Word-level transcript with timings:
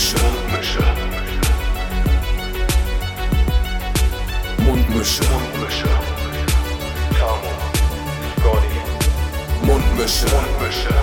Mundmische. 0.00 0.80
Mundmische. 0.80 0.80
Mundmische. 4.64 5.22
Mundmische. 5.24 5.88
Tamo. 7.18 7.52
Scotty. 8.38 8.78
Mundmische. 9.66 10.26
Mundmische. 10.26 10.94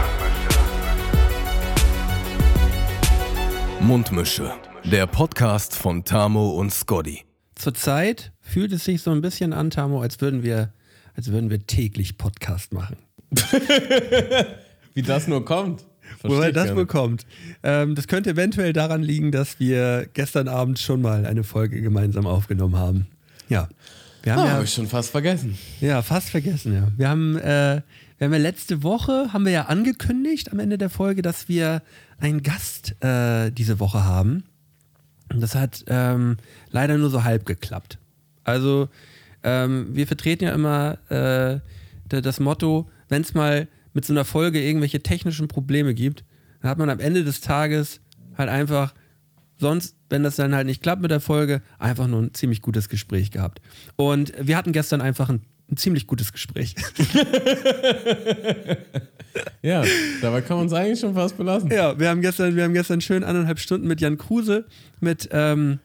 Mundmische. 3.82 4.54
Der 4.84 5.06
Podcast 5.06 5.76
von 5.76 6.04
Tamo 6.04 6.50
und 6.52 6.74
Scotty. 6.74 7.24
Zurzeit 7.54 8.32
fühlt 8.42 8.72
es 8.72 8.86
sich 8.86 9.04
so 9.04 9.12
ein 9.12 9.22
bisschen 9.22 9.54
an, 9.54 9.70
Tamo, 9.70 10.02
als 10.02 10.22
würden 10.22 10.42
wir, 10.42 10.74
als 11.16 11.32
würden 11.32 11.52
wir 11.52 11.68
täglich 11.68 12.18
Podcast 12.18 12.74
machen. 12.74 12.98
Wie 14.96 15.04
das 15.04 15.28
nur 15.28 15.46
kommt. 15.46 15.87
Woher 16.24 16.52
das 16.52 16.66
keiner. 16.66 16.78
wohl 16.78 16.86
kommt. 16.86 17.26
Ähm, 17.64 17.96
das 17.96 18.08
könnte 18.08 18.32
eventuell 18.32 18.74
daran 18.74 19.02
liegen, 19.04 19.32
dass 19.32 19.60
wir 19.60 20.08
gestern 20.14 20.48
Abend 20.48 20.80
schon 20.80 21.02
mal 21.02 21.26
eine 21.26 21.44
Folge 21.44 21.82
gemeinsam 21.82 22.26
aufgenommen 22.28 22.76
haben. 22.76 23.08
Ja. 23.50 23.70
Wir 24.24 24.34
haben 24.34 24.42
Ah, 24.42 24.46
ja, 24.48 24.52
hab 24.54 24.64
ich 24.64 24.74
schon 24.74 24.88
fast 24.88 25.12
vergessen. 25.12 25.58
ja 25.80 26.02
fast 26.02 26.30
vergessen, 26.30 26.74
ja. 26.74 26.88
Wir 26.98 27.08
haben, 27.08 27.38
äh, 27.38 27.82
wir 28.18 28.26
haben 28.26 28.34
ja 28.34 28.40
letzte 28.40 28.84
Woche, 28.84 29.32
haben 29.32 29.46
wir 29.46 29.52
ja 29.54 29.66
angekündigt 29.68 30.52
am 30.52 30.60
Ende 30.60 30.78
der 30.78 30.90
Folge, 30.90 31.22
dass 31.22 31.48
wir 31.48 31.82
einen 32.20 32.42
Gast 32.44 32.96
äh, 33.04 33.52
diese 33.52 33.80
Woche 33.80 34.04
haben. 34.04 34.44
Und 35.32 35.42
das 35.42 35.56
hat 35.56 35.84
ähm, 35.88 36.38
leider 36.72 36.98
nur 36.98 37.10
so 37.10 37.24
halb 37.24 37.46
geklappt. 37.46 38.00
Also, 38.44 38.90
ähm, 39.44 39.88
wir 39.94 40.08
vertreten 40.08 40.46
ja 40.46 40.52
immer 40.52 40.98
äh, 41.10 41.60
da- 42.10 42.22
das 42.22 42.40
Motto, 42.40 42.90
wenn 43.08 43.22
es 43.22 43.34
mal 43.34 43.68
mit 43.98 44.06
so 44.06 44.14
einer 44.14 44.26
Folge 44.26 44.62
irgendwelche 44.62 45.02
technischen 45.02 45.48
Probleme 45.48 45.96
gibt, 45.96 46.24
dann 46.62 46.70
hat 46.70 46.78
man 46.78 46.92
am 46.92 47.00
Ende 47.00 47.24
des 47.24 47.42
Tages 47.42 48.00
halt 48.38 48.48
einfach, 48.48 48.94
sonst, 49.58 49.96
wenn 50.12 50.22
das 50.22 50.36
dann 50.36 50.54
halt 50.54 50.68
nicht 50.68 50.84
klappt 50.84 51.02
mit 51.02 51.10
der 51.10 51.20
Folge, 51.20 51.64
einfach 51.80 52.06
nur 52.06 52.22
ein 52.22 52.34
ziemlich 52.36 52.62
gutes 52.62 52.90
Gespräch 52.90 53.32
gehabt. 53.32 53.60
Und 53.96 54.34
wir 54.40 54.56
hatten 54.56 54.72
gestern 54.72 55.02
einfach 55.02 55.30
ein, 55.30 55.42
ein 55.72 55.78
ziemlich 55.78 56.06
gutes 56.06 56.32
Gespräch. 56.32 56.76
Ja, 59.62 59.84
dabei 60.22 60.42
kann 60.42 60.58
man 60.58 60.66
es 60.66 60.74
eigentlich 60.74 61.00
schon 61.00 61.14
fast 61.14 61.38
belassen. 61.38 61.70
Ja, 61.70 62.00
wir 62.00 62.10
haben 62.10 62.22
gestern, 62.22 62.56
wir 62.56 62.64
haben 62.64 62.74
gestern 62.74 63.02
schön 63.02 63.24
anderthalb 63.24 63.60
Stunden 63.60 63.88
mit 63.88 64.02
Jan 64.02 64.18
Kruse, 64.18 64.66
mit, 65.00 65.30
ähm, 65.32 65.78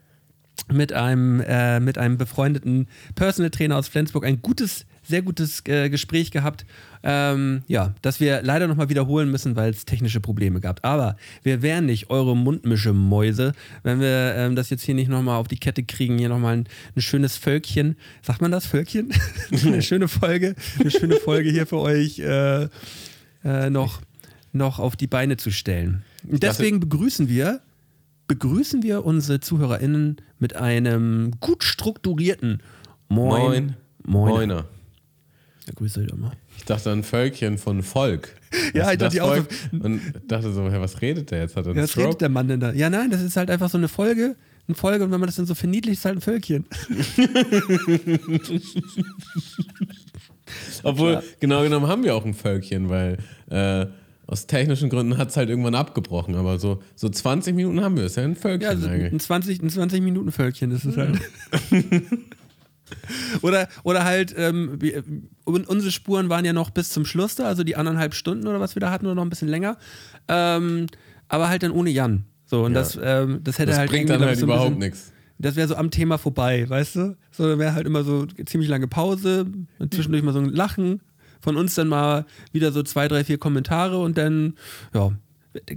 mit, 0.73 0.95
einem, 0.95 1.41
äh, 1.41 1.79
mit 1.79 1.98
einem 1.98 2.17
befreundeten 2.17 2.89
Personal 3.14 3.51
Trainer 3.51 3.77
aus 3.77 3.89
Flensburg 3.89 4.25
ein 4.25 4.41
gutes, 4.41 4.86
sehr 5.12 5.22
gutes 5.22 5.62
äh, 5.66 5.91
Gespräch 5.91 6.30
gehabt. 6.30 6.64
Ähm, 7.02 7.64
ja, 7.66 7.94
das 8.00 8.18
wir 8.18 8.41
leider 8.42 8.66
nochmal 8.66 8.88
wiederholen 8.88 9.30
müssen, 9.30 9.56
weil 9.56 9.70
es 9.70 9.84
technische 9.84 10.20
Probleme 10.20 10.58
gab. 10.60 10.80
Aber 10.86 11.16
wir 11.42 11.60
wären 11.60 11.84
nicht 11.84 12.08
eure 12.08 12.34
Mundmische-Mäuse, 12.34 13.52
wenn 13.83 14.00
wir 14.00 14.34
ähm, 14.36 14.56
das 14.56 14.70
jetzt 14.70 14.84
hier 14.84 14.94
nicht 14.94 15.08
nochmal 15.08 15.36
auf 15.36 15.48
die 15.48 15.58
Kette 15.58 15.83
kriegen, 15.83 16.16
hier 16.16 16.30
nochmal 16.30 16.56
ein, 16.56 16.68
ein 16.96 17.02
schönes 17.02 17.36
Völkchen. 17.36 17.96
Sagt 18.22 18.40
man 18.40 18.50
das, 18.50 18.64
Völkchen? 18.64 19.12
eine 19.66 19.83
schöne 19.83 20.08
Folge, 20.08 20.55
eine 20.80 20.90
schöne 20.90 21.16
Folge 21.16 21.50
hier 21.50 21.66
für 21.66 21.78
euch. 21.78 22.18
Äh, 22.18 22.68
äh, 23.44 23.68
noch, 23.68 24.00
noch 24.52 24.78
auf 24.78 24.96
die 24.96 25.08
Beine 25.08 25.36
zu 25.36 25.50
stellen. 25.50 26.05
Und 26.27 26.42
deswegen 26.42 26.80
begrüßen 26.80 27.28
wir, 27.28 27.60
begrüßen 28.28 28.83
wir 28.83 29.05
unsere 29.05 29.40
ZuhörerInnen 29.40 30.16
mit 30.38 30.56
einem 30.56 31.33
gut 31.40 31.64
strukturierten 31.64 32.62
Moin. 33.08 33.42
Moin. 33.42 33.77
Moin. 34.05 34.34
Moiner. 34.34 34.64
Ja, 35.66 35.72
grüße 35.77 36.00
euch 36.00 36.08
doch 36.08 36.16
mal. 36.16 36.32
Ich 36.58 36.64
dachte 36.64 36.91
ein 36.91 37.05
Völkchen 37.05 37.58
von 37.58 37.82
Volk. 37.82 38.30
Ja, 38.74 38.92
ich 38.92 38.98
dachte 38.98 39.24
auch? 39.24 39.34
Und 39.72 40.00
dachte 40.28 40.52
so, 40.52 40.70
hä, 40.70 40.77
was 40.78 41.00
redet 41.00 41.30
der 41.30 41.38
jetzt? 41.41 41.56
Hat 41.56 41.64
er 41.66 41.74
Ja, 41.74 41.84
was 41.84 41.96
redet 41.96 42.20
der 42.20 42.28
Mann 42.28 42.48
denn 42.48 42.60
da? 42.60 42.70
Ja, 42.72 42.91
nein, 42.91 43.10
das 43.10 43.22
ist 43.22 43.34
halt 43.38 43.50
einfach 43.50 43.70
so 43.70 43.78
eine 43.78 43.88
Folge. 43.88 44.36
Eine 44.68 44.74
Folge 44.74 45.05
und 45.05 45.10
wenn 45.10 45.20
man 45.20 45.27
das 45.27 45.36
dann 45.36 45.46
so 45.46 45.55
verniedlicht, 45.55 46.01
ist 46.01 46.05
halt 46.05 46.18
ein 46.18 46.20
Völkchen. 46.20 46.67
Obwohl, 50.83 51.22
genau 51.40 51.62
genommen 51.62 51.86
haben 51.86 52.05
wir 52.05 52.14
auch 52.14 52.24
ein 52.24 52.34
Völkchen, 52.34 52.89
weil 52.89 53.18
äh, 53.51 53.86
aus 54.27 54.46
technischen 54.46 54.89
Gründen 54.90 55.18
hat 55.18 55.30
es 55.30 55.36
halt 55.36 55.48
irgendwann 55.48 55.74
abgebrochen. 55.74 56.34
Aber 56.36 56.58
so, 56.58 56.83
so 56.95 57.08
20 57.08 57.55
Minuten 57.55 57.80
haben 57.83 57.96
wir 57.96 58.05
es. 58.05 58.17
Ja, 58.17 58.24
ein 58.24 58.36
Völkchen 58.36 58.62
Ja, 58.62 58.68
also 58.70 58.89
eigentlich. 58.89 59.12
ein 59.12 59.20
20, 59.20 59.62
ein 59.62 59.70
20 59.70 60.02
Minuten 60.02 60.33
Völkchen 60.33 60.70
ist 60.72 60.84
es 60.84 60.96
halt. 60.96 61.18
oder, 63.42 63.69
oder 63.83 64.05
halt, 64.05 64.35
ähm, 64.36 64.79
und 65.45 65.69
unsere 65.69 65.91
Spuren 65.92 66.29
waren 66.29 66.45
ja 66.45 66.53
noch 66.53 66.70
bis 66.70 66.91
zum 66.91 67.05
Schluss 67.05 67.35
da, 67.36 67.45
also 67.45 67.64
die 67.64 67.77
anderthalb 67.77 68.14
Stunden 68.14 68.47
oder 68.47 68.61
was 68.61 68.75
wir 68.77 68.80
da 68.80 68.91
hatten, 68.91 69.07
oder 69.07 69.14
noch 69.14 69.23
ein 69.25 69.30
bisschen 69.30 69.48
länger. 69.48 69.77
Ähm, 70.29 70.86
aber 71.29 71.48
halt 71.48 71.63
dann 71.63 71.73
ohne 71.73 71.91
Jan. 71.91 72.25
So, 72.47 72.64
und 72.64 72.73
Ja. 72.75 72.81
das, 72.81 72.98
ähm, 73.02 73.41
das 73.42 73.58
hätte 73.58 73.70
Das 73.70 73.79
halt 73.79 73.91
bringt 73.91 74.11
dann 74.11 74.20
halt 74.20 74.39
so 74.39 74.45
überhaupt 74.47 74.79
nichts. 74.79 75.13
Das 75.39 75.57
wäre 75.57 75.67
so 75.67 75.75
am 75.75 75.91
Thema 75.91 76.19
vorbei, 76.19 76.69
weißt 76.69 76.97
du? 76.97 77.17
So, 77.33 77.48
da 77.48 77.58
wäre 77.58 77.75
halt 77.75 77.86
immer 77.86 78.05
so 78.05 78.27
ziemlich 78.47 78.69
lange 78.70 78.86
Pause, 78.86 79.47
und 79.79 79.92
zwischendurch 79.95 80.23
mal 80.23 80.33
so 80.33 80.39
ein 80.39 80.51
Lachen, 80.51 81.01
von 81.41 81.57
uns 81.57 81.75
dann 81.75 81.89
mal 81.89 82.27
wieder 82.52 82.70
so 82.70 82.83
zwei, 82.85 83.08
drei, 83.08 83.25
vier 83.25 83.39
Kommentare 83.39 83.98
und 83.98 84.17
dann, 84.19 84.55
ja. 84.95 85.11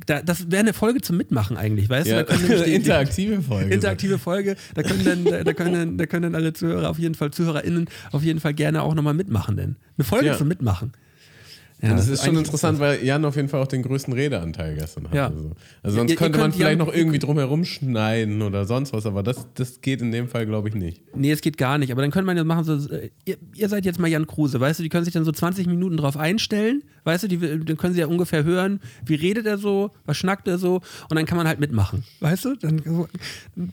Da, 0.06 0.22
das 0.22 0.50
wäre 0.52 0.62
eine 0.62 0.74
Folge 0.74 1.02
zum 1.02 1.18
Mitmachen 1.18 1.58
eigentlich, 1.58 1.90
weißt 1.90 2.08
Ja, 2.08 2.24
du? 2.24 2.34
Die- 2.64 2.74
interaktive 2.74 3.42
Folge. 3.42 3.74
interaktive 3.74 4.18
Folge. 4.20 4.56
Da 4.74 4.84
können 4.84 5.04
dann, 5.04 5.26
da, 5.26 5.44
da 5.44 5.54
können 5.54 5.74
dann, 5.74 5.98
da 5.98 6.06
können 6.06 6.24
dann 6.24 6.36
alle 6.36 6.54
Zuhörer 6.54 6.90
auf 6.90 6.98
jeden 6.98 7.16
Fall, 7.16 7.32
ZuhörerInnen 7.32 7.90
auf 8.12 8.24
jeden 8.24 8.40
Fall 8.40 8.54
gerne 8.54 8.84
auch 8.84 8.96
nochmal 8.96 9.14
mitmachen, 9.14 9.58
denn 9.58 9.76
eine 9.98 10.06
Folge 10.06 10.28
Ja. 10.28 10.38
zum 10.38 10.48
Mitmachen. 10.48 10.94
Ja, 11.82 11.92
Und 11.92 11.98
das 11.98 12.08
ist 12.08 12.24
schon 12.24 12.38
interessant, 12.38 12.80
weil 12.80 13.04
Jan 13.04 13.26
auf 13.26 13.36
jeden 13.36 13.50
Fall 13.50 13.62
auch 13.62 13.68
den 13.68 13.82
größten 13.84 14.14
Redeanteil 14.14 14.76
gestern 14.76 15.06
hatte. 15.08 15.18
Ja. 15.18 15.28
Also, 15.28 15.52
also 15.84 15.98
sonst 15.98 16.10
Ihr- 16.10 16.16
ihr 16.16 16.18
könnte 16.18 16.40
man 16.40 16.54
vielleicht 16.54 16.80
Jan- 16.80 16.88
noch 16.88 16.94
irgendwie 16.94 17.20
drum 17.20 17.38
herum 17.38 17.66
schneiden 17.66 18.42
oder 18.42 18.66
sonst 18.66 18.94
was, 18.94 19.06
aber 19.06 19.24
das, 19.24 19.46
das 19.56 19.82
geht 19.82 20.02
in 20.02 20.12
dem 20.14 20.30
Fall, 20.30 20.46
glaube 20.46 20.70
ich, 20.70 20.76
nicht. 20.76 21.04
Nee, 21.16 21.32
es 21.32 21.42
geht 21.42 21.58
gar 21.58 21.78
nicht. 21.78 21.92
Aber 21.92 22.02
dann 22.02 22.12
könnte 22.12 22.26
man 22.28 22.38
ja 22.38 22.46
machen, 22.46 22.64
so, 22.64 22.76
äh, 22.94 23.10
ihr, 23.26 23.36
ihr 23.56 23.68
seid 23.70 23.84
jetzt 23.86 24.00
mal 24.00 24.08
Jan 24.08 24.26
Kruse, 24.26 24.60
weißt 24.60 24.80
du, 24.80 24.84
die 24.84 24.90
können 24.90 25.04
sich 25.04 25.14
dann 25.14 25.26
so 25.26 25.34
20 25.34 25.68
Minuten 25.68 25.98
drauf 25.98 26.16
einstellen, 26.16 26.82
weißt 27.04 27.26
du, 27.26 27.28
die, 27.28 27.38
dann 27.40 27.76
können 27.78 27.94
sie 27.94 28.00
ja 28.00 28.08
ungefähr 28.08 28.46
hören, 28.46 28.80
wie 29.06 29.16
redet 29.16 29.46
er 29.46 29.58
so, 29.58 29.92
was 30.06 30.16
schnackt 30.16 30.48
er 30.48 30.58
so 30.58 30.76
und 31.10 31.16
dann 31.18 31.26
kann 31.26 31.38
man 31.38 31.46
halt 31.48 31.60
mitmachen, 31.60 32.04
weißt 32.22 32.46
du? 32.46 32.56
Dann 32.56 32.82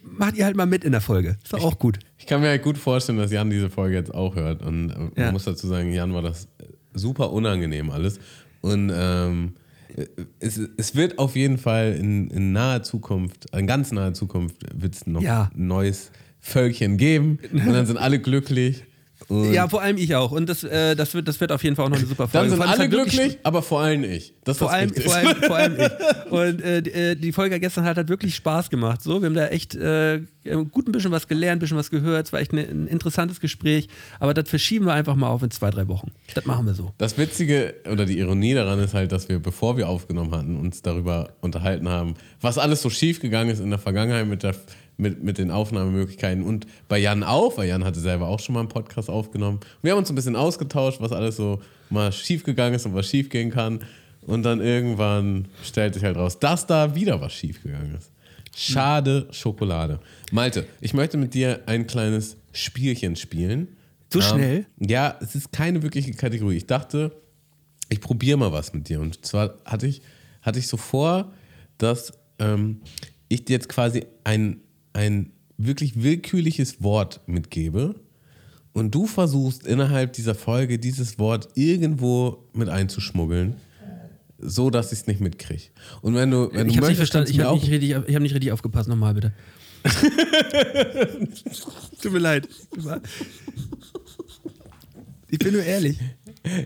macht 0.02 0.36
ihr 0.36 0.44
halt 0.44 0.56
mal 0.56 0.66
mit 0.66 0.84
in 0.84 0.92
der 0.92 1.00
Folge. 1.00 1.36
Ist 1.42 1.52
doch 1.52 1.62
auch 1.64 1.78
gut. 1.78 1.98
Ich 2.18 2.26
kann 2.26 2.40
mir 2.40 2.48
halt 2.48 2.62
gut 2.62 2.78
vorstellen, 2.78 3.18
dass 3.18 3.30
Jan 3.32 3.48
diese 3.50 3.70
Folge 3.70 3.94
jetzt 3.96 4.12
auch 4.12 4.34
hört. 4.36 4.62
Und 4.62 4.90
äh, 4.90 4.94
Ja. 5.20 5.24
man 5.26 5.34
muss 5.34 5.44
dazu 5.44 5.66
sagen, 5.66 5.92
Jan 5.92 6.12
war 6.14 6.22
das 6.22 6.44
äh, 6.58 6.64
super 6.94 7.32
unangenehm 7.32 7.90
alles. 7.90 8.18
Und 8.60 8.92
ähm, 8.94 9.52
äh, 9.96 10.06
es, 10.40 10.60
es 10.76 10.94
wird 10.94 11.18
auf 11.18 11.36
jeden 11.36 11.58
Fall 11.58 11.94
in, 11.98 12.28
in 12.30 12.52
naher 12.52 12.82
Zukunft, 12.82 13.46
in 13.56 13.66
ganz 13.66 13.92
naher 13.92 14.14
Zukunft, 14.14 14.56
wird 14.74 14.94
es 14.94 15.06
noch 15.06 15.22
Ja. 15.22 15.50
ein 15.54 15.66
neues 15.66 16.10
Völkchen 16.40 16.96
geben. 16.96 17.38
Und 17.52 17.66
dann 17.72 17.86
sind 17.86 17.96
alle 17.98 18.18
glücklich. 18.20 18.84
Und 19.28 19.52
Ja, 19.52 19.68
vor 19.68 19.82
allem 19.82 19.96
ich 19.96 20.14
auch. 20.14 20.32
Und 20.32 20.48
das, 20.48 20.64
äh, 20.64 20.94
das, 20.94 21.14
wird, 21.14 21.28
das 21.28 21.40
wird 21.40 21.52
auf 21.52 21.62
jeden 21.62 21.76
Fall 21.76 21.86
auch 21.86 21.90
noch 21.90 21.98
eine 21.98 22.06
super 22.06 22.28
Folge. 22.28 22.50
dann 22.50 22.58
sind 22.58 22.68
es 22.68 22.78
alle 22.78 22.88
glücklich, 22.88 23.38
aber 23.42 23.62
vor 23.62 23.80
allem 23.80 24.04
ich. 24.04 24.34
Das 24.44 24.58
Vor 24.58 24.72
allem, 24.72 24.92
vor, 24.94 25.14
allem, 25.14 25.36
vor 25.36 25.56
allem 25.56 25.76
ich. 25.78 26.30
Und 26.32 26.62
äh, 26.62 26.82
die, 26.82 26.90
äh, 26.90 27.14
die 27.14 27.32
Folge 27.32 27.60
gestern 27.60 27.84
hat, 27.84 27.96
hat 27.96 28.08
wirklich 28.08 28.34
Spaß 28.34 28.70
gemacht. 28.70 29.02
So, 29.02 29.20
wir 29.20 29.26
haben 29.26 29.34
da 29.34 29.48
echt 29.48 29.74
äh, 29.74 30.20
gut 30.70 30.88
ein 30.88 30.92
bisschen 30.92 31.12
was 31.12 31.28
gelernt, 31.28 31.58
ein 31.58 31.60
bisschen 31.60 31.76
was 31.76 31.90
gehört. 31.90 32.26
Es 32.26 32.32
war 32.32 32.40
echt 32.40 32.52
eine, 32.52 32.62
ein 32.62 32.86
interessantes 32.88 33.40
Gespräch. 33.40 33.88
Aber 34.18 34.34
das 34.34 34.48
verschieben 34.48 34.86
wir 34.86 34.94
einfach 34.94 35.14
mal 35.14 35.28
auf 35.28 35.42
in 35.42 35.50
zwei, 35.50 35.70
drei 35.70 35.86
Wochen. 35.88 36.10
Das 36.34 36.44
machen 36.46 36.66
wir 36.66 36.74
so. 36.74 36.92
Das 36.98 37.18
Witzige 37.18 37.74
oder 37.90 38.04
die 38.04 38.18
Ironie 38.18 38.54
daran 38.54 38.78
ist 38.80 38.94
halt, 38.94 39.12
dass 39.12 39.28
wir, 39.28 39.38
bevor 39.38 39.76
wir 39.76 39.88
aufgenommen 39.88 40.32
hatten, 40.32 40.56
uns 40.56 40.82
darüber 40.82 41.34
unterhalten 41.40 41.88
haben, 41.88 42.14
was 42.40 42.58
alles 42.58 42.82
so 42.82 42.90
schief 42.90 43.20
gegangen 43.20 43.50
ist 43.50 43.60
in 43.60 43.70
der 43.70 43.78
Vergangenheit 43.78 44.26
mit, 44.26 44.42
der, 44.42 44.54
mit, 44.96 45.22
mit 45.22 45.38
den 45.38 45.50
Aufnahmemöglichkeiten 45.50 46.42
und 46.42 46.66
bei 46.88 46.98
Jan 46.98 47.22
auch, 47.22 47.56
weil 47.56 47.68
Jan 47.68 47.84
hatte 47.84 48.00
selber 48.00 48.28
auch 48.28 48.40
schon 48.40 48.54
mal 48.54 48.60
einen 48.60 48.68
Podcast 48.68 49.08
aufgenommen. 49.08 49.60
Wir 49.82 49.92
haben 49.92 49.98
uns 49.98 50.10
ein 50.10 50.14
bisschen 50.14 50.36
ausgetauscht, 50.36 51.00
was 51.00 51.12
alles 51.12 51.36
so 51.36 51.60
mal 51.90 52.12
schief 52.12 52.44
gegangen 52.44 52.74
ist 52.74 52.86
und 52.86 52.94
was 52.94 53.08
schief 53.08 53.28
gehen 53.28 53.50
kann. 53.50 53.80
Und 54.22 54.44
dann 54.44 54.60
irgendwann 54.60 55.48
stellt 55.64 55.94
sich 55.94 56.04
halt 56.04 56.16
raus, 56.16 56.38
dass 56.38 56.66
da 56.66 56.94
wieder 56.94 57.20
was 57.20 57.32
schief 57.32 57.62
gegangen 57.62 57.96
ist. 57.96 58.12
Schade 58.54 59.26
Schokolade. 59.30 59.98
Malte, 60.30 60.66
ich 60.80 60.94
möchte 60.94 61.16
mit 61.16 61.34
dir 61.34 61.60
ein 61.66 61.86
kleines 61.86 62.36
Spielchen 62.52 63.16
spielen. 63.16 63.68
So 64.12 64.20
Ähm, 64.20 64.24
schnell? 64.26 64.66
Ja, 64.78 65.18
es 65.20 65.34
ist 65.34 65.52
keine 65.52 65.82
wirkliche 65.82 66.12
Kategorie. 66.12 66.58
Ich 66.58 66.66
dachte, 66.66 67.12
ich 67.88 68.00
probiere 68.00 68.38
mal 68.38 68.52
was 68.52 68.72
mit 68.72 68.88
dir. 68.88 69.00
Und 69.00 69.24
zwar 69.24 69.54
hatte 69.64 69.86
ich, 69.86 70.02
hatte 70.42 70.58
ich 70.58 70.68
so 70.68 70.76
vor, 70.76 71.32
dass 71.78 72.12
ähm, 72.38 72.80
ich 73.28 73.44
dir 73.44 73.54
jetzt 73.54 73.68
quasi 73.68 74.04
ein, 74.24 74.60
ein 74.92 75.32
wirklich 75.58 76.02
willkürliches 76.02 76.82
Wort 76.82 77.20
mitgebe 77.26 77.94
und 78.72 78.94
du 78.94 79.06
versuchst 79.06 79.66
innerhalb 79.66 80.12
dieser 80.14 80.34
Folge 80.34 80.78
dieses 80.78 81.18
Wort 81.18 81.48
irgendwo 81.54 82.44
mit 82.52 82.68
einzuschmuggeln, 82.68 83.54
so 84.38 84.70
dass 84.70 84.92
ich 84.92 85.00
es 85.00 85.06
nicht 85.06 85.20
mitkriege. 85.20 85.64
Und 86.00 86.14
wenn 86.14 86.30
du, 86.30 86.50
wenn 86.52 86.66
Ich 86.68 86.74
du 86.74 86.80
habe 86.82 86.88
nicht 86.90 86.98
möchtest, 86.98 86.98
verstanden. 87.12 87.30
Ich 87.30 87.40
habe 87.40 87.54
nicht, 87.58 87.70
richtig, 87.70 87.90
ich 88.08 88.14
hab 88.14 88.22
nicht 88.22 88.34
richtig 88.34 88.52
aufgepasst. 88.52 88.88
Nochmal 88.88 89.14
bitte. 89.14 89.32
Tut 92.02 92.12
mir 92.12 92.18
leid. 92.18 92.48
Ich 95.28 95.38
bin 95.38 95.52
nur 95.54 95.62
ehrlich. 95.62 95.98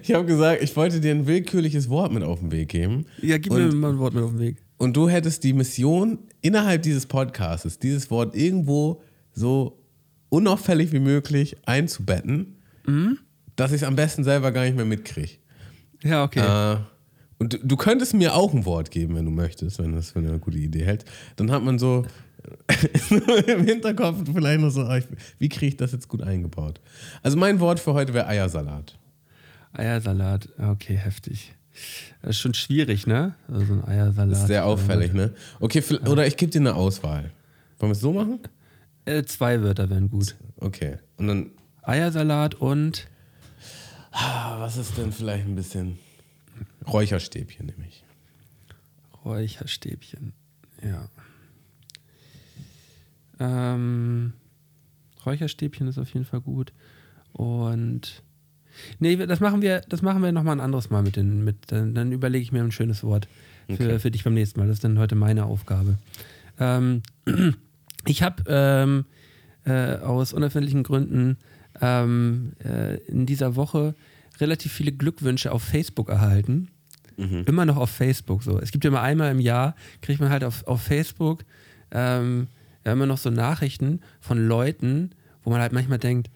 Ich 0.02 0.12
habe 0.12 0.25
gesagt, 0.26 0.62
ich 0.62 0.75
wollte 0.76 1.00
dir 1.00 1.12
ein 1.12 1.26
willkürliches 1.26 1.88
Wort 1.88 2.12
mit 2.12 2.23
auf 2.23 2.40
den 2.40 2.50
Weg 2.50 2.69
geben. 2.69 3.06
Ja, 3.23 3.38
gib 3.38 3.52
Und- 3.52 3.58
mir 3.69 3.75
mal 3.75 3.90
ein 3.93 3.99
Wort 3.99 4.14
mit 4.14 4.25
auf 4.25 4.31
den 4.31 4.40
Weg. 4.40 4.56
und 4.78 4.96
du 4.96 5.08
hättest 5.08 5.44
die 5.44 5.52
Mission 5.52 6.19
innerhalb 6.47 6.83
dieses 6.83 7.07
Podcasts, 7.07 7.79
dieses 7.79 8.11
Wort 8.11 8.35
irgendwo 8.37 9.03
so 9.33 9.79
unauffällig 10.29 10.93
wie 10.93 11.01
möglich 11.01 11.57
einzubetten, 11.67 12.57
Mhm. 12.87 13.19
dass 13.57 13.73
ich 13.73 13.83
es 13.83 13.85
am 13.89 13.97
besten 13.97 14.23
selber 14.25 14.53
gar 14.53 14.65
nicht 14.65 14.77
mehr 14.77 14.85
mitkriege. 14.85 15.33
Ja, 16.03 16.23
okay. 16.25 16.41
Äh, 16.75 16.77
und 17.39 17.53
du, 17.55 17.59
du 17.59 17.77
könntest 17.77 18.15
mir 18.15 18.35
auch 18.35 18.55
ein 18.55 18.65
Wort 18.65 18.91
geben, 18.93 19.17
wenn 19.17 19.25
du 19.25 19.31
möchtest, 19.31 19.79
wenn 19.79 19.91
du 19.91 19.97
das 19.97 20.13
für 20.13 20.21
eine 20.21 20.39
gute 20.39 20.59
Idee 20.59 20.85
hältst. 20.85 21.09
Dann 21.37 21.51
hat 21.51 21.63
man 21.65 21.79
so 21.79 22.07
im 23.49 23.65
Hinterkopf 23.65 24.19
vielleicht 24.33 24.61
noch 24.61 24.71
so, 24.71 24.83
ah, 24.83 25.01
wie 25.39 25.49
kriege 25.49 25.67
ich 25.67 25.77
das 25.77 25.91
jetzt 25.93 26.07
gut 26.09 26.23
eingebaut? 26.23 26.81
Also 27.23 27.37
mein 27.37 27.59
Wort 27.59 27.81
für 27.81 27.93
heute 27.93 28.15
wäre 28.15 28.29
Eiersalat. 28.29 28.97
Eiersalat, 29.73 30.49
okay, 30.59 30.95
heftig. 30.97 31.56
Das 32.23 32.31
ist 32.31 32.38
schon 32.38 32.55
schwierig, 32.55 33.06
ne? 33.06 33.34
Also 33.49 33.67
so 33.67 33.73
ein 33.75 33.84
Eiersalat. 33.84 34.32
Ist 34.32 34.46
sehr 34.46 34.64
auffällig, 34.64 35.12
ne? 35.12 35.34
Okay, 35.61 35.82
oder 36.06 36.26
ich 36.26 36.37
gebe 36.37 36.50
dir 36.50 36.61
eine 36.61 36.75
Auswahl. 36.75 37.31
Wollen 37.78 37.90
wir 37.90 37.93
es 37.93 38.00
so 38.00 38.12
machen? 38.12 38.40
Äh, 39.05 39.25
zwei 39.25 39.62
Wörter 39.62 39.88
wären 39.90 40.11
gut. 40.11 40.37
Okay. 40.56 40.96
Und 41.17 41.28
dann, 41.28 41.50
Eiersalat 41.82 42.56
und 42.56 43.06
ah, 44.11 44.58
was 44.58 44.76
ist 44.76 44.99
denn 44.99 45.12
vielleicht 45.12 45.46
ein 45.46 45.55
bisschen 45.55 45.99
Räucherstäbchen 46.87 47.67
nämlich. 47.67 48.05
Räucherstäbchen. 49.25 50.32
Ja. 50.82 51.08
Ähm, 53.38 54.32
Räucherstäbchen 55.25 55.88
ist 55.88 55.99
auf 55.99 56.12
jeden 56.14 56.25
Fall 56.26 56.40
gut. 56.40 56.73
Und 57.32 58.23
nee, 58.99 59.17
das 59.17 59.40
machen 59.40 59.62
wir, 59.62 59.81
das 59.88 60.02
machen 60.02 60.23
wir 60.23 60.32
nochmal 60.32 60.56
ein 60.56 60.61
anderes 60.61 60.90
Mal 60.90 61.02
mit 61.02 61.17
den, 61.17 61.44
mit, 61.44 61.56
dann, 61.69 61.94
dann 61.94 62.12
überlege 62.12 62.43
ich 62.43 62.52
mir 62.52 62.62
ein 62.62 62.73
schönes 62.73 63.02
Wort 63.02 63.28
für, 63.69 63.73
Okay. 63.75 63.99
für 63.99 64.11
dich 64.11 64.25
beim 64.25 64.34
nächsten 64.34 64.61
Mal. 64.61 64.67
Das 64.67 64.76
ist 64.76 64.84
dann 64.84 64.99
heute 64.99 65.14
meine 65.14 65.44
Aufgabe. 65.44 65.96
Ähm, 66.58 67.02
ich 68.06 68.23
habe 68.23 68.43
ähm, 68.46 69.05
äh, 69.64 69.96
aus 69.96 70.32
unerfindlichen 70.32 70.82
Gründen 70.82 71.37
ähm, 71.81 72.52
äh, 72.64 72.96
in 73.06 73.26
dieser 73.26 73.56
Woche 73.56 73.94
relativ 74.40 74.73
viele 74.73 74.93
Glückwünsche 74.93 75.50
auf 75.52 75.62
Facebook 75.62 76.08
erhalten. 76.08 76.69
Immer 77.46 77.64
noch 77.64 77.78
auf 77.78 77.88
Facebook 77.88 78.43
so. 78.43 78.58
Es 78.61 78.70
gibt 78.73 78.84
ja 78.84 78.88
immer 78.90 79.00
einmal 79.00 79.31
im 79.31 79.40
Jahr, 79.40 79.75
kriegt 80.02 80.20
man 80.20 80.28
halt 80.28 80.44
auf, 80.44 80.67
auf 80.67 80.82
Facebook 80.82 81.44
ähm, 81.90 82.49
ja, 82.84 82.93
immer 82.93 83.06
noch 83.06 83.17
so 83.17 83.31
Nachrichten 83.31 84.00
von 84.20 84.46
Leuten, 84.46 85.12
wo 85.43 85.49
man 85.50 85.61
halt 85.61 85.73
manchmal 85.73 85.99
denkt, 85.99 86.28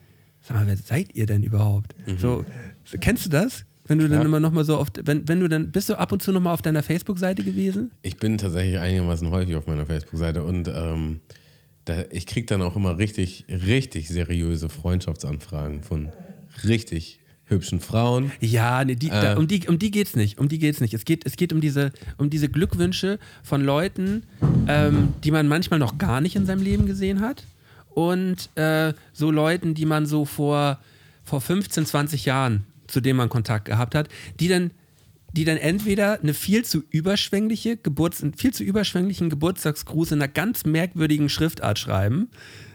sag 0.42 0.56
mal, 0.56 0.66
wer 0.66 0.76
seid 0.76 1.14
ihr 1.14 1.26
denn 1.26 1.42
überhaupt? 1.42 1.94
So, 2.19 2.44
so, 2.84 2.98
kennst 2.98 3.26
du 3.26 3.31
das? 3.31 3.64
Wenn 3.87 3.98
du 3.98 4.08
dann 4.08 4.20
Ja. 4.20 4.25
immer 4.25 4.38
noch 4.40 4.52
mal 4.52 4.64
so 4.64 4.76
auf, 4.76 4.88
wenn, 5.02 5.26
wenn 5.28 5.40
du 5.40 5.48
dann, 5.48 5.72
bist 5.72 5.88
du 5.88 5.98
ab 5.98 6.12
und 6.12 6.22
zu 6.22 6.31
noch 6.32 6.40
mal 6.40 6.52
auf 6.52 6.62
deiner 6.62 6.82
Facebook-Seite 6.82 7.42
gewesen? 7.42 7.90
Ich 8.02 8.16
bin 8.19 8.38
tatsächlich 8.38 8.78
einigermaßen 8.78 9.28
häufig 9.31 9.56
auf 9.56 9.66
meiner 9.66 9.84
Facebook-Seite 9.87 10.44
und 10.44 10.69
ähm, 10.69 11.20
da, 11.87 12.04
ich 12.12 12.26
kriege 12.26 12.46
dann 12.46 12.62
auch 12.62 12.76
immer 12.76 12.98
richtig, 12.98 13.46
richtig 13.48 14.08
seriöse 14.08 14.69
Freundschaftsanfragen 14.69 15.82
von 15.82 16.10
richtig 16.64 17.19
hübschen 17.46 17.81
Frauen. 17.81 18.31
Ja, 18.40 18.84
nee, 18.84 18.94
die, 18.94 19.08
da, 19.08 19.32
Äh. 19.32 19.37
um, 19.37 19.48
die, 19.48 19.66
um 19.66 19.76
die 19.78 19.90
geht's 19.90 20.14
nicht. 20.14 20.38
Um 20.38 20.48
die 20.48 20.60
geht's 20.60 20.81
nicht. 20.81 20.94
Es 20.94 21.04
geht, 21.04 21.26
es 21.26 21.37
geht 21.37 21.52
um, 21.52 21.60
diese, 21.60 21.90
um 22.16 22.31
diese 22.31 22.48
Glückwünsche 22.48 23.19
von 23.42 23.64
Leuten, 23.64 24.22
ähm, 24.69 25.14
die 25.25 25.32
man 25.32 25.48
manchmal 25.48 25.81
noch 25.81 25.98
gar 25.98 26.20
nicht 26.20 26.37
in 26.37 26.46
seinem 26.46 26.62
Leben 26.62 26.87
gesehen 26.87 27.20
hat. 27.22 27.42
Und 27.90 28.50
äh, 28.56 28.94
so 29.12 29.31
Leuten, 29.31 29.75
die 29.75 29.87
man 29.87 30.06
so 30.06 30.25
vor, 30.25 30.78
vor 31.25 31.40
15, 31.40 31.87
20 31.87 32.25
Jahren, 32.25 32.64
zu 32.87 33.00
denen 33.00 33.16
man 33.16 33.28
Kontakt 33.28 33.66
gehabt 33.66 33.94
hat, 33.94 34.08
die 34.38 34.48
dann, 34.48 34.70
die 35.32 35.44
dann 35.44 35.56
entweder 35.56 36.20
eine 36.20 36.34
viel 36.34 36.64
zu 36.64 36.82
überschwängliche 36.90 37.76
Geburts-, 37.76 38.22
einen 38.22 38.34
viel 38.34 38.52
zu 38.52 38.64
überschwänglichen 38.64 39.31
Geburtstagsgruß 39.31 40.12
in 40.12 40.22
einer 40.22 40.32
ganz 40.32 40.64
merkwürdigen 40.64 41.28
Schriftart 41.28 41.78
schreiben. 41.78 42.31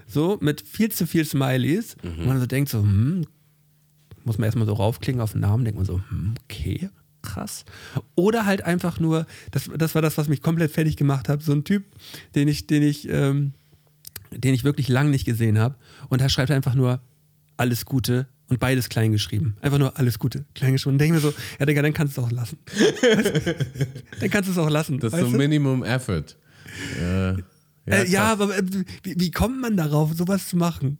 So, 0.07 0.37
mit 0.39 0.61
viel 0.61 0.91
zu 0.91 1.07
viel 1.07 1.25
Smileys. 1.25 1.97
Und 2.19 2.27
man 2.27 2.39
so 2.39 2.45
denkt 2.45 2.69
so, 2.69 2.79
hm, 2.79 3.25
muss 4.23 4.37
man 4.37 4.45
erstmal 4.45 4.67
so 4.67 4.73
raufklicken 4.73 5.21
auf 5.21 5.31
den 5.31 5.41
Namen, 5.41 5.65
denkt 5.65 5.77
man 5.77 5.85
so, 5.85 6.01
hm, 6.09 6.35
okay, 6.43 6.89
krass. 7.21 7.65
Oder 8.15 8.45
halt 8.45 8.63
einfach 8.63 8.99
nur, 8.99 9.25
das, 9.51 9.69
das 9.75 9.95
war 9.95 10.01
das, 10.01 10.17
was 10.17 10.27
mich 10.27 10.41
komplett 10.41 10.71
fertig 10.71 10.95
gemacht 10.95 11.27
hat, 11.27 11.41
so 11.41 11.51
ein 11.51 11.63
Typ, 11.63 11.83
den 12.35 12.47
ich, 12.47 12.67
den 12.67 12.83
ich, 12.83 13.09
ähm, 13.09 13.53
den 14.35 14.53
ich 14.53 14.63
wirklich 14.63 14.87
lang 14.87 15.09
nicht 15.09 15.25
gesehen 15.25 15.59
habe. 15.59 15.75
Und 16.09 16.21
da 16.21 16.29
schreibt 16.29 16.49
er 16.49 16.55
einfach 16.55 16.75
nur 16.75 17.01
alles 17.57 17.85
Gute 17.85 18.27
und 18.47 18.59
beides 18.59 18.89
klein 18.89 19.11
geschrieben. 19.11 19.55
Einfach 19.61 19.79
nur 19.79 19.97
alles 19.97 20.19
Gute, 20.19 20.45
klein 20.53 20.73
geschrieben. 20.73 20.95
Und 20.95 20.99
denke 20.99 21.15
mir 21.15 21.21
so, 21.21 21.33
ja 21.59 21.65
Digga, 21.65 21.81
dann 21.81 21.93
kannst 21.93 22.17
du 22.17 22.21
es 22.21 22.27
auch 22.27 22.31
lassen. 22.31 22.57
dann 24.19 24.29
kannst 24.29 24.49
du 24.49 24.51
es 24.51 24.57
auch 24.57 24.69
lassen. 24.69 24.99
Das 24.99 25.13
ist 25.13 25.19
so 25.19 25.31
du? 25.31 25.37
Minimum 25.37 25.83
Effort. 25.83 26.35
Äh, 26.99 27.31
ja, 27.31 27.37
äh, 27.85 28.09
ja, 28.09 28.31
aber 28.31 28.57
äh, 28.57 28.63
wie, 29.03 29.19
wie 29.19 29.31
kommt 29.31 29.61
man 29.61 29.77
darauf, 29.77 30.13
sowas 30.13 30.49
zu 30.49 30.57
machen? 30.57 30.97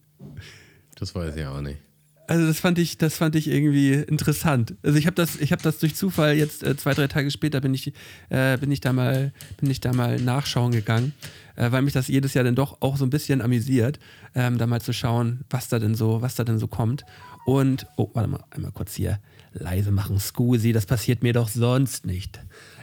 das 0.98 1.14
weiß 1.14 1.36
ich 1.36 1.46
auch 1.46 1.62
nicht. 1.62 1.80
Also 2.28 2.48
das 2.48 2.60
fand 2.60 2.80
ich, 2.80 2.98
das 2.98 3.18
fand 3.18 3.36
ich 3.36 3.48
irgendwie 3.48 3.94
interessant. 3.94 4.74
Also 4.82 4.98
ich 4.98 5.06
habe 5.06 5.16
das, 5.16 5.36
ich 5.36 5.52
habe 5.52 5.62
das 5.62 5.78
durch 5.78 5.96
Zufall 5.96 6.36
jetzt 6.36 6.64
äh, 6.64 6.76
zwei, 6.76 6.94
drei 6.94 7.08
Tage 7.08 7.30
später 7.30 7.62
bin 7.62 7.74
ich, 7.74 7.94
äh, 8.30 8.58
bin 8.58 8.72
ich 8.72 8.82
da 8.82 8.94
mal, 8.94 9.32
bin 9.58 9.70
ich 9.70 9.80
da 9.80 9.94
mal 9.94 10.20
nachschauen 10.20 10.72
gegangen, 10.72 11.14
äh, 11.56 11.72
weil 11.72 11.82
mich 11.82 11.94
das 11.94 12.08
jedes 12.08 12.34
Jahr 12.34 12.44
dann 12.44 12.56
doch 12.56 12.82
auch 12.82 12.98
so 12.98 13.06
ein 13.06 13.10
bisschen 13.10 13.42
amüsiert, 13.42 14.00
ähm, 14.34 14.58
da 14.58 14.68
mal 14.68 14.82
zu 14.82 14.94
schauen, 14.94 15.42
was 15.50 15.68
da 15.68 15.80
denn 15.80 15.96
so, 15.96 16.22
was 16.22 16.36
da 16.36 16.44
denn 16.44 16.60
so 16.60 16.68
kommt. 16.68 17.06
Und 17.46 17.88
oh, 17.98 18.10
warte 18.14 18.30
mal, 18.30 18.44
einmal 18.50 18.72
kurz 18.72 18.96
hier 18.96 19.20
leise 19.54 19.92
machen, 19.92 20.20
Scusi, 20.20 20.74
das 20.74 20.86
passiert 20.86 21.24
mir 21.24 21.34
doch 21.34 21.48
sonst 21.48 22.06
nicht. 22.06 22.40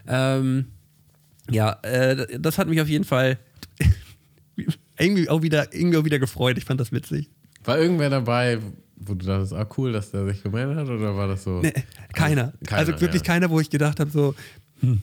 Ähm, 0.07 0.67
ja, 1.51 1.79
äh, 1.83 2.39
das 2.39 2.59
hat 2.59 2.69
mich 2.69 2.81
auf 2.81 2.89
jeden 2.89 3.05
Fall 3.05 3.39
irgendwie 4.99 5.29
auch 5.29 5.43
wieder, 5.43 5.75
irgendwie 5.75 5.99
auch 5.99 6.05
wieder 6.05 6.19
gefreut. 6.19 6.57
Ich 6.59 6.65
fand 6.65 6.81
das 6.81 6.93
witzig. 6.93 7.31
War 7.65 7.79
irgendwer 7.79 8.11
dabei, 8.11 8.59
wo 8.97 9.15
du 9.15 9.27
dachtest, 9.27 9.53
ah 9.53 9.69
cool, 9.77 9.93
dass 9.93 10.11
der 10.11 10.27
sich 10.27 10.43
gemeldet 10.43 10.77
hat, 10.77 10.89
oder 10.89 11.17
war 11.17 11.29
das 11.29 11.45
so? 11.45 11.61
Nee, 11.61 11.73
keiner. 12.13 12.53
Keiner, 12.67 12.79
also 12.79 12.93
wirklich 13.01 13.23
ja. 13.23 13.27
keiner, 13.27 13.51
wo 13.51 13.61
ich 13.61 13.71
gedacht 13.71 14.01
habe, 14.01 14.11
so, 14.11 14.35
hm, 14.82 15.00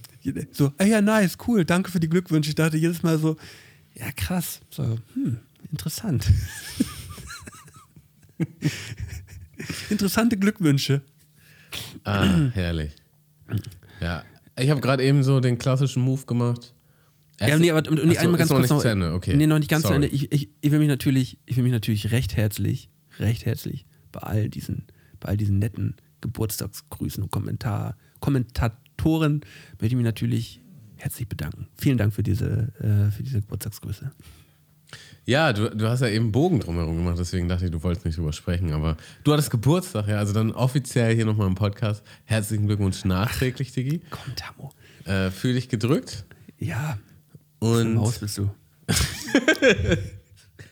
so, 0.52 0.72
ah 0.78 0.84
ja, 0.84 1.02
nice, 1.02 1.38
cool, 1.48 1.66
danke 1.66 1.90
für 1.90 2.00
die 2.00 2.10
Glückwünsche. 2.10 2.50
Ich 2.50 2.56
dachte 2.56 2.78
jedes 2.78 3.02
Mal 3.02 3.18
so, 3.18 3.38
ja, 3.96 4.12
krass, 4.12 4.60
so, 4.70 4.98
hm, 5.14 5.40
interessant. 5.72 6.26
Interessante 9.90 10.38
Glückwünsche. 10.38 11.02
Ah, 12.04 12.50
herrlich. 12.54 12.96
Ja, 14.00 14.24
ich 14.58 14.70
habe 14.70 14.82
gerade 14.82 15.04
eben 15.04 15.24
so 15.24 15.40
den 15.40 15.58
klassischen 15.58 16.02
Move 16.04 16.26
gemacht. 16.26 16.74
Ja, 17.40 17.58
nee, 17.58 17.72
aber 17.72 17.90
und, 17.90 18.00
und 18.00 18.10
Ach 18.10 18.16
so, 18.16 18.20
einmal 18.20 18.38
ganz 18.38 18.50
noch 18.50 18.58
kurz 18.58 18.70
nicht 18.70 18.82
zu 18.82 18.88
Ende, 18.88 19.14
okay. 19.14 19.36
Nee, 19.36 19.48
noch 19.48 19.60
nicht 19.60 19.70
ganz 19.70 19.84
Sorry. 19.84 19.94
zu 19.94 19.96
Ende. 19.96 20.08
Ich, 20.08 20.32
ich, 20.32 20.50
ich, 20.60 20.72
will 20.72 20.80
mich 20.80 20.90
natürlich, 20.90 21.40
ich 21.46 21.56
will 21.56 21.64
mich 21.64 21.72
natürlich 21.72 22.12
recht 22.12 22.36
herzlich, 22.36 22.90
recht 23.18 23.46
herzlich 23.46 23.86
bei 24.12 24.20
all 24.22 24.50
diesen, 24.50 24.88
bei 25.20 25.30
all 25.30 25.38
diesen 25.38 25.60
netten 25.60 25.96
Geburtstagsgrüßen 26.22 27.24
und 27.24 27.32
Kommentar, 27.32 27.96
Kommentatoren 29.04 29.42
möchte 29.80 29.88
ich 29.88 29.96
mich 29.96 30.04
natürlich 30.06 30.62
herzlich 30.98 31.28
bedanken. 31.28 31.68
Vielen 31.78 31.98
Dank 31.98 32.14
für 32.14 32.24
diese, 32.24 32.74
äh, 32.80 33.12
für 33.12 33.24
diese 33.24 33.42
Geburtstagsgrüße. 33.42 34.12
Ja, 35.26 35.54
du, 35.54 35.70
du 35.70 35.88
hast 35.88 36.02
ja 36.02 36.08
eben 36.08 36.32
Bogen 36.32 36.60
drumherum 36.60 36.98
gemacht, 36.98 37.18
deswegen 37.20 37.48
dachte 37.48 37.66
ich, 37.66 37.72
du 37.72 37.82
wolltest 37.84 38.06
nicht 38.06 38.18
drüber 38.18 38.34
sprechen. 38.34 38.74
Aber 38.74 38.98
du 39.24 39.32
hattest 39.32 39.52
Geburtstag, 39.52 40.08
ja, 40.08 40.18
also 40.18 40.34
dann 40.34 40.52
offiziell 40.52 41.16
hier 41.16 41.26
nochmal 41.26 41.48
im 41.48 41.56
Podcast. 41.56 42.04
Herzlichen 42.26 42.66
Glückwunsch 42.68 43.06
nachträglich, 43.06 43.72
Digi. 43.72 44.02
Komm, 44.10 44.36
Tamo. 44.36 44.72
Äh, 45.06 45.30
Fühl 45.30 45.54
dich 45.54 45.70
gedrückt 45.70 46.26
Ja, 46.58 46.98
im 47.62 47.68
und 47.68 48.00
Haus 48.00 48.20
bist 48.20 48.38
du. 48.38 48.50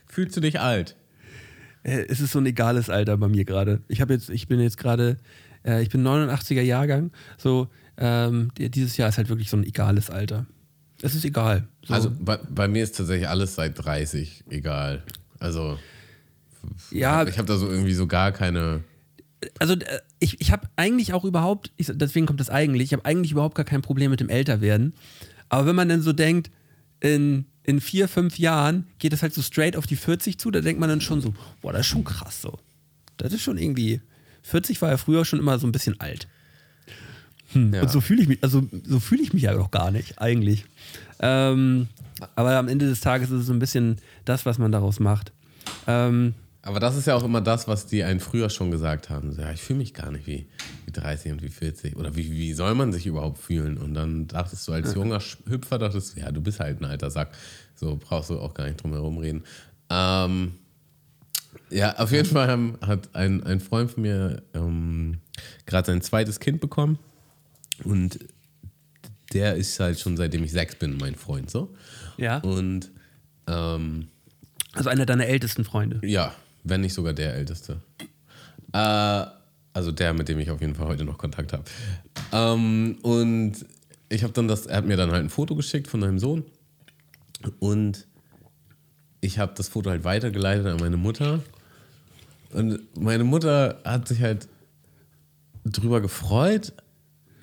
fühlst 0.07 0.35
du 0.35 0.41
dich 0.41 0.59
alt? 0.59 0.95
Äh, 1.83 2.05
es 2.09 2.19
ist 2.19 2.31
so 2.31 2.39
ein 2.39 2.45
egales 2.47 2.89
Alter 2.89 3.15
bei 3.17 3.27
mir 3.27 3.45
gerade. 3.45 3.81
Ich 3.87 4.01
habe 4.01 4.13
jetzt, 4.13 4.29
ich 4.31 4.47
bin 4.47 4.59
jetzt 4.59 4.77
gerade, 4.77 5.17
äh, 5.63 5.83
ich 5.83 5.89
bin 5.89 6.01
89er 6.05 6.61
Jahrgang. 6.61 7.11
So, 7.37 7.69
ähm, 7.97 8.51
die- 8.57 8.69
dieses 8.69 8.97
Jahr 8.97 9.09
ist 9.09 9.17
halt 9.17 9.29
wirklich 9.29 9.49
so 9.49 9.57
ein 9.57 9.63
egales 9.63 10.09
Alter. 10.09 10.45
Es 11.01 11.13
ist 11.15 11.25
egal. 11.25 11.67
So. 11.85 11.93
Also 11.93 12.11
bei, 12.19 12.37
bei 12.37 12.67
mir 12.67 12.83
ist 12.83 12.95
tatsächlich 12.97 13.27
alles 13.27 13.55
seit 13.55 13.83
30 13.83 14.43
egal. 14.49 15.03
Also 15.39 15.77
ja, 16.91 17.25
ich 17.27 17.37
habe 17.37 17.47
da 17.47 17.57
so 17.57 17.69
irgendwie 17.69 17.93
so 17.93 18.07
gar 18.07 18.31
keine. 18.31 18.83
also 19.59 19.73
äh, 19.75 19.99
ich, 20.19 20.41
ich 20.41 20.51
habe 20.51 20.67
eigentlich 20.75 21.13
auch 21.13 21.23
überhaupt, 21.23 21.71
ich, 21.77 21.89
deswegen 21.93 22.25
kommt 22.25 22.39
das 22.39 22.49
eigentlich, 22.49 22.87
ich 22.87 22.93
habe 22.93 23.05
eigentlich 23.05 23.31
überhaupt 23.31 23.55
gar 23.55 23.65
kein 23.65 23.81
Problem 23.81 24.11
mit 24.11 24.19
dem 24.19 24.29
Älterwerden. 24.29 24.93
Aber 25.49 25.65
wenn 25.67 25.75
man 25.75 25.87
dann 25.89 26.01
so 26.01 26.13
denkt, 26.13 26.51
in, 26.99 27.45
in 27.63 27.79
vier, 27.79 28.07
fünf 28.07 28.39
Jahren 28.39 28.87
geht 28.99 29.13
es 29.13 29.21
halt 29.21 29.33
so 29.33 29.41
straight 29.41 29.77
auf 29.77 29.85
die 29.87 29.95
40 29.95 30.39
zu, 30.39 30.51
da 30.51 30.61
denkt 30.61 30.79
man 30.79 30.89
dann 30.89 31.01
schon 31.01 31.21
so, 31.21 31.33
boah, 31.61 31.71
das 31.71 31.81
ist 31.81 31.87
schon 31.87 32.03
krass 32.03 32.41
so. 32.41 32.57
Das 33.17 33.31
ist 33.33 33.41
schon 33.43 33.57
irgendwie, 33.57 34.01
40 34.41 34.81
war 34.81 34.89
ja 34.89 34.97
früher 34.97 35.23
schon 35.25 35.39
immer 35.39 35.59
so 35.59 35.67
ein 35.67 35.71
bisschen 35.71 35.99
alt. 36.01 36.27
Ja. 37.53 37.81
Und 37.81 37.89
so 37.89 38.01
fühle 38.01 38.21
ich 38.21 38.27
mich, 38.27 38.43
also 38.43 38.63
so 38.85 38.99
fühle 38.99 39.21
ich 39.21 39.33
mich 39.33 39.43
ja 39.43 39.57
auch 39.57 39.71
gar 39.71 39.91
nicht, 39.91 40.19
eigentlich. 40.19 40.65
Ähm, 41.19 41.87
aber 42.35 42.55
am 42.57 42.67
Ende 42.67 42.87
des 42.87 42.99
Tages 42.99 43.29
ist 43.29 43.41
es 43.41 43.45
so 43.47 43.53
ein 43.53 43.59
bisschen 43.59 43.97
das, 44.25 44.45
was 44.45 44.57
man 44.57 44.71
daraus 44.71 44.99
macht. 44.99 45.31
Ähm, 45.87 46.33
Aber 46.61 46.79
das 46.79 46.97
ist 46.97 47.07
ja 47.07 47.15
auch 47.15 47.23
immer 47.23 47.41
das, 47.41 47.67
was 47.67 47.85
die 47.85 48.03
einen 48.03 48.19
früher 48.19 48.49
schon 48.49 48.71
gesagt 48.71 49.09
haben. 49.09 49.31
So, 49.33 49.41
ja, 49.41 49.51
ich 49.51 49.61
fühle 49.61 49.79
mich 49.79 49.93
gar 49.93 50.11
nicht 50.11 50.27
wie, 50.27 50.47
wie 50.85 50.91
30 50.91 51.31
und 51.31 51.41
wie 51.41 51.49
40. 51.49 51.95
Oder 51.95 52.15
wie, 52.15 52.31
wie 52.31 52.53
soll 52.53 52.75
man 52.75 52.91
sich 52.91 53.05
überhaupt 53.05 53.37
fühlen? 53.37 53.77
Und 53.77 53.93
dann 53.93 54.27
dachtest 54.27 54.67
du 54.67 54.73
als 54.73 54.93
junger 54.93 55.21
Hüpfer, 55.47 55.77
dachtest 55.77 56.15
du, 56.15 56.21
ja, 56.21 56.31
du 56.31 56.41
bist 56.41 56.59
halt 56.59 56.81
ein 56.81 56.85
alter 56.85 57.09
Sack. 57.09 57.29
So 57.75 57.97
brauchst 57.97 58.29
du 58.29 58.39
auch 58.39 58.53
gar 58.53 58.65
nicht 58.65 58.81
drum 58.83 58.91
herum 58.93 59.17
reden. 59.17 59.43
Ähm, 59.89 60.53
ja, 61.69 61.95
auf 61.97 62.11
jeden 62.11 62.27
Fall 62.27 62.47
haben, 62.47 62.77
hat 62.85 63.15
ein, 63.15 63.43
ein 63.43 63.59
Freund 63.59 63.91
von 63.91 64.03
mir 64.03 64.41
ähm, 64.53 65.19
gerade 65.65 65.87
sein 65.87 66.01
zweites 66.01 66.39
Kind 66.39 66.59
bekommen. 66.59 66.99
Und 67.83 68.19
der 69.33 69.55
ist 69.55 69.79
halt 69.79 69.99
schon 69.99 70.17
seitdem 70.17 70.43
ich 70.43 70.51
sechs 70.51 70.75
bin, 70.75 70.97
mein 70.97 71.15
Freund. 71.15 71.49
So. 71.49 71.73
Ja. 72.17 72.37
Und 72.39 72.89
ähm, 73.47 74.07
Also 74.73 74.89
einer 74.89 75.05
deiner 75.05 75.27
ältesten 75.27 75.63
Freunde. 75.63 75.99
ja, 76.07 76.33
wenn 76.63 76.81
nicht 76.81 76.93
sogar 76.93 77.13
der 77.13 77.33
Älteste. 77.35 77.81
Äh, 78.73 79.25
also 79.73 79.91
der, 79.91 80.13
mit 80.13 80.27
dem 80.27 80.39
ich 80.39 80.49
auf 80.51 80.59
jeden 80.61 80.75
Fall 80.75 80.87
heute 80.87 81.05
noch 81.05 81.17
Kontakt 81.17 81.53
habe. 81.53 81.63
Ähm, 82.31 82.97
und 83.03 83.53
ich 84.09 84.23
habe 84.23 84.33
dann 84.33 84.47
das, 84.47 84.65
er 84.65 84.77
hat 84.77 84.85
mir 84.85 84.97
dann 84.97 85.11
halt 85.11 85.23
ein 85.23 85.29
Foto 85.29 85.55
geschickt 85.55 85.87
von 85.87 86.01
seinem 86.01 86.19
Sohn. 86.19 86.43
Und 87.59 88.07
ich 89.21 89.39
habe 89.39 89.53
das 89.55 89.67
Foto 89.69 89.89
halt 89.89 90.03
weitergeleitet 90.03 90.65
an 90.65 90.77
meine 90.77 90.97
Mutter. 90.97 91.41
Und 92.51 92.79
meine 92.99 93.23
Mutter 93.23 93.79
hat 93.83 94.07
sich 94.07 94.21
halt 94.21 94.47
drüber 95.65 96.01
gefreut. 96.01 96.73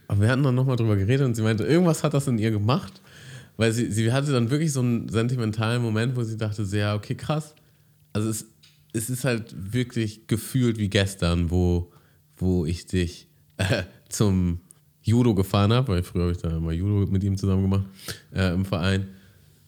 Aber 0.08 0.20
wir 0.20 0.28
hatten 0.28 0.42
dann 0.42 0.54
nochmal 0.54 0.76
drüber 0.76 0.96
geredet 0.96 1.26
und 1.26 1.34
sie 1.34 1.42
meinte, 1.42 1.64
irgendwas 1.64 2.02
hat 2.02 2.14
das 2.14 2.26
in 2.26 2.38
ihr 2.38 2.50
gemacht. 2.50 3.00
Weil 3.56 3.72
sie, 3.72 3.90
sie 3.90 4.12
hatte 4.12 4.32
dann 4.32 4.50
wirklich 4.50 4.72
so 4.72 4.80
einen 4.80 5.08
sentimentalen 5.08 5.80
Moment, 5.80 6.16
wo 6.16 6.22
sie 6.22 6.36
dachte, 6.36 6.64
so, 6.64 6.76
ja, 6.76 6.94
okay, 6.94 7.14
krass. 7.14 7.54
Also 8.12 8.28
es, 8.28 8.46
es 8.92 9.10
ist 9.10 9.24
halt 9.24 9.54
wirklich 9.72 10.26
gefühlt 10.26 10.78
wie 10.78 10.88
gestern, 10.88 11.50
wo, 11.50 11.92
wo 12.36 12.66
ich 12.66 12.86
dich 12.86 13.28
äh, 13.58 13.84
zum 14.08 14.60
Judo 15.02 15.34
gefahren 15.34 15.72
habe, 15.72 15.88
weil 15.88 16.02
früher 16.02 16.22
habe 16.22 16.32
ich 16.32 16.38
da 16.38 16.56
immer 16.56 16.72
Judo 16.72 17.10
mit 17.10 17.22
ihm 17.22 17.36
zusammen 17.36 17.62
gemacht 17.62 17.84
äh, 18.32 18.52
im 18.52 18.64
Verein. 18.64 19.08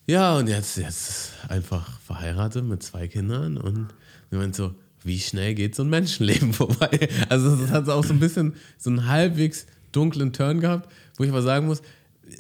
Ja, 0.07 0.37
und 0.39 0.49
jetzt, 0.49 0.77
jetzt 0.79 1.33
einfach 1.49 2.01
verheiratet 2.01 2.65
mit 2.65 2.83
zwei 2.83 3.09
Kindern 3.09 3.57
und 3.57 3.89
ich 4.31 4.39
meinte 4.39 4.57
so, 4.57 4.75
wie 5.03 5.19
schnell 5.19 5.55
geht 5.55 5.75
so 5.75 5.83
ein 5.83 5.91
Menschenleben 5.91 6.53
vorbei? 6.55 7.09
Also 7.29 7.55
es 7.55 7.71
hat 7.71 7.89
auch 7.89 8.05
so 8.05 8.13
ein 8.13 8.21
bisschen 8.21 8.55
so 8.79 8.91
einen 8.91 9.07
halbwegs 9.07 9.67
dunklen 9.97 10.33
Turn 10.33 10.61
gehabt, 10.61 10.93
wo 11.17 11.25
ich 11.25 11.31
aber 11.31 11.43
sagen 11.43 11.67
muss, 11.67 11.83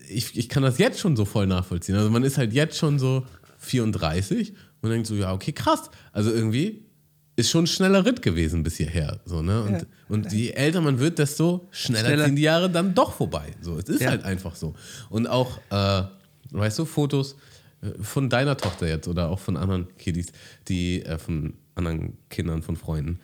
ich, 0.09 0.37
ich 0.37 0.49
kann 0.49 0.63
das 0.63 0.79
jetzt 0.79 0.99
schon 1.01 1.17
so 1.17 1.25
voll 1.25 1.47
nachvollziehen. 1.47 1.95
Also 1.97 2.11
man 2.11 2.23
ist 2.25 2.39
halt 2.39 2.53
jetzt 2.53 2.77
schon 2.77 2.99
so 2.99 3.25
34 3.59 4.53
und 4.83 4.91
denkt 4.91 5.07
so, 5.07 5.15
ja, 5.15 5.33
okay, 5.33 5.53
krass. 5.53 5.91
Also 6.13 6.31
irgendwie 6.31 6.85
ist 7.37 7.51
schon 7.51 7.65
ein 7.65 7.67
schneller 7.67 8.05
Ritt 8.07 8.23
gewesen 8.23 8.63
bis 8.63 8.77
hierher. 8.77 9.21
So, 9.25 9.43
ne? 9.43 9.63
und, 9.63 9.73
Ja. 9.73 9.81
und 10.09 10.33
je 10.33 10.51
älter 10.51 10.81
man 10.81 10.99
wird, 10.99 11.19
desto 11.19 11.69
schneller, 11.71 12.07
Schneller. 12.07 12.25
ziehen 12.27 12.37
die 12.37 12.43
Jahre 12.43 12.71
dann 12.71 12.95
doch 12.95 13.13
vorbei. 13.13 13.55
So, 13.61 13.79
es 13.79 13.89
ist 13.89 14.01
Ja. 14.01 14.11
halt 14.11 14.25
einfach 14.25 14.55
so. 14.57 14.75
Und 15.11 15.27
auch, 15.27 15.59
äh, 15.71 16.03
weißt 16.51 16.79
du, 16.79 16.85
Fotos 16.85 17.37
äh, 17.83 17.91
von 18.03 18.31
deiner 18.31 18.57
Tochter 18.57 18.89
jetzt 18.89 19.07
oder 19.07 19.29
auch 19.29 19.39
von 19.39 19.57
anderen 19.57 19.87
Kiddies, 19.99 20.29
die 20.69 21.03
äh, 21.05 21.19
von 21.19 21.55
anderen 21.75 22.17
Kindern 22.31 22.63
von 22.63 22.77
Freunden. 22.77 23.21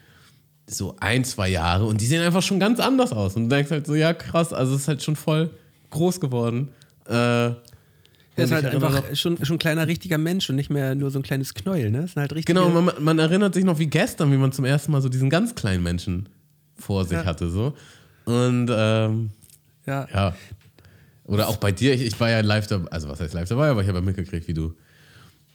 So 0.66 0.96
ein, 1.00 1.24
zwei 1.24 1.48
Jahre 1.48 1.84
und 1.86 2.00
die 2.00 2.06
sehen 2.06 2.22
einfach 2.22 2.42
schon 2.42 2.60
ganz 2.60 2.78
anders 2.80 3.12
aus. 3.12 3.34
Und 3.36 3.44
du 3.48 3.56
denkst 3.56 3.70
halt 3.70 3.86
so, 3.86 3.94
ja, 3.94 4.14
krass, 4.14 4.52
also 4.52 4.74
es 4.74 4.82
ist 4.82 4.88
halt 4.88 5.02
schon 5.02 5.16
voll 5.16 5.50
groß 5.90 6.20
geworden. 6.20 6.68
Äh, 7.08 7.14
Er 7.14 7.56
ist 8.36 8.52
halt 8.52 8.64
einfach 8.66 8.92
noch- 8.92 9.16
schon, 9.16 9.44
schon 9.44 9.56
ein 9.56 9.58
kleiner 9.58 9.86
richtiger 9.88 10.18
Mensch 10.18 10.48
und 10.48 10.56
nicht 10.56 10.70
mehr 10.70 10.94
nur 10.94 11.10
so 11.10 11.18
ein 11.18 11.22
kleines 11.22 11.52
Knäuel, 11.52 11.90
ne? 11.90 12.02
Das 12.02 12.12
sind 12.12 12.20
halt 12.20 12.32
richtige, 12.32 12.58
Genau, 12.58 12.68
man, 12.80 12.94
man 13.00 13.18
erinnert 13.18 13.54
sich 13.54 13.64
noch 13.64 13.78
wie 13.78 13.86
gestern, 13.88 14.32
wie 14.32 14.36
man 14.38 14.52
zum 14.52 14.64
ersten 14.64 14.92
Mal 14.92 15.02
so 15.02 15.08
diesen 15.08 15.28
ganz 15.28 15.54
kleinen 15.54 15.82
Menschen 15.82 16.28
vor 16.76 17.04
sich 17.04 17.18
Ja. 17.18 17.24
hatte. 17.26 17.50
So. 17.50 17.74
Und 18.24 18.68
ähm, 18.70 19.30
ja. 19.84 20.06
ja. 20.14 20.34
Oder 21.24 21.48
auch 21.48 21.56
bei 21.56 21.72
dir, 21.72 21.92
ich, 21.94 22.02
ich 22.02 22.18
war 22.20 22.30
ja 22.30 22.40
live 22.40 22.66
dabei, 22.68 22.90
also 22.90 23.08
was 23.08 23.20
heißt 23.20 23.34
live 23.34 23.48
dabei, 23.48 23.68
aber 23.68 23.82
ich 23.82 23.88
habe 23.88 23.98
ja 23.98 24.04
mitgekriegt, 24.04 24.48
wie 24.48 24.54
du, 24.54 24.74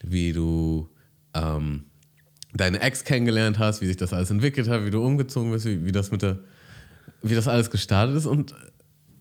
wie 0.04 0.32
du 0.34 0.88
ähm, 1.34 1.86
deine 2.58 2.82
Ex 2.82 3.04
kennengelernt 3.04 3.60
hast, 3.60 3.82
wie 3.82 3.88
sich 3.88 3.98
das 3.98 4.14
alles 4.14 4.30
entwickelt 4.32 4.68
hat, 4.68 4.86
wie 4.86 4.92
du 4.92 5.04
umgezogen 5.04 5.52
bist, 5.52 5.66
wie, 5.66 5.86
wie 5.86 5.92
das 5.92 6.12
mit 6.12 6.22
der, 6.22 6.40
wie 7.22 7.36
das 7.36 7.48
alles 7.48 7.70
gestartet 7.70 8.16
ist. 8.16 8.26
Und 8.26 8.54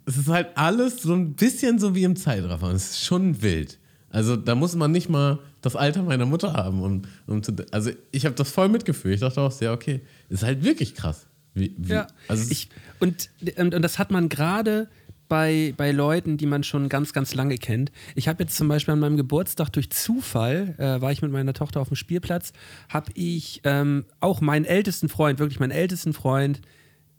es 0.07 0.17
ist 0.17 0.29
halt 0.29 0.49
alles 0.55 1.03
so 1.03 1.15
ein 1.15 1.35
bisschen 1.35 1.79
so 1.79 1.95
wie 1.95 2.05
im 2.05 2.17
Zeitraffer. 2.17 2.71
Es 2.71 2.91
ist 2.91 3.05
schon 3.05 3.43
wild. 3.43 3.79
Also 4.11 4.37
da 4.37 4.55
muss 4.55 4.75
man 4.75 4.93
nicht 4.93 5.09
mal 5.09 5.41
das 5.61 5.77
Alter 5.77 6.03
meiner 6.03 6.27
Mutter 6.27 6.53
haben. 6.53 6.83
Um, 6.83 7.03
um 7.27 7.43
zu, 7.43 7.53
also 7.73 7.91
ich 8.13 8.25
habe 8.25 8.35
das 8.35 8.51
voll 8.51 8.69
mitgefühlt. 8.69 9.15
Ich 9.15 9.21
dachte 9.21 9.41
auch, 9.41 9.53
sehr 9.53 9.73
okay, 9.73 10.01
ist 10.29 10.43
halt 10.43 10.65
wirklich 10.65 10.95
krass. 10.95 11.27
Wie, 11.55 11.75
wie, 11.77 11.93
Ja, 11.93 12.07
also 12.29 12.51
ich, 12.51 12.69
und, 13.01 13.31
und 13.57 13.83
das 13.83 13.99
hat 13.99 14.11
man 14.11 14.29
gerade 14.29 14.89
bei, 15.29 15.75
bei 15.77 15.91
Leuten, 15.91 16.37
die 16.37 16.47
man 16.47 16.63
schon 16.63 16.89
ganz, 16.89 17.13
ganz 17.13 17.35
lange 17.35 17.59
kennt. 17.59 17.93
Ich 18.15 18.29
habe 18.29 18.43
jetzt 18.43 18.57
zum 18.57 18.69
Beispiel 18.69 18.93
an 18.93 19.01
meinem 19.01 19.17
Geburtstag 19.17 19.71
durch 19.71 19.91
Zufall, 19.91 20.75
äh, 20.79 21.01
war 21.01 21.13
ich 21.13 21.23
mit 21.23 21.33
meiner 21.33 21.55
Tochter 21.55 21.81
auf 21.81 21.89
dem 21.89 21.97
Spielplatz, 21.97 22.53
habe 22.89 23.11
ich 23.15 23.61
ähm, 23.65 24.05
auch 24.21 24.41
meinen 24.41 24.65
ältesten 24.65 25.09
Freund, 25.09 25.39
wirklich 25.39 25.61
meinen 25.61 25.73
ältesten 25.73 26.13
Freund, 26.13 26.61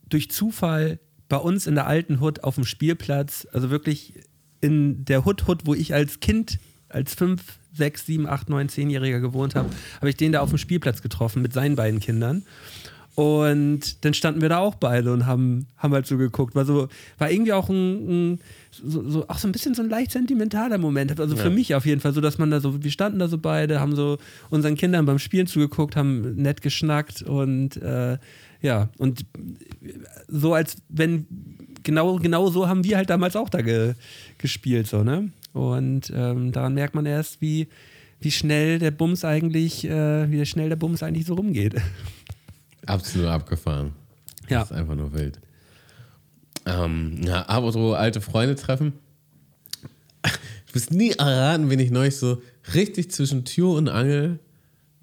durch 0.09 0.31
Zufall 0.31 0.99
bei 1.29 1.37
uns 1.37 1.67
in 1.67 1.75
der 1.75 1.87
alten 1.87 2.19
Hut 2.19 2.43
auf 2.43 2.55
dem 2.55 2.63
Spielplatz, 2.63 3.47
also 3.51 3.69
wirklich 3.69 4.13
in 4.61 5.05
der 5.05 5.25
Hut 5.25 5.47
Hut, 5.47 5.65
wo 5.65 5.73
ich 5.73 5.93
als 5.93 6.19
Kind, 6.19 6.59
als 6.89 7.13
5, 7.15 7.41
6, 7.73 8.05
7, 8.05 8.27
8, 8.27 8.49
9, 8.49 8.69
10-Jähriger 8.69 9.19
gewohnt 9.19 9.55
habe, 9.55 9.69
habe 9.97 10.09
ich 10.09 10.17
den 10.17 10.31
da 10.31 10.41
auf 10.41 10.49
dem 10.49 10.57
Spielplatz 10.57 11.01
getroffen 11.01 11.41
mit 11.41 11.53
seinen 11.53 11.75
beiden 11.75 11.99
Kindern. 11.99 12.43
Und 13.17 14.05
dann 14.05 14.13
standen 14.13 14.41
wir 14.41 14.49
da 14.49 14.59
auch 14.59 14.75
beide 14.75 15.11
und 15.11 15.25
haben, 15.25 15.65
haben 15.77 15.91
halt 15.91 16.05
so 16.05 16.17
geguckt. 16.17 16.53
War, 16.53 16.65
so, 16.65 16.87
war 17.17 17.31
irgendwie 17.31 17.51
auch 17.51 17.67
ein, 17.67 18.33
ein 18.35 18.39
so, 18.69 19.09
so, 19.09 19.27
auch 19.27 19.39
so 19.39 19.47
ein 19.47 19.51
bisschen 19.51 19.73
so 19.73 19.81
ein 19.81 19.89
leicht 19.89 20.11
sentimentaler 20.11 20.77
Moment. 20.77 21.19
Also 21.19 21.35
für 21.35 21.45
Ja. 21.47 21.49
mich 21.49 21.73
auf 21.73 21.87
jeden 21.87 21.99
Fall, 21.99 22.13
so 22.13 22.21
dass 22.21 22.37
man 22.37 22.51
da 22.51 22.59
so, 22.59 22.83
wir 22.83 22.91
standen 22.91 23.17
da 23.17 23.27
so 23.27 23.39
beide, 23.39 23.79
haben 23.79 23.95
so 23.95 24.19
unseren 24.51 24.75
Kindern 24.75 25.07
beim 25.07 25.17
Spielen 25.17 25.47
zugeguckt, 25.47 25.95
haben 25.95 26.35
nett 26.35 26.61
geschnackt 26.61 27.23
und 27.23 27.77
äh, 27.77 28.19
ja, 28.61 28.89
und 28.99 29.25
so 30.27 30.53
als 30.53 30.77
wenn, 30.87 31.25
genau, 31.81 32.17
genau 32.17 32.51
so 32.51 32.67
haben 32.67 32.83
wir 32.83 32.97
halt 32.97 33.09
damals 33.09 33.35
auch 33.35 33.49
da 33.49 33.61
ge, 33.63 33.95
gespielt, 34.37 34.85
so, 34.85 35.03
ne? 35.03 35.31
Und 35.53 36.13
ähm, 36.15 36.51
daran 36.51 36.75
merkt 36.75 36.93
man 36.93 37.07
erst, 37.07 37.41
wie, 37.41 37.67
wie 38.19 38.29
schnell 38.29 38.77
der 38.77 38.91
Bums 38.91 39.25
eigentlich, 39.25 39.85
äh, 39.89 40.29
wie 40.29 40.45
schnell 40.45 40.69
der 40.69 40.75
Bums 40.75 41.01
eigentlich 41.01 41.25
so 41.25 41.33
rumgeht. 41.33 41.73
Absolut 42.87 43.27
abgefahren. 43.27 43.91
Ja. 44.49 44.59
Das 44.59 44.71
ist 44.71 44.77
einfach 44.77 44.95
nur 44.95 45.13
wild. 45.13 45.39
Ähm, 46.65 47.21
ja, 47.23 47.47
aber 47.47 47.71
so 47.71 47.93
alte 47.93 48.21
Freunde 48.21 48.55
treffen. 48.55 48.93
Du 50.23 50.75
wirst 50.75 50.91
nie 50.91 51.11
erraten, 51.11 51.69
wen 51.69 51.79
ich 51.79 51.91
neulich 51.91 52.17
so 52.17 52.41
richtig 52.73 53.11
zwischen 53.11 53.45
Tür 53.45 53.69
und 53.71 53.87
Angel 53.87 54.39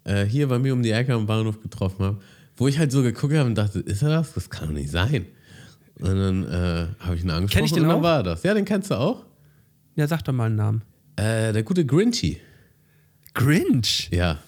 äh, 0.05 0.25
hier 0.25 0.49
bei 0.49 0.59
mir 0.59 0.73
um 0.75 0.83
die 0.83 0.91
Ecke 0.91 1.15
am 1.15 1.27
Bahnhof 1.27 1.63
getroffen 1.63 2.05
habe. 2.05 2.21
Wo 2.57 2.69
ich 2.69 2.79
halt 2.79 2.93
so 2.93 3.03
geguckt 3.03 3.35
habe 3.35 3.49
und 3.49 3.55
dachte, 3.57 3.81
ist 3.81 4.03
er 4.03 4.11
das? 4.11 4.35
Das 4.35 4.51
kann 4.51 4.69
doch 4.69 4.75
nicht 4.75 4.91
sein. 4.91 5.27
Und 5.99 6.17
dann 6.17 6.45
äh, 6.45 6.87
habe 7.01 7.17
ich 7.17 7.23
ihn 7.25 7.31
angesprochen 7.31 7.49
Kenn 7.49 7.65
ich 7.65 7.73
den 7.73 7.83
und 7.85 7.89
dann 7.89 7.99
auch? 7.99 8.03
war 8.03 8.17
er 8.19 8.23
das. 8.23 8.43
Ja, 8.43 8.55
den 8.55 8.65
kennst 8.65 8.91
du 8.91 8.97
auch. 8.97 9.25
Ja, 9.97 10.07
sag 10.07 10.23
doch 10.23 10.33
mal 10.33 10.47
einen 10.47 10.57
Namen. 10.57 10.83
Äh, 11.17 11.53
der 11.53 11.63
gute 11.63 11.87
Grinchy. 11.87 12.41
Grinch. 13.33 14.09
Ja. 14.13 14.39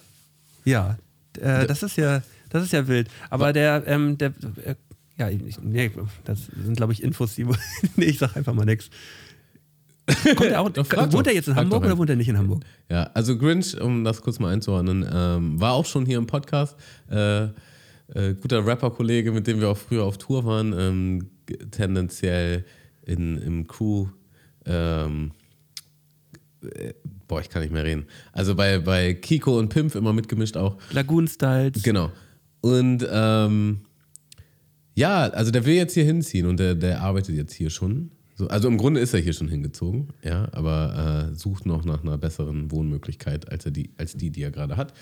Ja, 0.65 0.99
äh, 1.41 1.67
das 1.67 1.83
ist 1.83 1.97
ja, 1.97 2.23
das 2.51 2.65
ist 2.65 2.73
ja 2.73 2.87
wild. 2.89 3.09
Aber 3.31 3.53
der, 3.53 3.85
ähm, 3.87 4.19
der, 4.19 4.33
äh, 4.65 4.75
ja, 5.19 5.29
ich, 5.31 5.61
nee, 5.63 5.91
das 6.25 6.47
sind 6.47 6.77
glaube 6.77 6.93
ich 6.93 7.03
Infos, 7.03 7.35
die, 7.35 7.47
nee, 7.97 8.05
ich 8.05 8.19
sag 8.19 8.37
einfach 8.37 8.55
mal 8.55 8.65
nichts. 8.65 8.91
Kommt 10.37 10.51
er 10.51 10.61
auch, 10.61 10.69
Doch, 10.71 10.87
frag 10.87 11.13
wohnt 11.13 11.27
er 11.27 11.35
jetzt 11.35 11.49
in 11.49 11.57
Hamburg 11.57 11.85
oder 11.85 11.99
wohnt 11.99 12.11
er 12.11 12.17
nicht 12.17 12.29
in 12.29 12.39
Hamburg? 12.39 12.65
Ja, 12.89 13.11
also 13.15 13.37
Grinch, 13.37 13.81
um 13.81 14.05
das 14.05 14.23
kurz 14.23 14.39
mal 14.39 14.53
einzuordnen, 14.53 15.05
ähm, 15.13 15.61
war 15.61 15.73
auch 15.73 15.87
schon 15.87 16.07
hier 16.07 16.19
im 16.19 16.27
Podcast. 16.27 16.77
Äh, 17.11 17.49
äh, 18.15 18.35
guter 18.41 18.65
Rapper-Kollege, 18.65 19.33
mit 19.33 19.47
dem 19.47 19.61
wir 19.61 19.69
auch 19.69 19.77
früher 19.77 20.05
auf 20.05 20.19
Tour 20.19 20.45
waren, 20.45 20.73
ähm, 20.79 21.31
tendenziell 21.73 22.65
in, 23.03 23.37
im 23.39 23.67
Crew. 23.67 24.07
Ähm, 24.65 25.33
äh, 26.63 26.95
boah, 27.27 27.41
ich 27.41 27.49
kann 27.49 27.63
nicht 27.63 27.73
mehr 27.73 27.85
reden. 27.85 28.07
Also 28.33 28.55
bei, 28.55 28.79
bei 28.79 29.15
Kiko 29.15 29.59
und 29.59 29.71
Pimp 29.71 29.95
immer 29.95 30.13
mitgemischt 30.13 30.57
auch. 30.57 30.77
Lagoon 30.93 31.27
Styles. 31.27 31.83
Genau. 31.83 32.13
Und 32.67 33.07
ähm, 33.09 33.81
ja, 34.95 35.25
also 35.29 35.51
der 35.51 35.65
will 35.67 35.75
jetzt 35.75 35.95
hier 35.95 36.05
hinziehen 36.05 36.47
und 36.47 36.59
der, 36.59 36.75
der 36.75 37.01
arbeitet 37.03 37.37
jetzt 37.37 37.53
hier 37.53 37.71
schon. 37.71 38.11
So, 38.35 38.49
also 38.49 38.67
im 38.69 38.77
Grunde 38.77 39.01
ist 39.01 39.15
er 39.15 39.21
hier 39.21 39.33
schon 39.33 39.49
hingezogen, 39.49 40.09
ja, 40.23 40.49
aber 40.53 41.31
äh, 41.33 41.35
sucht 41.35 41.65
noch 41.65 41.85
nach 41.85 42.03
einer 42.03 42.19
besseren 42.19 42.71
Wohnmöglichkeit 42.71 43.51
als, 43.51 43.65
er 43.67 43.71
die, 43.71 43.91
als 43.99 44.15
die, 44.15 44.31
die 44.31 44.43
er 44.43 44.51
gerade 44.51 44.77
hat. 44.77 44.93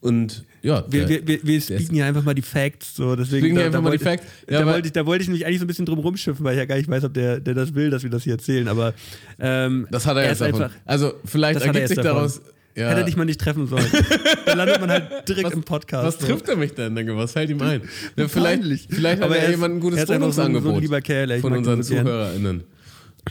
Und 0.00 0.46
ja, 0.62 0.84
Wir, 0.88 1.04
der- 1.04 1.26
wir, 1.26 1.42
wir, 1.42 1.60
speaken 1.60 1.94
ja 1.96 2.06
einfach 2.06 2.22
mal 2.22 2.34
die 2.34 2.40
Facts. 2.42 2.94
So, 2.96 3.16
deswegen, 3.16 3.54
da, 3.54 3.60
hier 3.60 3.66
einfach 3.66 3.78
da 3.80 3.82
mal 3.82 3.90
die 3.90 4.04
wollte, 4.04 4.22
Facts. 4.22 4.26
Ja, 4.48 4.60
da, 4.60 4.66
wollte 4.66 4.86
ich, 4.86 4.92
da 4.92 5.04
wollte 5.04 5.22
ich 5.24 5.28
mich 5.28 5.44
eigentlich 5.44 5.58
so 5.58 5.64
ein 5.64 5.68
bisschen 5.68 5.84
drum 5.84 5.98
rumschiffen, 5.98 6.42
weil 6.44 6.54
ich 6.54 6.58
ja 6.58 6.64
gar 6.64 6.76
nicht 6.76 6.88
weiß, 6.88 7.04
ob 7.04 7.12
der, 7.12 7.40
der 7.40 7.54
das 7.54 7.74
will, 7.74 7.90
dass 7.90 8.02
wir 8.02 8.08
das 8.10 8.22
hier 8.22 8.34
erzählen. 8.34 8.68
Aber 8.68 8.94
ähm, 9.38 9.86
das 9.90 10.06
hat 10.06 10.16
er, 10.16 10.22
er 10.22 10.28
jetzt 10.30 10.40
davon. 10.40 10.62
einfach. 10.62 10.76
also 10.86 11.12
vielleicht 11.26 11.60
hat 11.60 11.66
er 11.66 11.74
ergibt 11.74 11.88
sich 11.88 11.96
davon. 11.96 12.14
daraus, 12.14 12.40
Ja. 12.80 12.88
Hätte 12.88 13.00
er 13.00 13.04
dich 13.06 13.16
mal 13.16 13.24
nicht 13.24 13.40
treffen 13.40 13.66
sollen. 13.66 13.86
Dann 14.46 14.58
landet 14.58 14.80
man 14.80 14.90
halt 14.90 15.28
direkt 15.28 15.46
Was, 15.46 15.54
im 15.54 15.62
Podcast. 15.62 16.06
was 16.06 16.18
so. 16.18 16.26
trifft 16.26 16.48
er 16.48 16.56
mich 16.56 16.72
denn? 16.74 16.94
Denke, 16.94 17.16
was 17.16 17.32
fällt 17.32 17.50
ihm 17.50 17.60
ein? 17.62 17.82
Ja, 18.16 18.26
vielleicht, 18.28 18.64
vielleicht 18.92 19.22
hat 19.22 19.30
er 19.30 19.36
er 19.36 19.50
jemand 19.50 19.74
ein 19.76 19.80
gutes 19.80 20.00
einfach 20.00 20.14
so 20.14 20.14
ein- 20.14 20.32
so 20.32 20.40
ein 20.42 20.46
Wohnungsangebot 20.54 20.82
lieber 20.82 21.00
Kerl, 21.00 21.30
ey. 21.30 21.40
Von 21.40 21.52
unseren 21.52 21.82
so. 21.82 21.94
ZuhörerInnen. 21.94 22.64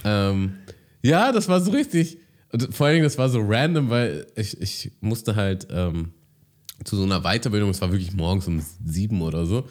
Ähm, 0.05 0.53
ja, 1.01 1.31
das 1.31 1.47
war 1.47 1.61
so 1.61 1.71
richtig. 1.71 2.17
Und 2.51 2.73
vor 2.73 2.87
allen 2.87 2.95
Dingen, 2.95 3.03
das 3.03 3.17
war 3.17 3.29
so 3.29 3.41
random, 3.41 3.89
weil 3.89 4.25
ich, 4.35 4.59
ich 4.61 4.91
musste 5.01 5.35
halt 5.35 5.67
ähm, 5.71 6.13
zu 6.83 6.95
so 6.95 7.03
einer 7.03 7.21
Weiterbildung, 7.21 7.69
es 7.69 7.81
war 7.81 7.91
wirklich 7.91 8.13
morgens 8.13 8.47
um 8.47 8.61
sieben 8.85 9.21
oder 9.21 9.45
so 9.45 9.67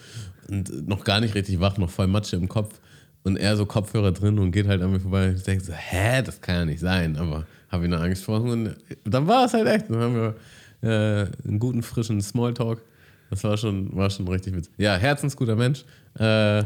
und 0.48 0.86
noch 0.88 1.04
gar 1.04 1.20
nicht 1.20 1.34
richtig 1.34 1.60
wach, 1.60 1.76
noch 1.78 1.90
voll 1.90 2.06
Matsche 2.06 2.36
im 2.36 2.48
Kopf 2.48 2.80
und 3.24 3.36
er 3.36 3.56
so 3.56 3.66
Kopfhörer 3.66 4.12
drin 4.12 4.38
und 4.38 4.52
geht 4.52 4.66
halt 4.68 4.80
an 4.82 4.92
mir 4.92 5.00
vorbei 5.00 5.28
und 5.30 5.36
ich 5.36 5.42
denke 5.42 5.64
so, 5.64 5.72
hä, 5.72 6.22
das 6.22 6.40
kann 6.40 6.54
ja 6.54 6.64
nicht 6.66 6.80
sein, 6.80 7.16
aber 7.16 7.46
habe 7.70 7.84
ihn 7.84 7.90
dann 7.90 8.02
angesprochen 8.02 8.50
und 8.50 8.76
dann 9.04 9.26
war 9.26 9.44
es 9.46 9.54
halt 9.54 9.66
echt, 9.66 9.90
dann 9.90 10.00
haben 10.00 10.14
wir 10.14 10.34
äh, 10.82 11.26
einen 11.46 11.58
guten, 11.58 11.82
frischen 11.82 12.20
Smalltalk, 12.20 12.82
das 13.30 13.44
war 13.44 13.56
schon, 13.56 13.94
war 13.96 14.08
schon 14.10 14.26
richtig 14.28 14.54
witzig. 14.54 14.72
Ja, 14.78 14.96
herzensguter 14.96 15.56
Mensch, 15.56 15.84
äh, 16.18 16.64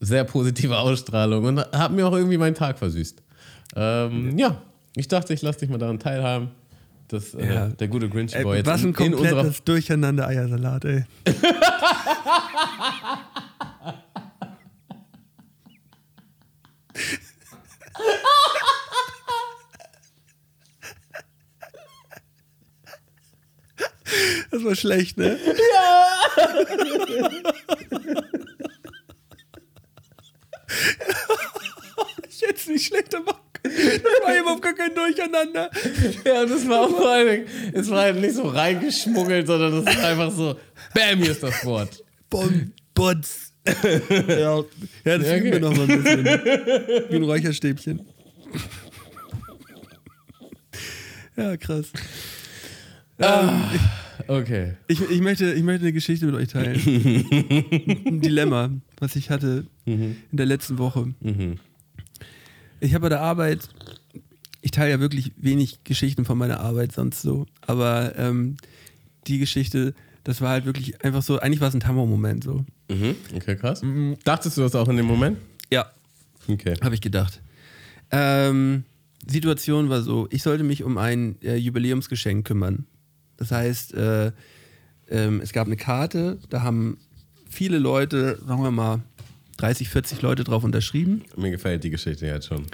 sehr 0.00 0.24
positive 0.24 0.78
Ausstrahlung 0.78 1.44
und 1.44 1.58
hat 1.72 1.92
mir 1.92 2.06
auch 2.06 2.12
irgendwie 2.14 2.38
meinen 2.38 2.54
Tag 2.54 2.78
versüßt. 2.78 3.22
Ähm, 3.76 4.38
ja, 4.38 4.60
ich 4.96 5.08
dachte, 5.08 5.34
ich 5.34 5.42
lasse 5.42 5.60
dich 5.60 5.68
mal 5.70 5.78
daran 5.78 5.98
teilhaben, 5.98 6.48
dass 7.08 7.34
äh, 7.34 7.46
Ja. 7.54 7.68
der 7.68 7.88
gute 7.88 8.08
Grinch 8.08 8.34
Ey, 8.34 8.42
Boy 8.44 8.58
jetzt 8.58 8.66
was 8.66 8.82
ein 8.84 8.94
in, 8.94 9.06
in 9.06 9.14
unserer 9.14 9.30
komplettes 9.36 9.64
Durcheinander 9.64 10.28
Eiersalat, 10.28 10.84
ey. 10.84 11.04
Das 24.54 24.62
war 24.62 24.76
schlecht, 24.76 25.18
ne? 25.18 25.36
Ja! 25.36 26.46
ich 32.28 32.42
hätte 32.42 32.54
es 32.54 32.66
nicht 32.68 32.86
schlechter 32.86 33.18
machen 33.20 33.40
können. 33.52 33.74
Das 33.74 34.22
war 34.28 34.38
überhaupt 34.38 34.62
gar 34.62 34.74
kein 34.74 34.94
Durcheinander. 34.94 35.70
Ja, 36.24 36.44
das 36.46 36.68
war 36.68 36.82
auch 36.82 36.90
vor 36.96 37.24
Dingen, 37.24 37.46
es 37.72 37.90
war 37.90 38.02
halt 38.02 38.20
nicht 38.20 38.34
so 38.34 38.42
reingeschmuggelt, 38.42 39.46
sondern 39.48 39.84
das 39.84 39.92
ist 39.96 40.04
einfach 40.04 40.30
so, 40.30 40.56
bam, 40.94 41.18
hier 41.18 41.32
ist 41.32 41.42
das 41.42 41.64
Wort. 41.64 42.04
Bom, 42.30 42.72
Botz. 42.94 43.52
ja, 43.66 43.72
ja, 45.04 45.18
das 45.18 45.26
Ja, 45.26 45.36
üben 45.36 45.44
wir 45.46 45.54
okay. 45.56 45.60
noch 45.60 45.76
mal 45.76 45.90
ein 45.90 46.02
bisschen. 46.02 46.24
Wie 47.10 47.16
ein 47.16 47.22
Räucherstäbchen. 47.24 48.06
Ja, 51.36 51.56
krass. 51.56 51.86
Ähm, 53.18 53.64
Okay. 54.28 54.74
ich, 54.88 55.00
ich, 55.10 55.20
möchte, 55.20 55.52
ich 55.52 55.62
möchte 55.62 55.82
eine 55.82 55.92
Geschichte 55.92 56.26
mit 56.26 56.34
euch 56.34 56.48
teilen. 56.48 56.80
ein 58.06 58.20
Dilemma, 58.20 58.70
was 58.98 59.16
ich 59.16 59.30
hatte 59.30 59.66
in 59.84 60.16
der 60.32 60.46
letzten 60.46 60.78
Woche. 60.78 61.14
Ich 62.80 62.94
habe 62.94 63.02
bei 63.02 63.08
der 63.08 63.20
Arbeit, 63.20 63.68
ich 64.60 64.70
teile 64.70 64.90
ja 64.90 65.00
wirklich 65.00 65.32
wenig 65.36 65.84
Geschichten 65.84 66.24
von 66.24 66.38
meiner 66.38 66.60
Arbeit 66.60 66.92
sonst 66.92 67.22
so, 67.22 67.46
aber 67.62 68.14
ähm, 68.16 68.56
die 69.26 69.38
Geschichte, 69.38 69.94
das 70.24 70.40
war 70.40 70.50
halt 70.50 70.64
wirklich 70.64 71.04
einfach 71.04 71.22
so, 71.22 71.38
eigentlich 71.38 71.60
war 71.60 71.68
es 71.68 71.74
ein 71.74 71.80
Tammo-Moment 71.80 72.44
so. 72.44 72.64
Mhm. 72.90 73.14
Okay, 73.34 73.56
krass. 73.56 73.82
Dachtest 74.24 74.56
du 74.56 74.62
das 74.62 74.74
auch 74.74 74.88
in 74.88 74.96
dem 74.96 75.06
Moment? 75.06 75.38
Ja, 75.70 75.90
Okay. 76.48 76.74
Habe 76.82 76.94
ich 76.94 77.00
gedacht. 77.00 77.40
Ähm, 78.10 78.84
Situation 79.26 79.88
war 79.88 80.02
so, 80.02 80.28
ich 80.30 80.42
sollte 80.42 80.64
mich 80.64 80.84
um 80.84 80.98
ein 80.98 81.36
äh, 81.42 81.56
Jubiläumsgeschenk 81.56 82.46
kümmern. 82.46 82.86
Das 83.36 83.50
heißt, 83.50 83.94
äh, 83.94 84.32
ähm, 85.10 85.40
es 85.40 85.52
gab 85.52 85.66
eine 85.66 85.76
Karte, 85.76 86.38
da 86.50 86.62
haben 86.62 86.98
viele 87.48 87.78
Leute, 87.78 88.38
sagen 88.46 88.62
wir 88.62 88.70
mal, 88.70 89.02
30, 89.58 89.88
40 89.88 90.22
Leute 90.22 90.44
drauf 90.44 90.64
unterschrieben. 90.64 91.22
Mir 91.36 91.50
gefällt 91.50 91.84
die 91.84 91.90
Geschichte 91.90 92.26
jetzt 92.26 92.46
schon. 92.46 92.66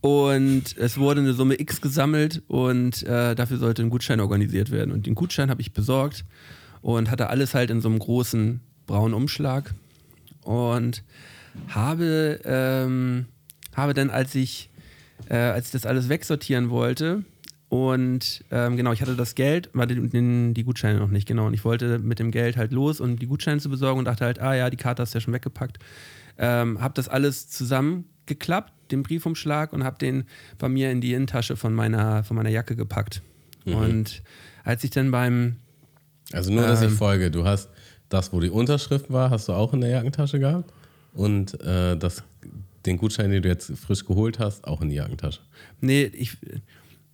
Und 0.00 0.76
es 0.78 0.98
wurde 0.98 1.20
eine 1.20 1.32
Summe 1.32 1.60
X 1.60 1.80
gesammelt 1.80 2.42
und 2.48 3.04
äh, 3.04 3.36
dafür 3.36 3.58
sollte 3.58 3.82
ein 3.82 3.90
Gutschein 3.90 4.18
organisiert 4.18 4.72
werden. 4.72 4.90
Und 4.92 5.06
den 5.06 5.14
Gutschein 5.14 5.48
habe 5.48 5.60
ich 5.60 5.72
besorgt 5.72 6.24
und 6.80 7.08
hatte 7.08 7.28
alles 7.28 7.54
halt 7.54 7.70
in 7.70 7.80
so 7.80 7.88
einem 7.88 8.00
großen 8.00 8.60
braunen 8.86 9.14
Umschlag. 9.14 9.72
Und 10.42 11.04
habe, 11.68 12.40
ähm, 12.44 13.26
habe 13.76 13.94
dann, 13.94 14.10
als 14.10 14.34
ich, 14.34 14.70
äh, 15.28 15.36
als 15.36 15.66
ich 15.66 15.72
das 15.72 15.86
alles 15.86 16.08
wegsortieren 16.08 16.70
wollte, 16.70 17.24
und 17.72 18.44
ähm, 18.50 18.76
genau, 18.76 18.92
ich 18.92 19.00
hatte 19.00 19.16
das 19.16 19.34
Geld, 19.34 19.70
war 19.72 19.86
den, 19.86 20.52
die 20.52 20.62
Gutscheine 20.62 20.98
noch 20.98 21.08
nicht, 21.08 21.26
genau. 21.26 21.46
Und 21.46 21.54
ich 21.54 21.64
wollte 21.64 21.98
mit 22.00 22.18
dem 22.18 22.30
Geld 22.30 22.58
halt 22.58 22.70
los 22.70 23.00
und 23.00 23.22
die 23.22 23.26
Gutscheine 23.26 23.62
zu 23.62 23.70
besorgen 23.70 23.98
und 24.00 24.04
dachte 24.04 24.26
halt, 24.26 24.40
ah 24.40 24.54
ja, 24.54 24.68
die 24.68 24.76
Karte 24.76 25.00
hast 25.00 25.14
du 25.14 25.16
ja 25.16 25.20
schon 25.22 25.32
weggepackt. 25.32 25.78
Ähm, 26.36 26.82
habe 26.82 26.92
das 26.92 27.08
alles 27.08 27.48
zusammengeklappt, 27.48 28.74
den 28.90 29.02
Briefumschlag, 29.02 29.72
und 29.72 29.84
habe 29.84 29.96
den 29.96 30.24
bei 30.58 30.68
mir 30.68 30.90
in 30.90 31.00
die 31.00 31.14
Innentasche 31.14 31.56
von 31.56 31.72
meiner, 31.72 32.24
von 32.24 32.36
meiner 32.36 32.50
Jacke 32.50 32.76
gepackt. 32.76 33.22
Und 33.64 34.22
als 34.64 34.84
ich 34.84 34.90
dann 34.90 35.10
beim, 35.10 35.56
Also 36.30 36.52
nur, 36.52 36.66
dass 36.66 36.82
ich 36.82 36.88
Ähm. 36.88 36.96
folge. 36.98 37.30
Du 37.30 37.46
hast 37.46 37.70
das, 38.10 38.34
wo 38.34 38.40
die 38.40 38.50
Unterschrift 38.50 39.10
war, 39.10 39.30
hast 39.30 39.48
du 39.48 39.54
auch 39.54 39.72
in 39.72 39.80
der 39.80 39.88
Jackentasche 39.88 40.38
gehabt. 40.38 40.70
Und 41.14 41.58
äh, 41.62 41.96
das, 41.96 42.22
den 42.84 42.98
Gutschein, 42.98 43.30
den 43.30 43.40
du 43.40 43.48
jetzt 43.48 43.72
frisch 43.78 44.04
geholt 44.04 44.38
hast, 44.38 44.66
auch 44.66 44.82
in 44.82 44.90
die 44.90 44.96
Jackentasche. 44.96 45.40
Nee, 45.80 46.04
ich, 46.12 46.36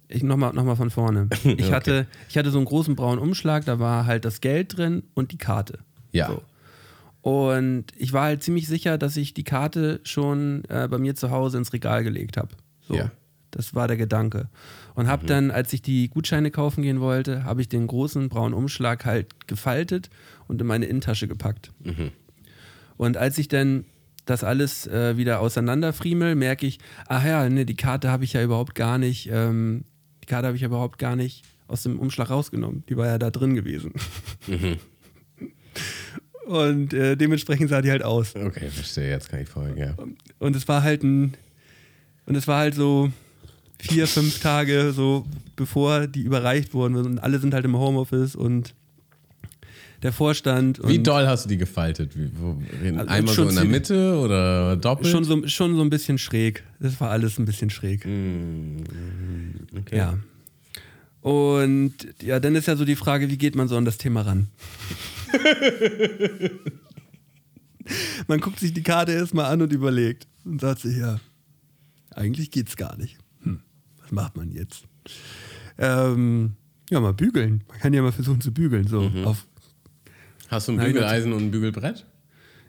ich 0.09 0.23
nochmal 0.23 0.53
noch 0.55 0.64
mal 0.64 0.77
von 0.77 0.90
vorne. 0.90 1.29
Ich, 1.44 1.53
Okay. 1.66 1.73
hatte, 1.73 2.07
ich 2.29 2.37
hatte 2.38 2.51
so 2.51 2.59
einen 2.59 2.64
großen 2.66 2.97
braunen 2.97 3.18
Umschlag, 3.18 3.64
da 3.64 3.79
war 3.79 4.07
halt 4.07 4.25
das 4.25 4.40
Geld 4.40 4.77
drin 4.77 5.03
und 5.14 5.33
die 5.33 5.38
Karte. 5.38 5.79
Ja. 6.12 6.29
So. 6.29 6.42
Und 7.31 7.85
ich 7.97 8.12
war 8.12 8.25
halt 8.25 8.42
ziemlich 8.42 8.66
sicher, 8.68 8.97
dass 8.97 9.16
ich 9.16 9.35
die 9.35 9.44
Karte 9.44 10.01
schon 10.05 10.64
äh, 10.68 10.88
bei 10.88 10.99
mir 10.99 11.14
zu 11.14 11.31
Hause 11.31 11.59
ins 11.59 11.73
Regal 11.73 12.05
gelegt 12.05 12.37
habe. 12.37 12.49
So. 12.87 12.94
Ja. 12.94 13.11
Das 13.51 13.75
war 13.75 13.88
der 13.88 13.97
Gedanke. 13.97 14.49
Und 14.94 15.09
habe 15.09 15.27
dann, 15.27 15.51
als 15.51 15.73
ich 15.73 15.81
die 15.83 16.09
Gutscheine 16.09 16.51
kaufen 16.51 16.83
gehen 16.83 17.01
wollte, 17.01 17.44
habe 17.44 17.61
ich 17.62 17.68
den 17.68 17.87
großen 17.87 18.29
braunen 18.29 18.53
Umschlag 18.55 19.05
halt 19.07 19.47
gefaltet 19.47 20.11
und 20.49 20.61
in 20.61 20.66
meine 20.66 20.85
Innentasche 20.87 21.29
gepackt. 21.29 21.73
Und 22.97 23.16
als 23.16 23.38
ich 23.38 23.49
dann 23.49 23.85
das 24.27 24.44
alles 24.44 24.87
äh, 24.87 25.16
wieder 25.16 25.40
auseinanderfriemel, 25.40 26.35
merke 26.35 26.66
ich, 26.66 26.79
ach 27.07 27.25
ja, 27.25 27.49
ne, 27.49 27.64
die 27.64 27.77
Karte 27.77 28.11
habe 28.11 28.25
ich 28.25 28.35
ja 28.35 28.42
überhaupt 28.42 28.75
gar 28.75 28.99
nicht, 28.99 29.31
ähm, 29.33 29.85
Karte 30.29 30.47
habe 30.47 30.57
ich 30.57 30.62
ja 30.62 30.69
überhaupt 30.69 30.99
gar 30.99 31.17
nicht 31.17 31.45
aus 31.67 31.83
dem 31.83 31.99
Umschlag 31.99 32.31
rausgenommen. 32.31 32.85
Die 32.88 32.97
war 32.97 33.07
ja 33.07 33.19
da 33.19 33.31
drin 33.31 33.55
gewesen. 33.55 33.93
Und 36.47 36.95
äh, 36.95 37.17
dementsprechend 37.17 37.69
sah 37.69 37.83
die 37.83 37.91
halt 37.91 38.03
aus. 38.03 38.35
Okay, 38.35 38.71
verstehe, 38.71 39.11
jetzt 39.11 39.29
kann 39.29 39.41
ich 39.41 39.49
folgen, 39.49 39.77
ja. 39.77 39.95
Und 40.38 40.57
es 40.57 40.67
war 40.67 40.83
halt 40.83 41.03
ein, 41.03 41.35
und 42.25 42.37
es 42.37 42.49
war 42.49 42.59
halt 42.59 42.75
so 42.75 43.11
vier, 43.79 44.07
fünf 44.07 44.41
Tage 44.41 44.93
so, 44.93 45.27
bevor 45.57 46.07
die 46.07 46.23
überreicht 46.23 46.73
wurden. 46.73 46.97
Und 46.97 47.19
alle 47.19 47.38
sind 47.38 47.53
halt 47.53 47.64
im 47.64 47.77
Homeoffice 47.77 48.35
und 48.35 48.75
der 50.02 50.12
Vorstand. 50.12 50.80
Wie 50.84 51.00
doll 51.00 51.26
hast 51.26 51.44
du 51.44 51.48
die 51.48 51.58
gefaltet? 51.58 52.12
Wie, 52.14 52.30
Also 52.96 53.11
einmal 53.11 53.34
so 53.34 53.48
in 53.48 53.54
der 53.54 53.64
Mitte 53.64 54.18
oder 54.18 54.76
doppelt? 54.76 55.08
Schon 55.08 55.24
so, 55.24 55.46
schon 55.48 55.76
so 55.76 55.82
ein 55.82 55.90
bisschen 55.90 56.18
schräg. 56.18 56.64
Das 56.78 57.00
war 57.00 57.11
alles 57.11 57.38
ein 57.38 57.44
bisschen 57.44 57.70
schräg. 57.70 58.04
Mm, 58.06 58.78
okay. 59.78 59.96
Ja. 59.96 60.18
Und 61.20 61.94
ja, 62.22 62.38
dann 62.38 62.54
ist 62.54 62.66
ja 62.68 62.76
so 62.76 62.84
die 62.84 62.96
Frage, 62.96 63.28
wie 63.28 63.38
geht 63.38 63.56
man 63.56 63.66
so 63.68 63.76
an 63.76 63.84
das 63.84 63.98
Thema 63.98 64.22
ran? 64.22 64.48
man 68.28 68.40
guckt 68.40 68.61
sich 68.61 68.72
die 68.72 68.82
Karte 68.82 69.12
erstmal 69.12 69.46
an 69.46 69.62
und 69.62 69.72
überlegt 69.72 70.28
und 70.44 70.61
sagt 70.61 70.80
sich, 70.80 70.96
ja, 70.96 71.18
eigentlich 72.14 72.50
geht's 72.52 72.76
gar 72.76 72.96
nicht. 72.96 73.18
Hm, 73.42 73.61
was 74.00 74.12
macht 74.12 74.37
man 74.37 74.52
jetzt? 74.52 74.84
Ähm, 75.76 76.52
ja, 76.90 77.00
mal 77.00 77.14
bügeln. 77.14 77.64
Man 77.68 77.78
kann 77.78 77.92
ja 77.92 78.02
mal 78.02 78.12
versuchen 78.12 78.40
zu 78.40 78.52
bügeln. 78.52 78.87
So 78.87 79.11
auf, 79.24 79.46
Hast 80.48 80.68
du 80.68 80.72
ein 80.72 80.76
Nein, 80.76 80.87
Bügeleisen 80.92 81.32
und 81.32 81.44
ein 81.44 81.50
Bügelbrett? 81.50 82.04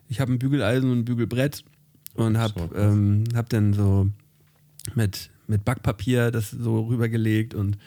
ich 0.08 0.20
habe 0.20 0.34
ein 0.34 0.40
Bügeleisen 0.40 0.92
und 0.92 1.00
ein 1.00 1.06
Bügelbrett 1.06 1.64
und 2.16 2.34
So, 2.36 2.40
habe 2.40 2.54
krass. 2.54 2.70
ähm, 2.76 3.24
hab 3.36 3.50
dann 3.50 3.74
so 3.74 4.10
mit, 4.96 5.30
mit 5.48 5.64
Backpapier 5.66 6.32
das 6.32 6.50
so 6.52 6.82
rübergelegt 6.88 7.54
und 7.54 7.78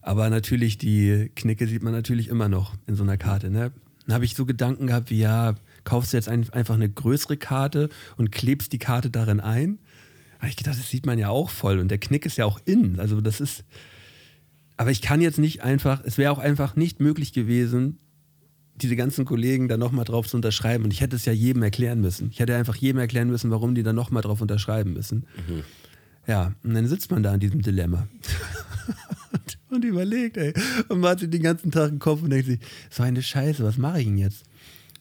aber 0.00 0.28
natürlich 0.30 0.76
die 0.78 1.30
Knicke 1.34 1.66
sieht 1.66 1.82
man 1.82 1.92
natürlich 1.92 2.28
immer 2.28 2.48
noch 2.48 2.74
in 2.86 2.94
so 2.94 3.02
einer 3.04 3.16
Karte. 3.16 3.50
Ne? 3.50 3.72
Dann 4.06 4.14
habe 4.14 4.24
ich 4.26 4.34
so 4.34 4.44
Gedanken 4.44 4.86
gehabt 4.88 5.10
wie, 5.10 5.18
ja, 5.18 5.54
kaufst 5.84 6.12
du 6.12 6.18
jetzt 6.18 6.28
ein, 6.28 6.48
einfach 6.50 6.74
eine 6.74 6.90
größere 6.90 7.38
Karte 7.38 7.88
und 8.18 8.30
klebst 8.30 8.72
die 8.72 8.78
Karte 8.78 9.10
darin 9.10 9.40
ein? 9.40 9.78
habe 10.40 10.50
ich 10.50 10.56
gedacht, 10.56 10.78
das 10.78 10.90
sieht 10.90 11.06
man 11.06 11.18
ja 11.18 11.30
auch 11.30 11.48
voll 11.48 11.78
und 11.78 11.88
der 11.88 11.96
Knick 11.96 12.26
ist 12.26 12.36
ja 12.36 12.44
auch 12.44 12.60
innen. 12.66 13.00
Also 13.00 13.22
das 13.22 13.40
ist, 13.40 13.64
aber 14.76 14.90
ich 14.90 15.00
kann 15.00 15.22
jetzt 15.22 15.38
nicht 15.38 15.62
einfach, 15.62 16.02
es 16.04 16.18
wäre 16.18 16.32
auch 16.32 16.38
einfach 16.38 16.76
nicht 16.76 17.00
möglich 17.00 17.32
gewesen, 17.32 17.98
diese 18.76 18.96
ganzen 18.96 19.24
Kollegen 19.24 19.68
da 19.68 19.76
nochmal 19.76 20.04
drauf 20.04 20.28
zu 20.28 20.36
unterschreiben. 20.36 20.84
Und 20.84 20.92
ich 20.92 21.00
hätte 21.00 21.16
es 21.16 21.24
ja 21.24 21.32
jedem 21.32 21.62
erklären 21.62 22.00
müssen. 22.00 22.30
Ich 22.30 22.40
hätte 22.40 22.56
einfach 22.56 22.76
jedem 22.76 22.98
erklären 22.98 23.28
müssen, 23.28 23.50
warum 23.50 23.74
die 23.74 23.82
da 23.82 23.92
nochmal 23.92 24.22
drauf 24.22 24.40
unterschreiben 24.40 24.92
müssen. 24.92 25.26
Ja, 26.26 26.54
und 26.64 26.74
dann 26.74 26.86
sitzt 26.86 27.10
man 27.10 27.22
da 27.22 27.34
in 27.34 27.40
diesem 27.40 27.62
Dilemma. 27.62 28.08
und, 29.32 29.58
und 29.70 29.84
überlegt, 29.84 30.36
ey. 30.36 30.52
Und 30.88 31.00
man 31.00 31.10
hat 31.10 31.20
sich 31.20 31.30
den 31.30 31.42
ganzen 31.42 31.70
Tag 31.70 31.90
im 31.90 31.98
Kopf 31.98 32.22
und 32.22 32.30
denkt 32.30 32.46
sich, 32.46 32.60
so 32.90 33.02
eine 33.02 33.22
Scheiße, 33.22 33.62
was 33.62 33.78
mache 33.78 34.00
ich 34.00 34.06
denn 34.06 34.18
jetzt? 34.18 34.44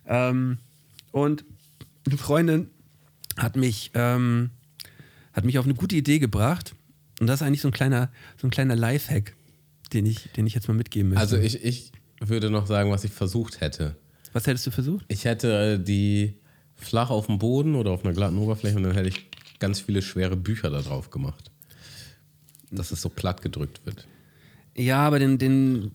Ähm, 0.05 0.57
und 1.11 1.45
eine 2.05 2.17
Freundin 2.17 2.67
hat 3.37 3.55
mich, 3.55 3.91
ähm, 3.93 4.51
hat 5.31 5.45
mich 5.45 5.57
auf 5.57 5.65
eine 5.65 5.73
gute 5.73 5.95
Idee 5.95 6.19
gebracht. 6.19 6.75
Und 7.19 7.27
das 7.27 7.41
ist 7.41 7.47
eigentlich 7.47 7.61
so 7.61 7.69
ein 7.69 7.73
kleiner, 7.73 8.11
so 8.37 8.47
ein 8.47 8.51
kleiner 8.51 8.75
Lifehack, 8.75 9.35
den 9.93 10.05
ich, 10.05 10.29
den 10.35 10.45
ich 10.45 10.53
jetzt 10.53 10.67
mal 10.67 10.73
mitgeben 10.73 11.09
möchte. 11.09 11.21
Also 11.21 11.37
ich, 11.37 11.63
ich 11.63 11.91
würde 12.29 12.49
noch 12.49 12.67
sagen, 12.67 12.91
was 12.91 13.03
ich 13.03 13.11
versucht 13.11 13.61
hätte. 13.61 13.95
Was 14.33 14.47
hättest 14.47 14.67
du 14.67 14.71
versucht? 14.71 15.05
Ich 15.07 15.25
hätte 15.25 15.79
die 15.79 16.37
flach 16.75 17.09
auf 17.09 17.27
dem 17.27 17.39
Boden 17.39 17.75
oder 17.75 17.91
auf 17.91 18.03
einer 18.03 18.13
glatten 18.13 18.37
Oberfläche 18.37 18.77
und 18.77 18.83
dann 18.83 18.93
hätte 18.93 19.09
ich 19.09 19.29
ganz 19.59 19.79
viele 19.79 20.01
schwere 20.01 20.35
Bücher 20.35 20.69
da 20.69 20.81
drauf 20.81 21.09
gemacht. 21.09 21.51
Dass 22.71 22.91
es 22.91 23.01
so 23.01 23.09
platt 23.09 23.41
gedrückt 23.41 23.85
wird. 23.85 24.07
Ja, 24.75 25.05
aber 25.05 25.19
den, 25.19 25.37
den, 25.37 25.91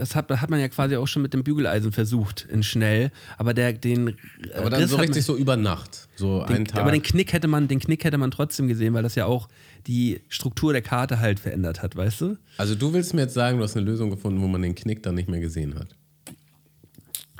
das 0.00 0.16
hat, 0.16 0.30
hat 0.30 0.50
man 0.50 0.58
ja 0.58 0.68
quasi 0.68 0.96
auch 0.96 1.06
schon 1.06 1.22
mit 1.22 1.32
dem 1.34 1.44
Bügeleisen 1.44 1.92
versucht, 1.92 2.46
in 2.50 2.62
schnell. 2.62 3.10
Aber 3.38 3.54
der, 3.54 3.72
den 3.72 4.16
Aber 4.56 4.70
dann 4.70 4.80
Riss 4.82 4.90
so 4.90 4.96
richtig 4.96 5.16
man, 5.16 5.22
so 5.22 5.36
über 5.36 5.56
Nacht. 5.56 6.08
So 6.16 6.44
den, 6.46 6.56
einen 6.56 6.64
Tag. 6.64 6.80
Aber 6.80 6.90
den 6.90 7.02
Knick 7.02 7.32
hätte 7.32 7.46
man, 7.48 7.68
den 7.68 7.78
Knick 7.78 8.02
hätte 8.04 8.18
man 8.18 8.30
trotzdem 8.30 8.66
gesehen, 8.66 8.94
weil 8.94 9.02
das 9.02 9.14
ja 9.14 9.26
auch 9.26 9.48
die 9.86 10.20
Struktur 10.28 10.72
der 10.72 10.82
Karte 10.82 11.20
halt 11.20 11.38
verändert 11.38 11.82
hat, 11.82 11.94
weißt 11.96 12.20
du? 12.22 12.36
also 12.56 12.74
du 12.74 12.92
willst 12.92 13.14
mir 13.14 13.22
jetzt 13.22 13.34
sagen, 13.34 13.58
du 13.58 13.64
hast 13.64 13.76
eine 13.76 13.86
Lösung 13.86 14.10
gefunden, 14.10 14.42
wo 14.42 14.48
man 14.48 14.62
den 14.62 14.74
Knick 14.74 15.02
dann 15.02 15.14
nicht 15.14 15.28
mehr 15.28 15.40
gesehen 15.40 15.74
hat. 15.78 15.88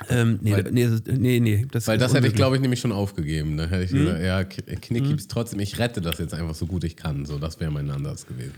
Ähm, 0.09 0.39
nee, 0.41 0.53
Weil- 0.53 0.71
nee, 0.71 0.87
das- 0.87 1.03
nee, 1.05 1.39
nee. 1.39 1.65
Das 1.71 1.87
Weil 1.87 1.97
das 1.99 2.13
hätte 2.13 2.25
ich, 2.27 2.33
glaube 2.33 2.55
ich, 2.55 2.61
nämlich 2.61 2.79
schon 2.79 2.91
aufgegeben. 2.91 3.57
Da 3.57 3.65
hätte 3.67 3.83
ich 3.83 3.91
Mhm. 3.91 4.05
gesagt, 4.05 4.23
ja, 4.23 4.43
Knick 4.43 5.03
gibt's 5.07 5.27
trotzdem. 5.27 5.59
Ich 5.59 5.77
rette 5.77 6.01
das 6.01 6.17
jetzt 6.17 6.33
einfach 6.33 6.55
so 6.55 6.65
gut 6.65 6.83
ich 6.83 6.95
kann. 6.95 7.25
So, 7.25 7.37
das 7.37 7.59
wäre 7.59 7.69
mein 7.71 7.89
Ansatz 7.91 8.25
gewesen. 8.25 8.55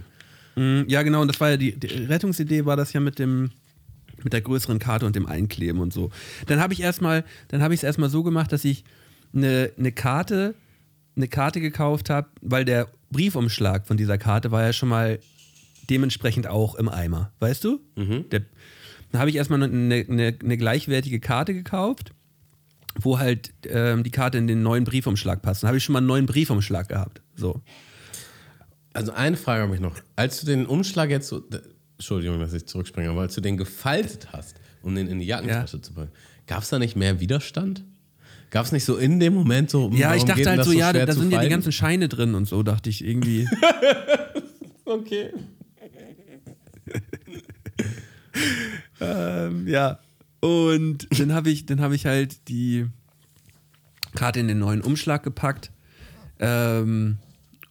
Mhm, 0.56 0.86
Ja, 0.88 1.02
genau, 1.02 1.22
und 1.22 1.28
das 1.28 1.40
war 1.42 1.50
ja 1.50 1.58
die, 1.58 1.78
die 1.78 1.88
Rettungsidee, 1.88 2.64
war 2.66 2.78
das 2.78 2.94
ja 2.94 3.00
mit 3.02 3.20
dem 3.20 3.50
mit 4.24 4.34
der 4.34 4.42
größeren 4.42 4.80
Karte 4.80 5.06
und 5.06 5.16
dem 5.16 5.26
Einkleben 5.26 5.80
und 5.80 5.94
so. 5.94 6.12
Dann 6.48 6.60
habe 6.60 6.74
ich 6.74 6.82
erstmal, 6.82 7.24
dann 7.50 7.62
habe 7.62 7.74
ich 7.74 7.80
es 7.80 7.84
erstmal 7.84 8.10
so 8.10 8.24
gemacht, 8.24 8.52
dass 8.52 8.66
ich 8.66 8.84
eine, 9.34 9.72
eine 9.78 9.92
Karte, 9.92 10.56
eine 11.16 11.28
Karte 11.28 11.60
gekauft 11.60 12.10
habe, 12.10 12.28
weil 12.42 12.66
der 12.66 12.88
Briefumschlag 13.12 13.88
von 13.88 13.98
dieser 13.98 14.18
Karte 14.18 14.52
war 14.52 14.64
ja 14.64 14.74
schon 14.74 14.90
mal 14.90 15.20
dementsprechend 15.90 16.48
auch 16.48 16.76
im 16.76 16.90
Eimer, 16.90 17.32
weißt 17.40 17.64
du? 17.64 17.82
Der, 18.32 18.42
dann 19.12 19.20
habe 19.20 19.30
ich 19.30 19.36
erstmal 19.36 19.62
eine, 19.62 20.06
eine, 20.08 20.36
eine 20.42 20.58
gleichwertige 20.58 21.20
Karte 21.20 21.54
gekauft, 21.54 22.14
wo 23.00 23.20
halt 23.20 23.54
ähm, 23.68 24.04
die 24.04 24.12
Karte 24.12 24.38
in 24.38 24.48
den 24.48 24.64
neuen 24.64 24.86
Briefumschlag 24.86 25.42
passt. 25.42 25.64
Dann 25.64 25.68
habe 25.68 25.78
ich 25.78 25.84
schon 25.84 25.94
mal 25.94 26.00
einen 26.00 26.08
neuen 26.08 26.26
Briefumschlag 26.26 26.88
gehabt. 26.88 27.22
So. 27.36 27.62
Also 28.94 29.12
eine 29.12 29.38
Frage 29.38 29.64
habe 29.64 29.76
ich 29.76 29.82
noch. 29.82 29.96
Als 30.16 30.40
du 30.40 30.48
den 30.48 30.66
Umschlag 30.66 31.10
jetzt 31.10 31.28
so, 31.28 31.44
Entschuldigung, 32.04 32.38
dass 32.40 32.52
ich 32.52 32.66
zurückspringe, 32.66 33.10
aber 33.10 33.22
als 33.22 33.34
du 33.34 33.40
den 33.40 33.56
gefaltet 33.56 34.34
hast, 34.34 34.58
um 34.82 34.94
den 34.94 35.08
in 35.08 35.20
die 35.20 35.26
Jackentasche 35.26 35.82
zu 35.82 35.94
packen, 35.94 36.12
gab 36.48 36.62
es 36.64 36.68
da 36.70 36.78
nicht 36.78 36.98
mehr 36.98 37.22
Widerstand? 37.22 37.86
Gab 38.50 38.66
es 38.66 38.74
nicht 38.74 38.84
so 38.84 38.98
in 38.98 39.22
dem 39.22 39.34
Moment 39.34 39.70
so, 39.70 39.90
Ja, 39.94 40.14
ich 40.14 40.26
dachte 40.26 40.50
halt 40.50 40.60
das 40.60 40.68
so, 40.68 40.74
ja, 40.74 40.92
da 40.92 41.08
zu 41.08 41.22
sind 41.22 41.32
ja 41.32 41.42
die 41.42 41.48
ganzen 41.48 41.72
Scheine 41.72 42.10
drin 42.10 42.36
und 42.36 42.46
so, 42.46 42.62
dachte 42.62 42.90
ich 42.90 43.04
irgendwie. 43.04 43.48
Okay. 44.86 45.30
ähm, 49.00 49.66
ja. 49.66 50.00
Und 50.42 51.08
dann 51.18 51.32
habe 51.34 51.50
ich, 51.50 51.66
dann 51.66 51.80
habe 51.80 51.96
ich 51.96 52.06
halt 52.06 52.50
die 52.50 52.88
Karte 54.14 54.42
in 54.42 54.50
den 54.50 54.60
neuen 54.60 54.82
Umschlag 54.82 55.24
gepackt. 55.24 55.72
Ähm, 56.40 57.18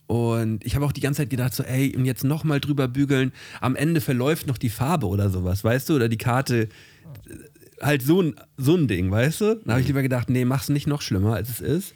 und 0.06 0.64
ich 0.64 0.74
habe 0.74 0.84
auch 0.84 0.92
die 0.92 1.00
ganze 1.00 1.22
Zeit 1.22 1.30
gedacht, 1.30 1.54
so, 1.54 1.62
ey, 1.62 1.96
und 1.96 2.04
jetzt 2.04 2.24
nochmal 2.24 2.60
drüber 2.60 2.88
bügeln. 2.88 3.32
Am 3.60 3.76
Ende 3.76 4.00
verläuft 4.00 4.46
noch 4.46 4.58
die 4.58 4.68
Farbe 4.68 5.06
oder 5.06 5.30
sowas, 5.30 5.64
weißt 5.64 5.88
du? 5.88 5.96
Oder 5.96 6.08
die 6.08 6.18
Karte. 6.18 6.68
Halt 7.80 8.02
so 8.02 8.20
ein, 8.22 8.34
so 8.56 8.76
ein 8.76 8.88
Ding, 8.88 9.10
weißt 9.10 9.40
du? 9.40 9.54
Dann 9.56 9.72
habe 9.72 9.80
ich 9.80 9.86
lieber 9.86 10.02
gedacht, 10.02 10.30
nee, 10.30 10.44
mach's 10.44 10.68
nicht 10.68 10.86
noch 10.86 11.02
schlimmer, 11.02 11.34
als 11.34 11.48
es 11.48 11.60
ist. 11.60 11.94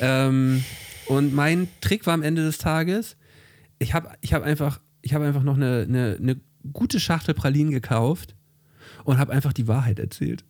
Ähm, 0.00 0.64
und 1.06 1.34
mein 1.34 1.68
Trick 1.80 2.06
war 2.06 2.14
am 2.14 2.22
Ende 2.22 2.42
des 2.42 2.58
Tages, 2.58 3.16
ich 3.78 3.94
habe 3.94 4.10
ich 4.20 4.32
hab 4.32 4.42
einfach, 4.42 4.80
ich 5.02 5.12
hab 5.12 5.22
einfach 5.22 5.42
noch 5.42 5.56
eine, 5.56 5.82
eine, 5.88 6.16
eine 6.20 6.40
gute 6.72 7.00
Schachtel 7.00 7.34
Pralinen 7.34 7.72
gekauft 7.72 8.34
und 9.04 9.18
habe 9.18 9.32
einfach 9.32 9.52
die 9.52 9.68
Wahrheit 9.68 9.98
erzählt. 9.98 10.44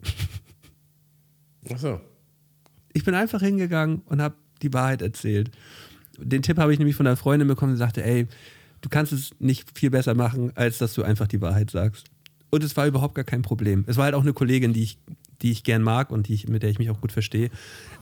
Achso. 1.70 2.00
Ich 2.92 3.04
bin 3.04 3.14
einfach 3.14 3.40
hingegangen 3.40 4.02
und 4.04 4.20
habe 4.20 4.36
die 4.60 4.72
Wahrheit 4.72 5.00
erzählt. 5.02 5.50
Den 6.22 6.42
Tipp 6.42 6.58
habe 6.58 6.72
ich 6.72 6.78
nämlich 6.78 6.96
von 6.96 7.06
einer 7.06 7.16
Freundin 7.16 7.48
bekommen, 7.48 7.72
die 7.72 7.78
sagte, 7.78 8.04
ey, 8.04 8.26
du 8.80 8.88
kannst 8.88 9.12
es 9.12 9.30
nicht 9.38 9.78
viel 9.78 9.90
besser 9.90 10.14
machen, 10.14 10.52
als 10.54 10.78
dass 10.78 10.94
du 10.94 11.02
einfach 11.02 11.26
die 11.26 11.40
Wahrheit 11.40 11.70
sagst. 11.70 12.06
Und 12.50 12.62
es 12.62 12.76
war 12.76 12.86
überhaupt 12.86 13.14
gar 13.14 13.24
kein 13.24 13.42
Problem. 13.42 13.84
Es 13.86 13.96
war 13.96 14.04
halt 14.04 14.14
auch 14.14 14.22
eine 14.22 14.34
Kollegin, 14.34 14.74
die 14.74 14.82
ich, 14.82 14.98
die 15.40 15.50
ich 15.50 15.64
gern 15.64 15.82
mag 15.82 16.10
und 16.10 16.28
die 16.28 16.34
ich, 16.34 16.48
mit 16.48 16.62
der 16.62 16.70
ich 16.70 16.78
mich 16.78 16.90
auch 16.90 17.00
gut 17.00 17.12
verstehe. 17.12 17.50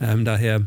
Ähm, 0.00 0.24
daher 0.24 0.66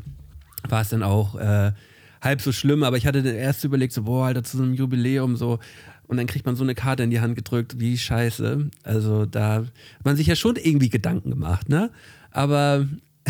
war 0.69 0.81
es 0.81 0.89
dann 0.89 1.03
auch 1.03 1.35
äh, 1.35 1.73
halb 2.21 2.41
so 2.41 2.51
schlimm, 2.51 2.83
aber 2.83 2.97
ich 2.97 3.05
hatte 3.05 3.21
dann 3.21 3.35
erst 3.35 3.63
überlegt, 3.65 3.91
so, 3.91 4.03
boah, 4.03 4.27
Alter, 4.27 4.43
zu 4.43 4.57
so 4.57 4.63
einem 4.63 4.73
Jubiläum 4.73 5.35
so. 5.35 5.59
Und 6.07 6.17
dann 6.17 6.27
kriegt 6.27 6.45
man 6.45 6.55
so 6.55 6.63
eine 6.63 6.75
Karte 6.75 7.03
in 7.03 7.09
die 7.09 7.19
Hand 7.19 7.35
gedrückt, 7.35 7.79
wie 7.79 7.97
scheiße. 7.97 8.69
Also 8.83 9.25
da 9.25 9.55
hat 9.55 10.05
man 10.05 10.15
sich 10.15 10.27
ja 10.27 10.35
schon 10.35 10.55
irgendwie 10.55 10.89
Gedanken 10.89 11.29
gemacht, 11.29 11.69
ne? 11.69 11.91
Aber, 12.31 12.87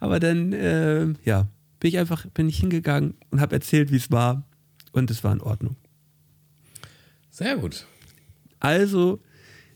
aber 0.00 0.20
dann, 0.20 0.52
äh, 0.52 1.06
ja, 1.24 1.46
bin 1.80 1.88
ich 1.88 1.98
einfach, 1.98 2.26
bin 2.26 2.48
ich 2.48 2.60
hingegangen 2.60 3.14
und 3.30 3.40
habe 3.40 3.54
erzählt, 3.54 3.90
wie 3.90 3.96
es 3.96 4.10
war. 4.10 4.46
Und 4.92 5.10
es 5.10 5.24
war 5.24 5.32
in 5.32 5.40
Ordnung. 5.40 5.76
Sehr 7.30 7.56
gut. 7.56 7.86
Also 8.58 9.20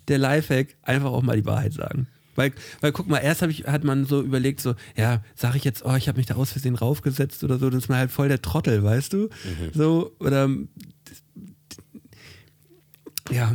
der 0.09 0.19
Lifehack, 0.19 0.77
einfach 0.83 1.11
auch 1.11 1.23
mal 1.23 1.37
die 1.37 1.47
Wahrheit 1.47 1.73
sagen. 1.73 2.09
Weil, 2.37 2.53
weil 2.81 2.93
guck 2.93 3.09
mal, 3.09 3.19
erst 3.19 3.43
ich, 3.43 3.67
hat 3.67 3.85
man 3.85 4.07
so 4.07 4.21
überlegt, 4.21 4.61
so, 4.61 4.75
ja, 4.97 5.23
sage 5.37 5.57
ich 5.57 5.65
jetzt, 5.65 5.85
oh, 5.85 5.95
ich 5.95 6.09
habe 6.09 6.19
mich 6.19 6.27
da 6.27 6.35
aus 6.35 6.51
Versehen 6.51 6.75
raufgesetzt 6.75 7.45
oder 7.45 7.59
so, 7.59 7.71
dann 7.71 7.79
ist 7.79 7.89
man 7.89 7.99
halt 7.99 8.11
voll 8.11 8.29
der 8.29 8.43
Trottel, 8.43 8.83
weißt 8.83 9.13
du? 9.13 9.29
So, 9.73 10.15
oder 10.19 10.51
ja. 13.31 13.55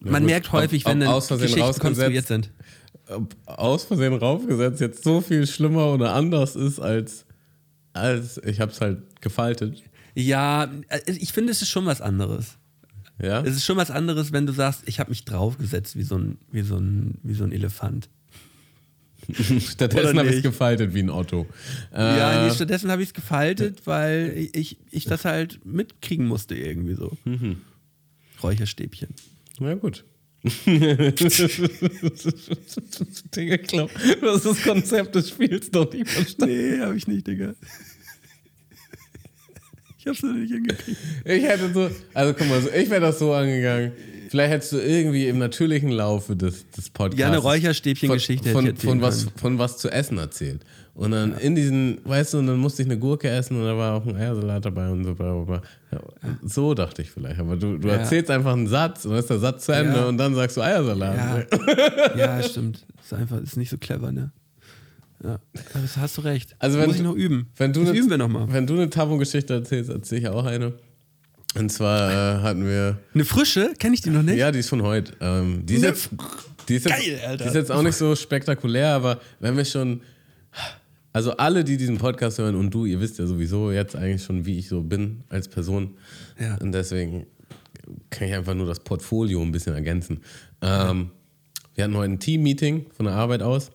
Man 0.00 0.22
gut, 0.22 0.30
merkt 0.30 0.52
häufig, 0.52 0.84
wenn 0.84 1.00
dann 1.00 1.20
Geschichten 1.20 1.78
konstruiert 1.78 2.26
sind. 2.26 2.50
Aus 3.46 3.84
Versehen 3.84 4.14
raufgesetzt 4.14 4.80
jetzt 4.80 5.02
so 5.04 5.20
viel 5.20 5.46
schlimmer 5.46 5.92
oder 5.92 6.14
anders 6.14 6.56
ist 6.56 6.78
als, 6.80 7.24
als 7.92 8.38
ich 8.44 8.60
habe 8.60 8.72
es 8.72 8.80
halt 8.80 9.20
gefaltet. 9.20 9.82
Ja, 10.14 10.70
äh, 10.88 11.00
ich 11.06 11.32
finde, 11.32 11.52
es 11.52 11.62
ist 11.62 11.68
schon 11.70 11.86
was 11.86 12.00
anderes. 12.00 12.58
Ja? 13.20 13.40
Es 13.42 13.56
ist 13.56 13.64
schon 13.64 13.76
was 13.76 13.90
anderes, 13.90 14.32
wenn 14.32 14.46
du 14.46 14.52
sagst, 14.52 14.82
ich 14.86 15.00
habe 15.00 15.10
mich 15.10 15.24
draufgesetzt 15.24 15.96
wie 15.96 16.02
so 16.02 16.16
ein, 16.16 16.38
wie 16.52 16.62
so 16.62 16.76
ein, 16.76 17.18
wie 17.22 17.34
so 17.34 17.44
ein 17.44 17.52
Elefant. 17.52 18.08
Stattdessen 19.32 20.18
habe 20.18 20.28
ich 20.28 20.36
nicht? 20.36 20.42
gefaltet 20.44 20.94
wie 20.94 21.00
ein 21.00 21.10
Otto. 21.10 21.46
Ja, 21.92 22.44
Äh, 22.44 22.48
nee, 22.48 22.54
stattdessen 22.54 22.90
habe 22.90 23.02
ich 23.02 23.08
es 23.08 23.14
gefaltet, 23.14 23.86
weil 23.86 24.48
ich, 24.52 24.78
ich 24.90 25.04
das 25.04 25.24
halt 25.24 25.64
mitkriegen 25.66 26.26
musste 26.26 26.54
irgendwie 26.54 26.94
so. 26.94 27.16
Mhm. 27.24 27.60
Räucherstäbchen. 28.42 29.08
Na 29.58 29.74
gut. 29.74 30.04
Digga, 33.34 33.56
glaub, 33.56 33.90
du 34.20 34.30
hast 34.30 34.46
das 34.46 34.62
Konzept 34.62 35.14
des 35.14 35.30
Spiels 35.30 35.70
doch 35.70 35.92
nicht 35.92 36.08
verstanden. 36.08 36.54
Nee, 36.54 36.80
habe 36.80 36.96
ich 36.96 37.08
nicht, 37.08 37.26
Digga. 37.26 37.54
Ich 39.98 40.06
hab's 40.06 40.22
noch 40.22 40.32
nicht 40.32 40.52
hingekriegt. 40.52 40.98
Ich 41.24 41.42
hätte 41.42 41.72
so, 41.72 41.90
also 42.14 42.34
guck 42.34 42.48
mal, 42.48 42.62
ich 42.74 42.88
wäre 42.88 43.00
das 43.00 43.18
so 43.18 43.32
angegangen. 43.32 43.92
Vielleicht 44.28 44.52
hättest 44.52 44.72
du 44.72 44.78
irgendwie 44.78 45.26
im 45.26 45.38
natürlichen 45.38 45.90
Laufe 45.90 46.36
des, 46.36 46.70
des 46.70 46.90
Podcasts. 46.90 47.18
Ja, 47.20 47.28
eine 47.28 47.38
Räucherstäbchen-Geschichte 47.38 48.50
von, 48.50 48.66
von, 48.66 48.76
von, 48.76 49.00
was, 49.00 49.26
von 49.36 49.58
was 49.58 49.78
zu 49.78 49.90
essen 49.90 50.18
erzählt. 50.18 50.60
Und 50.98 51.12
dann 51.12 51.38
in 51.38 51.54
diesen, 51.54 51.98
weißt 52.04 52.34
du, 52.34 52.38
und 52.38 52.48
dann 52.48 52.56
musste 52.58 52.82
ich 52.82 52.88
eine 52.88 52.98
Gurke 52.98 53.28
essen 53.30 53.56
und 53.56 53.64
da 53.64 53.76
war 53.78 53.94
auch 53.94 54.04
ein 54.04 54.16
Eiersalat 54.16 54.64
dabei 54.64 54.88
und 54.90 55.04
so. 55.04 55.14
Bla 55.14 55.32
bla 55.32 55.44
bla. 55.44 55.62
Ja, 55.92 56.00
so 56.42 56.74
dachte 56.74 57.02
ich 57.02 57.10
vielleicht. 57.12 57.38
Aber 57.38 57.54
du, 57.56 57.78
du 57.78 57.86
Ja. 57.86 57.94
erzählst 57.98 58.28
einfach 58.32 58.52
einen 58.52 58.66
Satz 58.66 59.04
und 59.04 59.12
dann 59.12 59.20
ist 59.20 59.30
der 59.30 59.38
Satz 59.38 59.64
zu 59.66 59.72
Ende 59.72 59.96
Ja. 59.96 60.06
und 60.06 60.18
dann 60.18 60.34
sagst 60.34 60.56
du 60.56 60.60
Eiersalat. 60.60 61.46
Ja, 61.56 62.16
ja 62.16 62.42
stimmt. 62.42 62.84
Ist 63.00 63.14
einfach, 63.14 63.40
ist 63.40 63.56
nicht 63.56 63.70
so 63.70 63.78
clever, 63.78 64.10
ne? 64.10 64.32
Ja, 65.22 65.30
aber 65.74 65.82
das 65.82 65.96
hast 65.96 66.16
du 66.18 66.22
recht. 66.22 66.56
Also 66.58 66.78
wenn 66.78 66.86
Muss 66.86 66.96
ich 66.96 67.02
du- 67.02 67.08
noch 67.08 67.14
üben. 67.16 67.46
Wenn 67.56 67.72
du 67.72 67.80
das 67.80 67.90
eine, 67.90 67.98
üben 68.00 68.10
wir 68.10 68.18
nochmal. 68.18 68.46
Wenn 68.52 68.66
du 68.66 68.74
eine 68.74 68.90
Tabu-Geschichte 68.90 69.54
erzählst, 69.54 69.90
erzähle 69.90 70.20
ich 70.22 70.28
auch 70.28 70.44
eine. 70.44 70.72
Und 71.54 71.70
zwar 71.70 72.10
äh, 72.10 72.42
hatten 72.42 72.64
wir 72.66 72.98
Eine 73.14 73.24
frische? 73.24 73.72
Kenne 73.78 73.94
ich 73.94 74.00
die 74.02 74.10
noch 74.10 74.22
nicht? 74.22 74.36
Ja, 74.36 74.50
die 74.50 74.58
ist 74.58 74.68
von 74.68 74.82
heute. 74.82 75.12
Ähm, 75.20 75.64
die, 75.64 75.74
ist 75.74 75.80
Ne- 75.82 75.86
jetzt, 75.88 76.10
die, 76.68 76.74
ist 76.74 76.86
jetzt, 76.86 76.98
Geil, 76.98 77.20
Alter. 77.24 77.44
die 77.44 77.48
ist 77.50 77.54
jetzt 77.54 77.70
auch 77.70 77.82
nicht 77.82 77.94
so 77.96 78.16
spektakulär, 78.16 78.94
aber 78.94 79.20
wenn 79.38 79.56
wir 79.56 79.64
schon. 79.64 80.00
Also 81.18 81.32
alle, 81.32 81.64
die 81.64 81.76
diesen 81.76 81.98
Podcast 81.98 82.38
hören 82.38 82.54
und 82.54 82.72
du, 82.72 82.84
ihr 82.84 83.00
wisst 83.00 83.18
ja 83.18 83.26
sowieso 83.26 83.72
jetzt 83.72 83.96
eigentlich 83.96 84.22
schon, 84.22 84.46
wie 84.46 84.56
ich 84.56 84.68
so 84.68 84.82
bin 84.84 85.24
als 85.28 85.48
Person. 85.48 85.96
Ja. 86.38 86.54
Und 86.58 86.70
deswegen 86.70 87.26
kann 88.08 88.28
ich 88.28 88.34
einfach 88.34 88.54
nur 88.54 88.66
das 88.68 88.78
Portfolio 88.78 89.42
ein 89.42 89.50
bisschen 89.50 89.74
ergänzen. 89.74 90.20
Ähm, 90.62 91.10
wir 91.74 91.82
hatten 91.82 91.96
heute 91.96 92.12
ein 92.12 92.20
Team-Meeting 92.20 92.86
von 92.96 93.06
der 93.06 93.16
Arbeit 93.16 93.42
aus. 93.42 93.72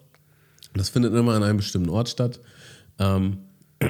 Das 0.74 0.88
findet 0.88 1.14
immer 1.14 1.34
an 1.34 1.44
einem 1.44 1.58
bestimmten 1.58 1.90
Ort 1.90 2.08
statt. 2.08 2.40
Ähm, 2.98 3.40
äh, 3.80 3.90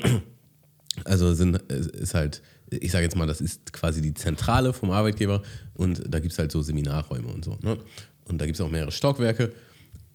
Also 1.05 1.35
sind, 1.35 1.57
ist 1.71 2.15
halt, 2.15 2.41
ich 2.71 2.91
sage 2.91 3.03
jetzt 3.03 3.15
mal, 3.15 3.27
das 3.27 3.39
ist 3.39 3.71
quasi 3.71 4.01
die 4.01 4.15
Zentrale 4.15 4.73
vom 4.73 4.89
Arbeitgeber 4.89 5.43
und 5.75 6.01
da 6.07 6.19
gibt 6.19 6.33
es 6.33 6.39
halt 6.39 6.51
so 6.51 6.63
Seminarräume 6.63 7.27
und 7.27 7.45
so. 7.45 7.59
Ne? 7.61 7.77
Und 8.25 8.41
da 8.41 8.47
gibt 8.47 8.55
es 8.55 8.61
auch 8.61 8.71
mehrere 8.71 8.91
Stockwerke. 8.91 9.53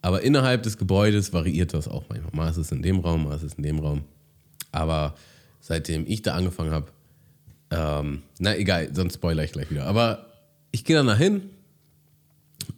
Aber 0.01 0.23
innerhalb 0.23 0.63
des 0.63 0.79
Gebäudes 0.79 1.33
variiert 1.33 1.75
das 1.75 1.89
auch 1.89 2.05
manchmal. 2.09 2.31
Mal 2.35 2.51
ist 2.51 2.57
es 2.57 2.73
in 2.73 2.83
dem 2.83 3.01
Raum, 3.01 3.25
mal 3.25 3.37
ist 3.37 3.43
es 3.43 3.55
in 3.55 3.63
dem 3.63 3.79
Raum. 3.81 4.03
Aber 4.71 5.15
seitdem 5.61 6.05
ich 6.07 6.23
da 6.23 6.35
angefangen 6.35 6.71
habe, 6.71 6.93
ähm, 7.71 8.23
na 8.39 8.57
egal, 8.57 8.95
sonst 8.95 9.15
spoiler 9.15 9.45
ich 9.45 9.53
gleich 9.53 9.71
wieder. 9.71 9.87
Aber 9.87 10.27
ich 10.71 10.85
gehe 10.85 10.97
dann 10.97 11.07
dahin 11.07 11.43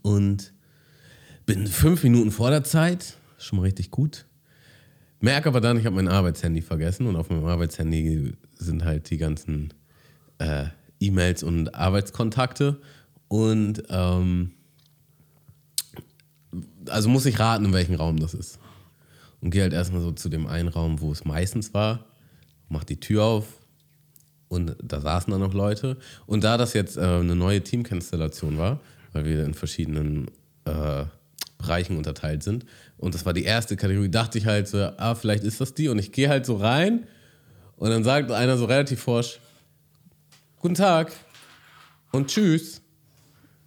und 0.02 0.52
bin 1.46 1.66
fünf 1.66 2.02
Minuten 2.02 2.30
vor 2.30 2.50
der 2.50 2.64
Zeit, 2.64 3.16
schon 3.38 3.58
mal 3.58 3.64
richtig 3.64 3.90
gut. 3.90 4.26
Merke 5.20 5.48
aber 5.48 5.60
dann, 5.60 5.78
ich 5.78 5.84
habe 5.84 5.96
mein 5.96 6.08
Arbeitshandy 6.08 6.62
vergessen 6.62 7.06
und 7.06 7.16
auf 7.16 7.28
meinem 7.28 7.44
Arbeitshandy 7.44 8.32
sind 8.56 8.84
halt 8.84 9.10
die 9.10 9.18
ganzen 9.18 9.74
äh, 10.38 10.66
E-Mails 10.98 11.42
und 11.42 11.74
Arbeitskontakte. 11.74 12.80
Und 13.28 13.82
ähm, 13.90 14.52
also 16.90 17.08
muss 17.08 17.26
ich 17.26 17.38
raten, 17.38 17.64
in 17.64 17.72
welchem 17.72 17.94
Raum 17.94 18.18
das 18.18 18.34
ist. 18.34 18.58
Und 19.40 19.50
gehe 19.50 19.62
halt 19.62 19.72
erstmal 19.72 20.02
so 20.02 20.12
zu 20.12 20.28
dem 20.28 20.46
einen 20.46 20.68
Raum, 20.68 21.00
wo 21.00 21.12
es 21.12 21.24
meistens 21.24 21.72
war, 21.72 22.04
mach 22.68 22.84
die 22.84 23.00
Tür 23.00 23.24
auf 23.24 23.46
und 24.48 24.76
da 24.82 25.00
saßen 25.00 25.30
dann 25.30 25.40
noch 25.40 25.54
Leute. 25.54 25.96
Und 26.26 26.44
da 26.44 26.56
das 26.56 26.74
jetzt 26.74 26.96
äh, 26.96 27.00
eine 27.00 27.36
neue 27.36 27.62
Teamkonstellation 27.62 28.58
war, 28.58 28.80
weil 29.12 29.24
wir 29.24 29.44
in 29.44 29.54
verschiedenen 29.54 30.28
äh, 30.64 31.04
Bereichen 31.58 31.96
unterteilt 31.96 32.42
sind, 32.42 32.66
und 33.00 33.14
das 33.14 33.24
war 33.24 33.32
die 33.32 33.44
erste 33.44 33.76
Kategorie, 33.76 34.10
dachte 34.10 34.36
ich 34.36 34.44
halt 34.44 34.68
so, 34.68 34.78
ah, 34.78 35.14
vielleicht 35.14 35.42
ist 35.44 35.60
das 35.60 35.72
die. 35.72 35.88
Und 35.88 35.98
ich 35.98 36.12
gehe 36.12 36.28
halt 36.28 36.44
so 36.44 36.56
rein 36.56 37.06
und 37.76 37.88
dann 37.88 38.04
sagt 38.04 38.30
einer 38.30 38.58
so 38.58 38.66
relativ 38.66 39.00
forsch, 39.00 39.40
guten 40.58 40.74
Tag 40.74 41.12
und 42.12 42.28
tschüss. 42.28 42.82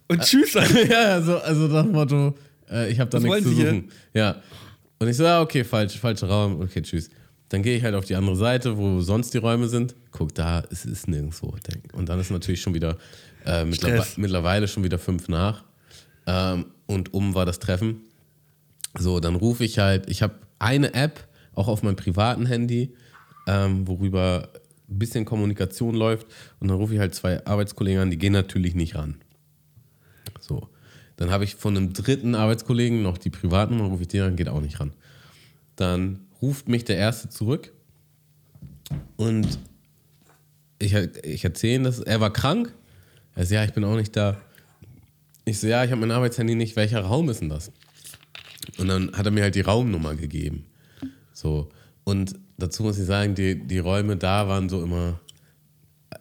Und 0.06 0.22
tschüss. 0.22 0.54
ja, 0.88 1.14
also, 1.14 1.38
also 1.38 1.66
dem 1.66 1.90
Motto, 1.90 2.34
äh, 2.70 2.90
ich 2.90 3.00
habe 3.00 3.10
da 3.10 3.18
Was 3.18 3.24
nichts 3.24 3.42
zu 3.42 3.54
suchen. 3.54 3.90
Ja. 4.12 4.42
Und 4.98 5.08
ich 5.08 5.16
so, 5.16 5.24
ja, 5.24 5.42
okay, 5.42 5.64
falsch, 5.64 5.98
falscher 5.98 6.28
Raum, 6.28 6.60
okay, 6.60 6.82
tschüss. 6.82 7.10
Dann 7.48 7.62
gehe 7.62 7.76
ich 7.76 7.82
halt 7.82 7.94
auf 7.94 8.04
die 8.04 8.14
andere 8.14 8.36
Seite, 8.36 8.76
wo 8.78 9.00
sonst 9.00 9.34
die 9.34 9.38
Räume 9.38 9.68
sind. 9.68 9.94
Guck, 10.10 10.34
da 10.34 10.60
ist 10.60 10.86
es 10.86 11.06
nirgendwo. 11.06 11.54
Denk. 11.68 11.92
Und 11.92 12.08
dann 12.08 12.18
ist 12.18 12.30
natürlich 12.30 12.62
schon 12.62 12.74
wieder 12.74 12.96
äh, 13.44 13.64
mittlerwe 13.64 13.96
Stress. 13.98 14.16
mittlerweile 14.16 14.66
schon 14.66 14.82
wieder 14.82 14.98
fünf 14.98 15.28
nach. 15.28 15.64
Ähm, 16.26 16.66
und 16.86 17.12
um 17.12 17.34
war 17.34 17.46
das 17.46 17.58
Treffen. 17.58 18.00
So, 18.98 19.20
dann 19.20 19.34
rufe 19.36 19.64
ich 19.64 19.78
halt, 19.78 20.08
ich 20.08 20.22
habe 20.22 20.34
eine 20.58 20.94
App, 20.94 21.26
auch 21.54 21.68
auf 21.68 21.82
meinem 21.82 21.96
privaten 21.96 22.46
Handy, 22.46 22.94
ähm, 23.46 23.86
worüber 23.86 24.48
ein 24.88 24.98
bisschen 24.98 25.24
Kommunikation 25.24 25.94
läuft. 25.94 26.26
Und 26.60 26.68
dann 26.68 26.76
rufe 26.76 26.94
ich 26.94 27.00
halt 27.00 27.14
zwei 27.14 27.44
Arbeitskollegen 27.44 28.00
an, 28.00 28.10
die 28.10 28.18
gehen 28.18 28.32
natürlich 28.32 28.74
nicht 28.74 28.94
ran. 28.94 29.16
So. 30.40 30.68
Dann 31.16 31.30
habe 31.30 31.44
ich 31.44 31.54
von 31.54 31.76
einem 31.76 31.92
dritten 31.92 32.34
Arbeitskollegen 32.34 33.02
noch 33.02 33.18
die 33.18 33.30
Privatnummer, 33.30 33.88
rufe 33.88 34.02
ich 34.02 34.08
den 34.08 34.22
an, 34.22 34.36
geht 34.36 34.48
auch 34.48 34.60
nicht 34.60 34.80
ran. 34.80 34.92
Dann 35.76 36.20
ruft 36.42 36.68
mich 36.68 36.84
der 36.84 36.96
erste 36.96 37.28
zurück 37.28 37.72
und 39.16 39.58
ich, 40.78 40.94
ich 40.94 41.44
erzähle 41.44 41.76
ihm 41.76 41.84
das, 41.84 42.00
er 42.00 42.20
war 42.20 42.32
krank. 42.32 42.72
Er 43.34 43.44
sagt, 43.44 43.52
ja, 43.52 43.64
ich 43.64 43.72
bin 43.72 43.84
auch 43.84 43.96
nicht 43.96 44.16
da. 44.16 44.40
Ich 45.44 45.60
so, 45.60 45.66
ja, 45.66 45.84
ich 45.84 45.90
habe 45.90 46.00
mein 46.00 46.10
Arbeitshandy 46.10 46.54
nicht, 46.54 46.76
welcher 46.76 47.00
Raum 47.00 47.28
ist 47.28 47.40
denn 47.40 47.48
das? 47.48 47.72
Und 48.78 48.88
dann 48.88 49.12
hat 49.12 49.26
er 49.26 49.32
mir 49.32 49.42
halt 49.42 49.54
die 49.54 49.60
Raumnummer 49.60 50.14
gegeben. 50.14 50.66
So. 51.32 51.68
Und 52.04 52.34
dazu 52.58 52.82
muss 52.82 52.98
ich 52.98 53.06
sagen, 53.06 53.34
die, 53.34 53.66
die 53.66 53.78
Räume 53.78 54.16
da 54.16 54.48
waren 54.48 54.68
so 54.68 54.82
immer 54.82 55.20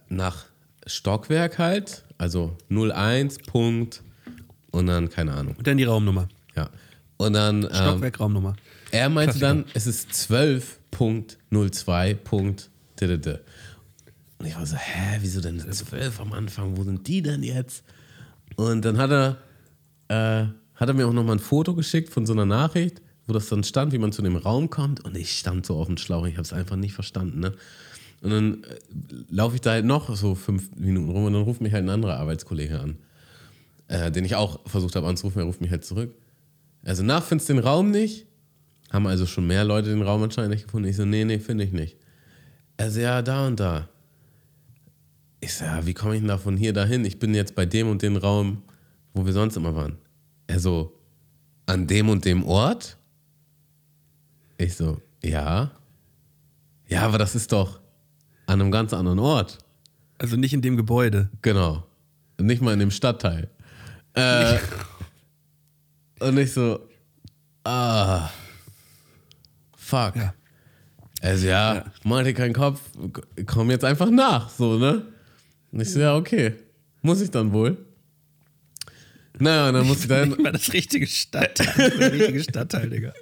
nach 0.10 0.46
Stockwerk 0.86 1.58
halt, 1.60 2.04
also 2.18 2.58
01 2.70 3.40
Punkt 3.40 4.04
und 4.74 4.88
dann 4.88 5.10
keine 5.10 5.34
Ahnung. 5.34 5.56
Und 5.58 5.66
dann 5.66 5.78
die 5.78 5.86
Raumnummer. 5.86 6.28
Ja. 6.56 6.70
Und 7.18 7.34
dann 7.34 7.64
ähm, 7.64 7.70
Stockwerk, 7.72 8.20
Raumnummer. 8.20 8.56
er 8.92 9.10
meinte 9.10 9.40
dann, 9.40 9.66
es 9.74 9.88
ist 9.88 10.12
12.02. 10.12 12.68
ddd. 13.00 13.40
Und 14.40 14.48
ich 14.48 14.56
war 14.56 14.66
so, 14.66 14.76
hä, 14.76 15.20
wieso 15.22 15.40
denn 15.40 15.62
eine 15.62 15.72
12 15.72 16.20
am 16.20 16.34
Anfang? 16.34 16.76
Wo 16.76 16.84
sind 16.84 17.08
die 17.08 17.22
denn 17.22 17.44
jetzt? 17.44 17.86
Und 18.56 18.84
dann 18.84 18.98
hat 18.98 19.12
er, 19.12 19.38
äh, 20.10 20.48
hat 20.76 20.90
er 20.90 20.94
mir 20.94 21.08
auch 21.08 21.14
nochmal 21.14 21.38
ein 21.38 21.40
Foto 21.40 21.74
geschickt 21.76 22.10
von 22.10 22.26
so 22.26 22.34
einer 22.34 22.46
Nachricht, 22.46 23.02
wo 23.26 23.32
das 23.34 23.48
dann 23.48 23.64
stand, 23.64 23.94
wie 23.94 24.00
man 24.00 24.12
zu 24.12 24.22
dem 24.22 24.36
Raum 24.36 24.70
kommt. 24.70 25.06
Und 25.06 25.16
ich 25.16 25.38
stand 25.38 25.66
so 25.66 25.78
auf 25.78 25.88
dem 25.88 25.96
Schlauch, 25.98 26.26
ich 26.26 26.34
habe 26.34 26.42
es 26.42 26.52
einfach 26.52 26.76
nicht 26.76 26.94
verstanden. 26.94 27.40
Ne? 27.40 27.54
Und 28.22 28.32
dann 28.32 28.64
äh, 28.64 28.80
laufe 29.30 29.56
ich 29.56 29.62
da 29.62 29.72
halt 29.72 29.86
noch 29.86 30.14
so 30.16 30.36
fünf 30.36 30.76
Minuten 30.76 31.10
rum 31.10 31.24
und 31.26 31.34
dann 31.34 31.42
ruft 31.44 31.62
mich 31.62 31.74
halt 31.74 31.86
ein 31.86 31.90
anderer 31.90 32.18
Arbeitskollege 32.18 32.80
an, 32.80 32.98
äh, 33.88 34.12
den 34.12 34.26
ich 34.26 34.36
auch 34.36 34.60
versucht 34.68 34.96
habe 34.96 35.08
anzurufen, 35.08 35.40
er 35.40 35.46
ruft 35.46 35.62
mich 35.62 35.72
halt 35.72 35.86
zurück. 35.86 36.16
Also 36.84 37.04
nach 37.04 37.24
findest 37.24 37.50
du 37.50 37.54
den 37.54 37.64
Raum 37.64 37.92
nicht? 37.92 38.28
Haben 38.92 39.08
also 39.08 39.26
schon 39.26 39.48
mehr 39.48 39.64
Leute 39.64 39.90
den 39.90 40.02
Raum 40.02 40.24
anscheinend 40.24 40.52
nicht 40.52 40.66
gefunden. 40.66 40.88
Ich 40.88 40.96
so, 40.96 41.06
nee, 41.06 41.26
nee, 41.26 41.40
finde 41.40 41.64
ich 41.64 41.72
nicht. 41.72 41.98
Also 42.78 43.00
ja, 43.00 43.22
da 43.22 43.48
und 43.48 43.60
da. 43.60 43.90
Ich 45.40 45.54
so, 45.56 45.66
ja, 45.66 45.86
wie 45.86 45.94
komme 45.94 46.16
ich 46.16 46.22
denn 46.22 46.28
da 46.28 46.38
von 46.38 46.58
hier 46.58 46.74
dahin? 46.74 47.04
Ich 47.06 47.20
bin 47.20 47.34
jetzt 47.34 47.56
bei 47.56 47.66
dem 47.66 47.90
und 47.90 48.02
dem 48.02 48.18
Raum, 48.18 48.64
wo 49.14 49.26
wir 49.26 49.34
sonst 49.34 49.58
immer 49.58 49.76
waren. 49.76 49.98
Er 50.48 50.60
so, 50.60 50.98
an 51.66 51.88
dem 51.88 52.10
und 52.10 52.26
dem 52.26 52.44
Ort? 52.44 52.98
Ich 54.58 54.76
so, 54.76 55.02
ja. 55.24 55.72
Ja, 56.88 57.02
aber 57.02 57.18
das 57.18 57.36
ist 57.36 57.52
doch 57.52 57.80
an 58.46 58.62
einem 58.62 58.72
ganz 58.72 58.94
anderen 58.94 59.20
Ort. 59.20 59.58
Also 60.18 60.36
nicht 60.38 60.54
in 60.54 60.62
dem 60.62 60.78
Gebäude. 60.78 61.30
Genau. 61.42 61.86
Nicht 62.40 62.62
mal 62.62 62.74
in 62.74 62.80
dem 62.80 62.92
Stadtteil. 62.92 63.50
Äh, 64.16 64.58
und 66.20 66.38
ich 66.38 66.54
so, 66.54 66.80
ah, 67.64 68.30
fuck. 69.76 70.16
Ja. 70.16 70.34
Also 71.22 71.48
ja, 71.48 71.76
Ja. 71.76 71.86
mach 72.04 72.24
dir 72.24 72.34
keinen 72.34 72.54
Kopf, 72.54 72.82
komm 73.46 73.72
jetzt 73.72 73.86
einfach 73.86 74.10
nach, 74.10 74.50
so, 74.50 74.78
ne? 74.78 75.04
Und 75.72 75.80
ich 75.82 75.92
so, 75.92 76.00
ja, 76.00 76.16
okay. 76.16 76.54
Muss 77.02 77.22
ich 77.22 77.32
dann 77.32 77.52
wohl? 77.52 77.78
Naja, 79.40 79.70
und 79.70 79.74
dann 79.74 79.88
muss 79.88 80.02
ich 80.02 80.08
dann, 80.08 80.30
Nicht 80.30 80.42
mal 80.42 80.52
das 80.52 80.72
richtige 80.74 81.08
Stadtteil. 81.08 81.92
Das 82.00 82.12
richtige 82.12 82.44
Stadtteil, 82.44 82.90
Digga. 82.90 83.14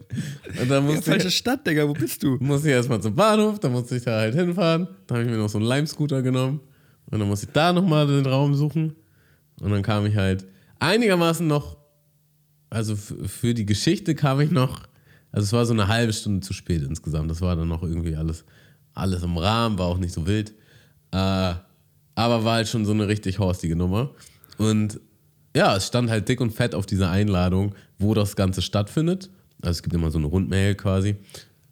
und 0.60 0.70
dann 0.70 0.88
Ja, 0.90 0.96
muss 0.96 1.06
falsche 1.06 1.30
ich, 1.30 1.38
Stadt, 1.38 1.66
Digga. 1.66 1.88
Wo 1.88 1.94
bist 1.94 2.22
du? 2.22 2.38
muss 2.42 2.66
ich 2.66 2.72
erstmal 2.72 3.02
zum 3.02 3.16
Bahnhof, 3.16 3.60
dann 3.60 3.72
musste 3.72 3.96
ich 3.96 4.04
da 4.04 4.20
halt 4.20 4.36
hinfahren. 4.36 4.88
Dann 5.08 5.18
habe 5.18 5.26
ich 5.26 5.32
mir 5.32 5.38
noch 5.42 5.50
so 5.50 5.58
einen 5.58 5.68
Lime-Scooter 5.68 6.22
genommen. 6.22 6.60
Und 7.10 7.20
dann 7.20 7.28
musste 7.28 7.46
ich 7.48 7.52
da 7.54 7.72
nochmal 7.72 8.08
den 8.08 8.26
Raum 8.26 8.54
suchen. 8.56 8.96
Und 9.62 9.72
dann 9.72 9.82
kam 9.84 10.06
ich 10.06 10.16
halt 10.16 10.46
einigermaßen 10.82 11.48
noch, 11.48 11.78
also 12.70 12.96
für 12.96 13.54
die 13.54 13.66
Geschichte 13.66 14.16
kam 14.16 14.42
ich 14.42 14.52
noch, 14.52 14.82
also 15.32 15.46
es 15.46 15.54
war 15.54 15.66
so 15.66 15.74
eine 15.74 15.88
halbe 15.88 16.12
Stunde 16.12 16.46
zu 16.46 16.54
spät 16.54 16.82
insgesamt. 16.84 17.32
Das 17.32 17.42
war 17.42 17.56
dann 17.56 17.68
noch 17.68 17.84
irgendwie 17.84 18.16
alles, 18.16 18.44
alles 18.94 19.24
im 19.24 19.38
Rahmen, 19.38 19.78
war 19.78 19.88
auch 19.88 19.98
nicht 19.98 20.14
so 20.14 20.28
wild. 20.28 20.52
Äh, 21.12 21.54
aber 22.16 22.44
war 22.44 22.56
halt 22.56 22.68
schon 22.68 22.86
so 22.86 22.92
eine 22.92 23.08
richtig 23.08 23.40
horstige 23.40 23.76
Nummer. 23.76 24.12
Und 24.58 25.00
ja, 25.56 25.76
es 25.76 25.88
stand 25.88 26.10
halt 26.10 26.28
dick 26.28 26.42
und 26.42 26.52
fett 26.52 26.76
auf 26.76 26.86
dieser 26.86 27.10
Einladung, 27.10 27.76
wo 27.98 28.14
das 28.14 28.36
Ganze 28.36 28.62
stattfindet. 28.62 29.30
Also 29.62 29.78
es 29.78 29.84
gibt 29.84 29.96
immer 29.96 30.12
so 30.12 30.18
eine 30.18 30.28
Rundmail 30.28 30.76
quasi. 30.76 31.16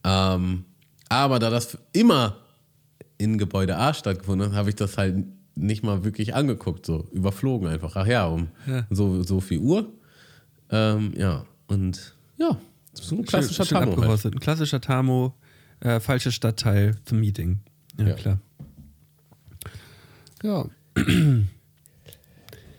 Ähm, 0.04 0.66
aber 1.10 1.40
da 1.40 1.50
das 1.50 1.78
immer 1.92 2.38
in 3.18 3.38
Gebäude 3.38 3.78
A 3.78 3.94
stattgefunden 3.94 4.50
hat, 4.50 4.56
habe 4.56 4.70
ich 4.70 4.76
das 4.76 4.98
halt 4.98 5.26
nicht 5.60 5.84
mal 5.84 6.04
wirklich 6.04 6.34
angeguckt, 6.36 6.86
so 6.86 7.08
überflogen 7.12 7.68
einfach. 7.68 7.96
Ach 7.96 8.08
ja, 8.08 8.26
um 8.28 8.48
Ja. 8.68 8.86
So, 8.90 9.24
so 9.24 9.40
viel 9.42 9.60
Uhr. 9.60 9.92
Ähm, 10.72 11.14
ja, 11.18 11.46
und 11.68 12.16
ja, 12.38 12.58
so 12.94 13.16
ein 13.16 13.26
klassischer 13.26 13.66
schön, 13.66 13.78
schön 13.78 13.78
Tamo 13.80 13.92
halt. 13.92 13.98
abgerostet. 14.00 14.34
Ein 14.36 14.40
klassischer 14.40 14.82
Tamo, 14.82 15.34
äh, 15.82 16.00
falsches 16.00 16.34
Stadtteil 16.36 16.96
zum 17.06 17.20
Meeting. 17.20 17.60
Ja, 17.98 18.08
Ja. 18.08 18.14
klar. 18.14 18.40
Ja. 20.44 20.66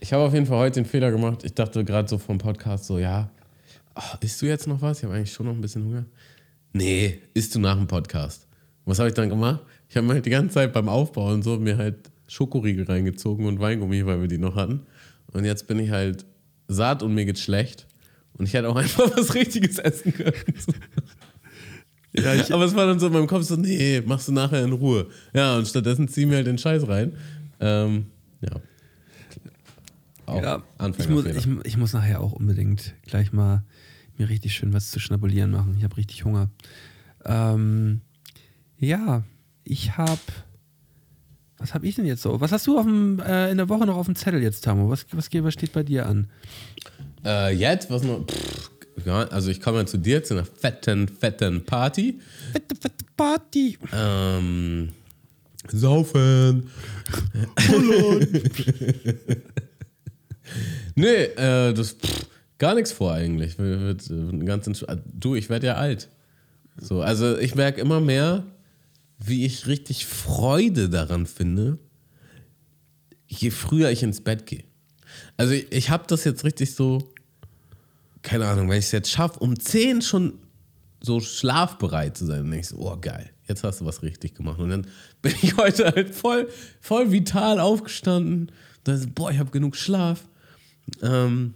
Ich 0.00 0.12
habe 0.12 0.22
auf 0.24 0.32
jeden 0.32 0.46
Fall 0.46 0.58
heute 0.58 0.80
den 0.80 0.86
Fehler 0.86 1.10
gemacht. 1.10 1.44
Ich 1.44 1.54
dachte 1.54 1.84
gerade 1.84 2.08
so 2.08 2.18
vom 2.18 2.38
Podcast 2.38 2.86
so, 2.86 2.98
ja, 2.98 3.30
ach, 3.94 4.16
isst 4.20 4.40
du 4.40 4.46
jetzt 4.46 4.66
noch 4.66 4.80
was? 4.80 4.98
Ich 4.98 5.04
habe 5.04 5.14
eigentlich 5.14 5.32
schon 5.32 5.46
noch 5.46 5.52
ein 5.52 5.60
bisschen 5.60 5.84
Hunger. 5.84 6.04
Nee, 6.72 7.20
isst 7.34 7.54
du 7.54 7.58
nach 7.60 7.76
dem 7.76 7.86
Podcast. 7.86 8.46
Was 8.86 8.98
habe 8.98 9.08
ich 9.08 9.14
dann 9.14 9.28
gemacht? 9.28 9.60
Ich 9.88 9.96
habe 9.96 10.06
mir 10.06 10.14
halt 10.14 10.24
die 10.26 10.30
ganze 10.30 10.54
Zeit 10.54 10.72
beim 10.72 10.88
Aufbau 10.88 11.32
und 11.32 11.42
so 11.42 11.58
mir 11.58 11.76
halt 11.76 11.96
Schokoriegel 12.30 12.84
reingezogen 12.84 13.46
und 13.46 13.58
Weingummi, 13.58 14.06
weil 14.06 14.20
wir 14.20 14.28
die 14.28 14.38
noch 14.38 14.54
hatten. 14.54 14.86
Und 15.32 15.44
jetzt 15.44 15.66
bin 15.66 15.80
ich 15.80 15.90
halt 15.90 16.24
satt 16.68 17.02
und 17.02 17.12
mir 17.14 17.24
geht's 17.24 17.42
schlecht. 17.42 17.88
Und 18.34 18.46
ich 18.46 18.54
hätte 18.54 18.68
auch 18.68 18.76
einfach 18.76 19.10
was 19.16 19.34
Richtiges 19.34 19.78
essen 19.78 20.14
können. 20.14 20.32
Ja, 22.12 22.34
ich, 22.34 22.52
Aber 22.52 22.64
es 22.64 22.74
war 22.74 22.86
dann 22.86 22.98
so 22.98 23.06
in 23.06 23.12
meinem 23.12 23.28
Kopf 23.28 23.44
so, 23.44 23.54
nee, 23.54 24.02
machst 24.04 24.26
du 24.26 24.32
nachher 24.32 24.64
in 24.64 24.72
Ruhe. 24.72 25.06
Ja, 25.32 25.56
und 25.56 25.68
stattdessen 25.68 26.08
ziehen 26.08 26.28
wir 26.28 26.38
halt 26.38 26.48
den 26.48 26.58
Scheiß 26.58 26.88
rein. 26.88 27.12
Ähm, 27.60 28.06
ja. 28.40 28.50
Auch 30.26 30.42
ja, 30.42 30.62
ich, 30.98 31.08
muss, 31.08 31.24
ich, 31.24 31.46
ich 31.62 31.76
muss 31.76 31.92
nachher 31.92 32.20
auch 32.20 32.32
unbedingt 32.32 32.94
gleich 33.06 33.32
mal 33.32 33.62
mir 34.18 34.28
richtig 34.28 34.54
schön 34.54 34.72
was 34.72 34.90
zu 34.90 34.98
schnabulieren 34.98 35.52
machen. 35.52 35.76
Ich 35.78 35.84
habe 35.84 35.96
richtig 35.96 36.24
Hunger. 36.24 36.50
Ähm, 37.24 38.00
ja, 38.76 39.22
ich 39.62 39.96
habe 39.96 40.20
Was 41.60 41.74
habe 41.74 41.86
ich 41.86 41.94
denn 41.94 42.06
jetzt 42.06 42.22
so? 42.22 42.40
Was 42.40 42.52
hast 42.52 42.66
du 42.66 42.76
dem, 42.82 43.20
äh, 43.20 43.50
in 43.50 43.58
der 43.58 43.68
Woche 43.68 43.84
noch 43.86 43.96
auf 43.96 44.06
dem 44.06 44.16
Zettel 44.16 44.42
jetzt, 44.42 44.64
Tamo? 44.64 44.88
Was, 44.88 45.06
was, 45.12 45.28
was 45.32 45.52
steht 45.52 45.72
bei 45.72 45.82
dir 45.82 46.06
an? 46.06 46.26
Äh, 47.24 47.54
jetzt, 47.54 47.90
was 47.90 48.02
noch? 48.02 48.26
Pff, 48.26 48.70
also 49.06 49.50
ich 49.50 49.60
komme 49.60 49.78
ja 49.78 49.86
zu 49.86 49.98
dir 49.98 50.24
zu 50.24 50.34
einer 50.34 50.44
fetten, 50.44 51.06
fetten 51.08 51.64
Party. 51.64 52.18
Fette, 52.52 52.76
fette 52.76 53.04
Party. 53.16 53.78
Ähm, 53.92 54.88
saufen. 55.68 56.70
nee, 60.94 61.06
äh, 61.24 61.72
das 61.74 61.92
pff, 61.92 62.26
gar 62.58 62.74
nichts 62.74 62.92
vor 62.92 63.12
eigentlich. 63.12 63.58
Wird, 63.58 64.08
wird 64.08 64.46
ganz 64.46 64.66
entsch- 64.66 64.98
du, 65.12 65.34
ich 65.34 65.48
werde 65.50 65.66
ja 65.68 65.74
alt. 65.74 66.08
So, 66.80 67.02
also 67.02 67.36
ich 67.38 67.54
merke 67.54 67.80
immer 67.80 68.00
mehr, 68.00 68.44
wie 69.24 69.44
ich 69.44 69.66
richtig 69.66 70.06
Freude 70.06 70.88
daran 70.88 71.26
finde, 71.26 71.78
je 73.26 73.50
früher 73.50 73.90
ich 73.90 74.02
ins 74.02 74.22
Bett 74.22 74.46
gehe. 74.46 74.64
Also 75.36 75.52
ich, 75.52 75.70
ich 75.70 75.90
habe 75.90 76.04
das 76.06 76.24
jetzt 76.24 76.44
richtig 76.44 76.74
so, 76.74 77.12
keine 78.22 78.46
Ahnung, 78.46 78.68
wenn 78.68 78.78
ich 78.78 78.86
es 78.86 78.92
jetzt 78.92 79.10
schaffe, 79.10 79.38
um 79.40 79.58
10 79.58 80.02
schon 80.02 80.38
so 81.02 81.20
schlafbereit 81.20 82.16
zu 82.16 82.26
sein, 82.26 82.38
dann 82.38 82.50
denke 82.50 82.60
ich 82.60 82.68
so, 82.68 82.78
oh 82.78 82.96
geil, 83.00 83.30
jetzt 83.48 83.64
hast 83.64 83.80
du 83.80 83.86
was 83.86 84.02
richtig 84.02 84.34
gemacht. 84.34 84.58
Und 84.58 84.70
dann 84.70 84.86
bin 85.22 85.34
ich 85.42 85.56
heute 85.56 85.86
halt 85.86 86.14
voll, 86.14 86.48
voll 86.80 87.12
vital 87.12 87.60
aufgestanden. 87.60 88.52
Da 88.84 88.94
ist, 88.94 89.14
boah, 89.14 89.30
ich 89.30 89.38
habe 89.38 89.50
genug 89.50 89.76
Schlaf. 89.76 90.28
Ähm, 91.02 91.54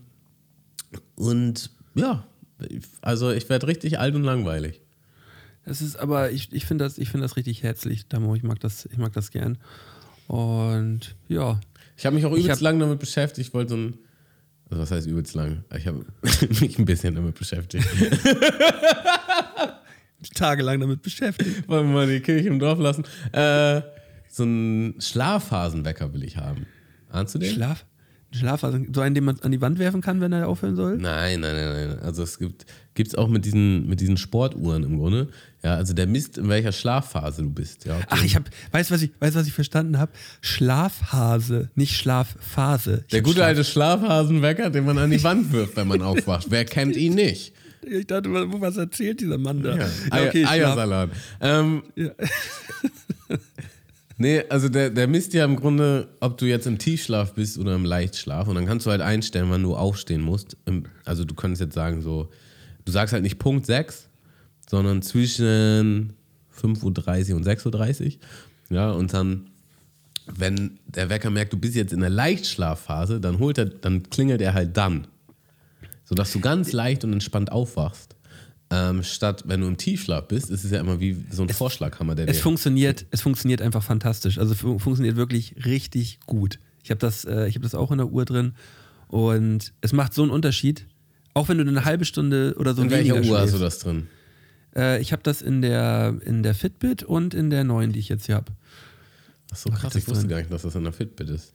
und 1.16 1.70
ja, 1.94 2.26
also 3.02 3.30
ich 3.30 3.48
werde 3.48 3.66
richtig 3.66 3.98
alt 3.98 4.14
und 4.14 4.22
langweilig. 4.22 4.80
Das 5.64 5.80
ist 5.80 5.96
aber, 5.96 6.30
ich, 6.30 6.52
ich 6.52 6.66
finde 6.66 6.84
das, 6.84 6.98
ich 6.98 7.08
find 7.10 7.22
das 7.24 7.36
richtig 7.36 7.62
herzlich, 7.62 8.06
Tamo. 8.06 8.34
Ich 8.34 8.42
mag 8.42 8.60
das, 8.60 8.86
ich 8.86 8.98
mag 8.98 9.12
das 9.12 9.30
gern. 9.30 9.58
Und 10.26 11.14
ja, 11.28 11.60
Ich 11.96 12.04
habe 12.06 12.16
mich 12.16 12.24
auch 12.26 12.32
übelst 12.32 12.50
hab- 12.50 12.60
lang 12.60 12.78
damit 12.78 12.98
beschäftigt. 12.98 13.48
Ich 13.48 13.54
wollte 13.54 13.70
so 13.70 13.76
ein, 13.76 13.98
also 14.70 14.82
was 14.82 14.90
heißt 14.90 15.06
übelst 15.06 15.34
lang? 15.34 15.64
Ich 15.76 15.86
habe 15.86 16.04
mich 16.60 16.78
ein 16.78 16.84
bisschen 16.84 17.14
damit 17.14 17.38
beschäftigt. 17.38 17.86
tagelang 20.34 20.80
damit 20.80 21.02
beschäftigt. 21.02 21.68
Wollen 21.68 21.88
wir 21.88 21.94
mal 21.94 22.06
die 22.06 22.20
Kirche 22.20 22.48
im 22.48 22.58
Dorf 22.58 22.78
lassen. 22.78 23.04
Äh, 23.32 23.82
so 24.28 24.42
einen 24.42 25.00
Schlafphasenwecker 25.00 26.12
will 26.12 26.24
ich 26.24 26.36
haben. 26.36 26.66
Ahnst 27.10 27.34
du 27.34 27.38
den? 27.38 27.52
Schlaf? 27.52 27.84
Schlaf, 28.32 28.64
also 28.64 28.78
so 28.92 29.00
einen, 29.00 29.14
den 29.14 29.24
man 29.24 29.38
an 29.40 29.52
die 29.52 29.60
Wand 29.60 29.78
werfen 29.78 30.00
kann, 30.00 30.20
wenn 30.20 30.32
er 30.32 30.48
aufhören 30.48 30.74
soll? 30.74 30.96
Nein, 30.96 31.40
nein, 31.40 31.54
nein, 31.54 31.88
nein. 31.90 31.98
Also 32.00 32.24
es 32.24 32.38
gibt 32.38 32.66
es 32.96 33.14
auch 33.14 33.28
mit 33.28 33.44
diesen, 33.44 33.86
mit 33.86 34.00
diesen 34.00 34.16
Sportuhren 34.16 34.82
im 34.82 34.98
Grunde. 34.98 35.28
Ja, 35.64 35.76
also 35.76 35.94
der 35.94 36.06
misst, 36.06 36.36
in 36.36 36.48
welcher 36.50 36.72
Schlafphase 36.72 37.42
du 37.42 37.48
bist. 37.50 37.86
Ja, 37.86 37.98
Ach, 38.10 38.22
ich 38.22 38.34
habe, 38.34 38.44
weißt 38.72 38.90
du, 38.90 38.94
was 38.94 39.02
ich, 39.02 39.10
weißt, 39.18 39.34
was 39.34 39.46
ich 39.46 39.52
verstanden 39.54 39.98
habe? 39.98 40.12
Schlafhase, 40.42 41.70
nicht 41.74 41.96
Schlafphase. 41.96 43.04
Ich 43.06 43.10
der 43.12 43.22
gute 43.22 43.36
Schlaf- 43.38 43.44
alte 43.46 43.64
Schlafhasenwecker, 43.64 44.68
den 44.70 44.84
man 44.84 44.98
an 44.98 45.10
die 45.10 45.22
Wand 45.24 45.50
wirft, 45.52 45.76
wenn 45.76 45.88
man 45.88 46.02
aufwacht. 46.02 46.46
Wer 46.50 46.64
kennt 46.66 46.96
ihn 46.96 47.14
nicht? 47.14 47.54
Ich 47.86 48.06
dachte, 48.06 48.32
was 48.32 48.46
was 48.60 48.76
erzählt 48.76 49.20
dieser 49.20 49.38
Mann 49.38 49.62
da? 49.62 49.76
Ja, 49.76 49.86
Ja, 50.14 50.28
okay. 50.28 50.44
Eiersalat. 50.44 51.10
Ähm, 51.40 51.82
Ja. 51.96 52.10
Nee, 54.16 54.44
also 54.48 54.68
der, 54.68 54.90
der 54.90 55.08
misst 55.08 55.34
ja 55.34 55.44
im 55.44 55.56
Grunde, 55.56 56.06
ob 56.20 56.38
du 56.38 56.46
jetzt 56.46 56.68
im 56.68 56.78
Tiefschlaf 56.78 57.34
bist 57.34 57.58
oder 57.58 57.74
im 57.74 57.84
Leichtschlaf. 57.84 58.46
Und 58.46 58.54
dann 58.54 58.64
kannst 58.64 58.86
du 58.86 58.92
halt 58.92 59.00
einstellen, 59.00 59.46
wann 59.50 59.64
du 59.64 59.74
aufstehen 59.74 60.20
musst. 60.20 60.56
Also 61.04 61.24
du 61.24 61.34
könntest 61.34 61.60
jetzt 61.62 61.74
sagen, 61.74 62.00
so, 62.00 62.30
du 62.84 62.92
sagst 62.92 63.12
halt 63.12 63.24
nicht 63.24 63.40
Punkt 63.40 63.66
6, 63.66 64.08
sondern 64.68 65.02
zwischen 65.02 66.14
5.30 66.58 67.30
Uhr 67.30 67.36
und 67.36 67.46
6.30 67.46 68.04
Uhr. 68.04 68.12
Ja, 68.70 68.90
und 68.92 69.12
dann, 69.12 69.48
wenn 70.26 70.78
der 70.86 71.08
Wecker 71.10 71.30
merkt, 71.30 71.52
du 71.52 71.58
bist 71.58 71.74
jetzt 71.74 71.92
in 71.92 72.00
der 72.00 72.10
Leichtschlafphase, 72.10 73.20
dann 73.20 73.38
holt 73.38 73.58
er, 73.58 73.66
dann 73.66 74.02
klingelt 74.10 74.40
er 74.40 74.54
halt 74.54 74.76
dann. 74.76 75.06
Sodass 76.04 76.32
du 76.32 76.40
ganz 76.40 76.72
leicht 76.72 77.04
und 77.04 77.12
entspannt 77.12 77.50
aufwachst. 77.50 78.14
Ähm, 78.70 79.02
statt, 79.02 79.44
wenn 79.46 79.60
du 79.60 79.66
im 79.66 79.76
Tiefschlaf 79.76 80.26
bist, 80.28 80.50
ist 80.50 80.64
es 80.64 80.70
ja 80.70 80.80
immer 80.80 80.98
wie 80.98 81.16
so 81.30 81.42
ein 81.42 81.48
Vorschlaghammer, 81.50 82.14
der 82.14 82.28
Es 82.28 82.40
funktioniert, 82.40 83.06
es 83.10 83.20
funktioniert 83.20 83.60
einfach 83.62 83.82
fantastisch. 83.82 84.38
Also 84.38 84.54
fun 84.54 84.80
funktioniert 84.80 85.16
wirklich 85.16 85.54
richtig 85.64 86.20
gut. 86.26 86.58
Ich 86.82 86.90
habe 86.90 86.98
das, 86.98 87.24
äh, 87.24 87.46
ich 87.46 87.54
habe 87.54 87.62
das 87.62 87.74
auch 87.74 87.90
in 87.90 87.98
der 87.98 88.08
Uhr 88.08 88.24
drin 88.24 88.54
und 89.08 89.72
es 89.80 89.92
macht 89.92 90.14
so 90.14 90.22
einen 90.22 90.30
Unterschied. 90.30 90.86
Auch 91.34 91.48
wenn 91.48 91.58
du 91.58 91.66
eine 91.66 91.84
halbe 91.84 92.04
Stunde 92.04 92.54
oder 92.58 92.74
so 92.74 92.82
In 92.82 92.90
welcher 92.90 93.14
weniger 93.16 93.30
Uhr 93.32 93.38
hast 93.38 93.50
schläfst. 93.50 93.60
du 93.60 93.64
das 93.64 93.78
drin? 93.80 94.06
Äh, 94.76 95.00
ich 95.00 95.12
habe 95.12 95.22
das 95.22 95.42
in 95.42 95.62
der, 95.62 96.14
in 96.24 96.42
der 96.42 96.54
Fitbit 96.54 97.02
und 97.02 97.34
in 97.34 97.50
der 97.50 97.64
neuen, 97.64 97.92
die 97.92 97.98
ich 98.00 98.08
jetzt 98.08 98.26
hier 98.26 98.34
habe. 98.36 98.52
Achso, 99.50 99.70
krass, 99.70 99.92
das 99.92 99.96
ich 99.96 100.08
wusste 100.08 100.22
drin. 100.22 100.30
gar 100.30 100.38
nicht, 100.38 100.52
dass 100.52 100.62
das 100.62 100.74
in 100.74 100.84
der 100.84 100.92
Fitbit 100.92 101.28
ist. 101.30 101.52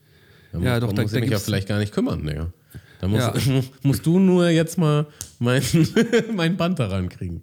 Da 0.52 0.58
Ja, 0.58 0.72
muss, 0.74 0.80
doch, 0.80 0.92
da 0.92 1.02
muss 1.02 1.10
da 1.12 1.16
ich 1.18 1.22
mich 1.24 1.30
ja 1.30 1.38
vielleicht 1.38 1.68
gar 1.68 1.78
nicht 1.78 1.92
kümmern, 1.92 2.24
Digga. 2.26 2.52
Da 3.00 3.08
musst, 3.08 3.46
Ja. 3.46 3.62
musst 3.82 4.04
du 4.06 4.18
nur 4.18 4.48
jetzt 4.48 4.78
mal 4.78 5.06
mein, 5.38 5.62
mein 6.34 6.56
Band 6.56 6.78
da 6.78 6.86
rankriegen. 6.86 7.42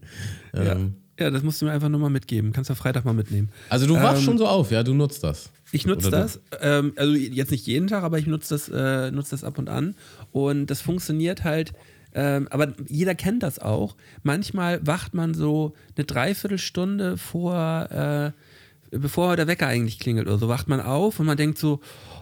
Ähm, 0.53 0.95
Ja. 1.19 1.25
ja, 1.25 1.31
das 1.31 1.43
musst 1.43 1.61
du 1.61 1.65
mir 1.65 1.71
einfach 1.71 1.89
nur 1.89 1.99
mal 1.99 2.09
mitgeben. 2.09 2.53
Kannst 2.53 2.69
du 2.69 2.75
Freitag 2.75 3.05
mal 3.05 3.13
mitnehmen. 3.13 3.49
Also 3.69 3.85
du 3.87 3.95
wachst 3.95 4.19
Ähm, 4.19 4.25
schon 4.25 4.37
so 4.37 4.47
auf, 4.47 4.71
ja, 4.71 4.83
du 4.83 4.93
nutzt 4.93 5.23
das. 5.23 5.49
Ich 5.71 5.85
nutze 5.85 6.07
Oder 6.07 6.21
das, 6.21 6.39
ähm, 6.61 6.93
also 6.95 7.13
jetzt 7.13 7.51
nicht 7.51 7.67
jeden 7.67 7.87
Tag, 7.87 8.03
aber 8.03 8.17
ich 8.19 8.25
nutze 8.27 8.53
das, 8.55 8.69
äh, 8.69 9.11
nutze 9.11 9.31
das 9.31 9.43
ab 9.43 9.57
und 9.57 9.67
an. 9.69 9.95
Und 10.31 10.67
das 10.67 10.81
funktioniert 10.81 11.43
halt, 11.43 11.73
ähm, 12.13 12.47
aber 12.49 12.73
jeder 12.87 13.15
kennt 13.15 13.43
das 13.43 13.59
auch. 13.59 13.95
Manchmal 14.23 14.85
wacht 14.85 15.13
man 15.13 15.33
so 15.33 15.73
eine 15.95 16.05
Dreiviertelstunde 16.05 17.17
vor, 17.17 17.87
äh, 17.91 18.97
bevor 18.97 19.35
der 19.35 19.47
Wecker 19.47 19.67
eigentlich 19.67 19.99
klingelt 19.99 20.27
oder 20.27 20.37
so, 20.37 20.47
wacht 20.47 20.67
man 20.67 20.79
auf 20.79 21.19
und 21.19 21.25
man 21.25 21.37
denkt 21.37 21.57
so, 21.57 21.81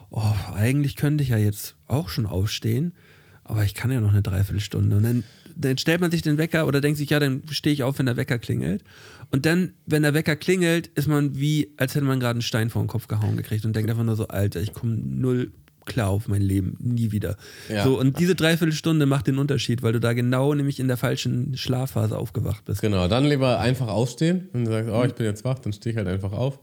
oh, 0.10 0.34
eigentlich 0.54 0.96
könnte 0.96 1.24
ich 1.24 1.30
ja 1.30 1.38
jetzt 1.38 1.76
auch 1.88 2.10
schon 2.10 2.26
aufstehen, 2.26 2.94
aber 3.44 3.64
ich 3.64 3.74
kann 3.74 3.92
ja 3.92 4.02
noch 4.02 4.12
eine 4.12 4.22
Dreiviertelstunde. 4.22 4.98
Und 4.98 5.04
dann, 5.04 5.24
dann 5.56 5.78
stellt 5.78 6.02
man 6.02 6.12
sich 6.12 6.24
den 6.24 6.38
Wecker 6.38 6.68
oder 6.68 6.82
denkt 6.82 6.98
sich, 6.98 7.10
ja, 7.12 7.20
dann 7.20 7.44
stehe 7.52 7.74
ich 7.74 7.84
auf, 7.84 8.00
wenn 8.00 8.08
der 8.08 8.18
Wecker 8.18 8.40
klingelt. 8.40 8.84
Und 9.32 9.46
dann, 9.46 9.74
wenn 9.86 10.04
der 10.04 10.14
Wecker 10.14 10.36
klingelt, 10.36 10.88
ist 10.88 11.08
man 11.08 11.36
wie, 11.36 11.72
als 11.78 11.96
hätte 11.96 12.06
man 12.06 12.20
gerade 12.20 12.38
einen 12.38 12.42
Stein 12.42 12.70
vor 12.70 12.82
den 12.82 12.88
Kopf 12.88 13.08
gehauen 13.08 13.38
gekriegt 13.38 13.66
und 13.66 13.76
denkt 13.76 13.90
einfach 13.90 14.04
nur 14.04 14.16
so, 14.16 14.28
Alter, 14.28 14.62
ich 14.62 14.74
komme 14.74 14.96
null 14.96 15.52
klar 15.86 16.10
auf 16.10 16.28
mein 16.28 16.42
Leben, 16.42 16.76
nie 16.80 17.12
wieder. 17.12 17.38
Ja. 17.70 17.84
So, 17.84 18.00
und 18.00 18.20
diese 18.20 18.36
Dreiviertelstunde 18.36 19.06
macht 19.06 19.28
den 19.28 19.38
Unterschied, 19.38 19.84
weil 19.84 19.94
du 19.94 20.00
da 20.00 20.14
genau 20.14 20.54
nämlich 20.54 20.80
in 20.80 20.88
der 20.88 20.98
falschen 20.98 21.56
Schlafphase 21.58 22.18
aufgewacht 22.18 22.66
bist. 22.66 22.82
Genau, 22.82 23.08
dann 23.08 23.26
lieber 23.26 23.60
einfach 23.60 23.88
aufstehen. 23.88 24.50
Wenn 24.52 24.66
du 24.66 24.72
sagst, 24.72 24.90
oh, 24.92 25.04
ich 25.04 25.14
bin 25.14 25.26
jetzt 25.26 25.44
wach, 25.46 25.60
dann 25.60 25.74
stehe 25.74 25.92
ich 25.92 25.98
halt 25.98 26.08
einfach 26.08 26.32
auf. 26.32 26.60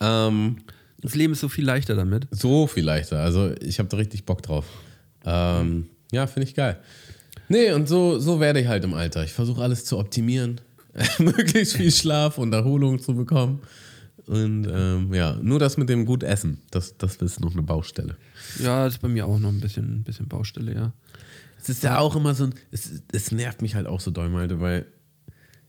Ähm, 0.00 0.56
Das 1.02 1.14
Leben 1.14 1.32
ist 1.34 1.40
so 1.40 1.48
viel 1.48 1.64
leichter 1.64 1.94
damit. 1.94 2.26
so 2.30 2.66
viel 2.66 2.84
leichter. 2.84 3.20
Also 3.20 3.52
ich 3.60 3.78
habe 3.78 3.88
da 3.88 3.96
richtig 3.98 4.24
Bock 4.24 4.42
drauf. 4.42 4.64
Ähm, 5.24 5.88
ja, 6.12 6.26
finde 6.26 6.48
ich 6.48 6.54
geil. 6.54 6.78
Nee, 7.48 7.72
und 7.72 7.88
so, 7.88 8.18
so 8.18 8.40
werde 8.40 8.60
ich 8.60 8.66
halt 8.68 8.84
im 8.84 8.94
Alter. 8.94 9.24
Ich 9.24 9.32
versuche 9.32 9.62
alles 9.62 9.84
zu 9.84 9.98
optimieren, 9.98 10.60
möglichst 11.18 11.76
viel 11.76 11.90
Schlaf 11.92 12.38
und 12.38 12.52
Erholung 12.54 12.98
zu 12.98 13.14
bekommen. 13.14 13.60
Und 14.26 14.66
ähm, 14.72 15.12
ja, 15.12 15.36
nur 15.42 15.58
das 15.58 15.76
mit 15.76 15.90
dem 15.90 16.06
gut 16.06 16.22
Essen, 16.22 16.62
das, 16.70 16.96
das 16.96 17.16
ist 17.16 17.40
noch 17.40 17.52
eine 17.52 17.60
Baustelle. 17.62 18.16
Ja, 18.60 18.84
das 18.84 18.94
ist 18.94 19.02
bei 19.02 19.08
mir 19.08 19.26
auch 19.26 19.38
noch 19.38 19.50
ein 19.50 19.60
bisschen, 19.60 20.00
ein 20.00 20.02
bisschen 20.04 20.28
Baustelle, 20.28 20.74
ja. 20.74 20.92
Es 21.60 21.68
ist 21.68 21.82
ja 21.82 21.98
auch 21.98 22.14
immer 22.14 22.34
so 22.34 22.44
ein, 22.44 22.54
es, 22.70 22.90
es 23.12 23.32
nervt 23.32 23.62
mich 23.62 23.74
halt 23.74 23.86
auch 23.86 24.00
so 24.00 24.10
doll, 24.10 24.28
Malte, 24.28 24.60
weil 24.60 24.86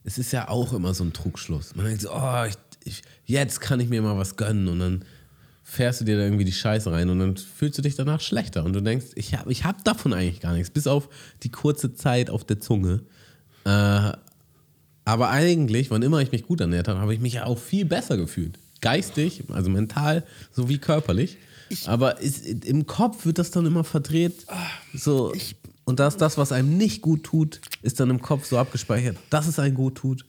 es 0.04 0.18
ist 0.18 0.32
ja 0.34 0.50
auch 0.50 0.74
immer 0.74 0.94
so 0.94 1.04
ein 1.04 1.14
Trugschluss. 1.14 1.76
Man 1.76 1.86
denkt 1.86 2.02
so, 2.02 2.12
oh, 2.12 2.46
ich, 2.48 2.56
ich, 2.84 3.02
jetzt 3.26 3.62
kann 3.62 3.80
ich 3.80 3.90
mir 3.90 4.02
mal 4.02 4.18
was 4.18 4.36
gönnen 4.36 4.68
und 4.68 4.80
dann 4.80 5.06
fährst 5.64 6.02
du 6.02 6.06
dir 6.06 6.18
da 6.18 6.24
irgendwie 6.24 6.46
die 6.46 6.52
Scheiße 6.52 6.92
rein 6.92 7.10
und 7.10 7.20
dann 7.20 7.38
fühlst 7.38 7.78
du 7.78 7.82
dich 7.82 7.96
danach 7.96 8.22
schlechter 8.22 8.64
und 8.64 8.74
du 8.74 8.82
denkst, 8.82 9.08
ich 9.16 9.36
habe 9.36 9.52
ich 9.52 9.66
hab 9.66 9.84
davon 9.84 10.14
eigentlich 10.14 10.42
gar 10.42 10.54
nichts, 10.54 10.70
bis 10.70 10.86
auf 10.86 11.10
die 11.42 11.50
kurze 11.50 11.96
Zeit 11.96 12.30
auf 12.30 12.44
der 12.44 12.60
Zunge. 12.60 13.02
Äh, 13.64 14.12
aber 15.06 15.30
eigentlich, 15.30 15.90
wann 15.90 16.04
immer 16.04 16.20
ich 16.20 16.32
mich 16.32 16.46
gut 16.46 16.62
ernährt 16.62 16.88
habe, 16.88 17.00
habe 17.00 17.14
ich 17.14 17.20
mich 17.20 17.34
ja 17.34 17.46
auch 17.46 17.58
viel 17.58 17.86
besser 17.86 18.16
gefühlt. 18.18 18.60
Geistig, 18.82 19.44
also 19.50 19.70
mental 19.72 20.24
sowie 20.52 20.78
körperlich. 20.78 21.38
Aber 21.86 22.20
ist, 22.20 22.46
im 22.46 22.86
Kopf 22.86 23.26
wird 23.26 23.38
das 23.40 23.52
dann 23.52 23.66
immer 23.66 23.84
verdreht. 23.84 24.46
So, 24.94 25.34
und 25.86 26.00
das, 26.00 26.18
das, 26.18 26.38
was 26.38 26.52
einem 26.52 26.78
nicht 26.78 27.02
gut 27.02 27.24
tut, 27.24 27.62
ist 27.82 28.00
dann 28.00 28.10
im 28.10 28.22
Kopf 28.22 28.46
so 28.46 28.58
abgespeichert, 28.58 29.18
dass 29.30 29.48
es 29.48 29.60
einem 29.60 29.76
gut 29.76 29.96
tut. 29.96 30.26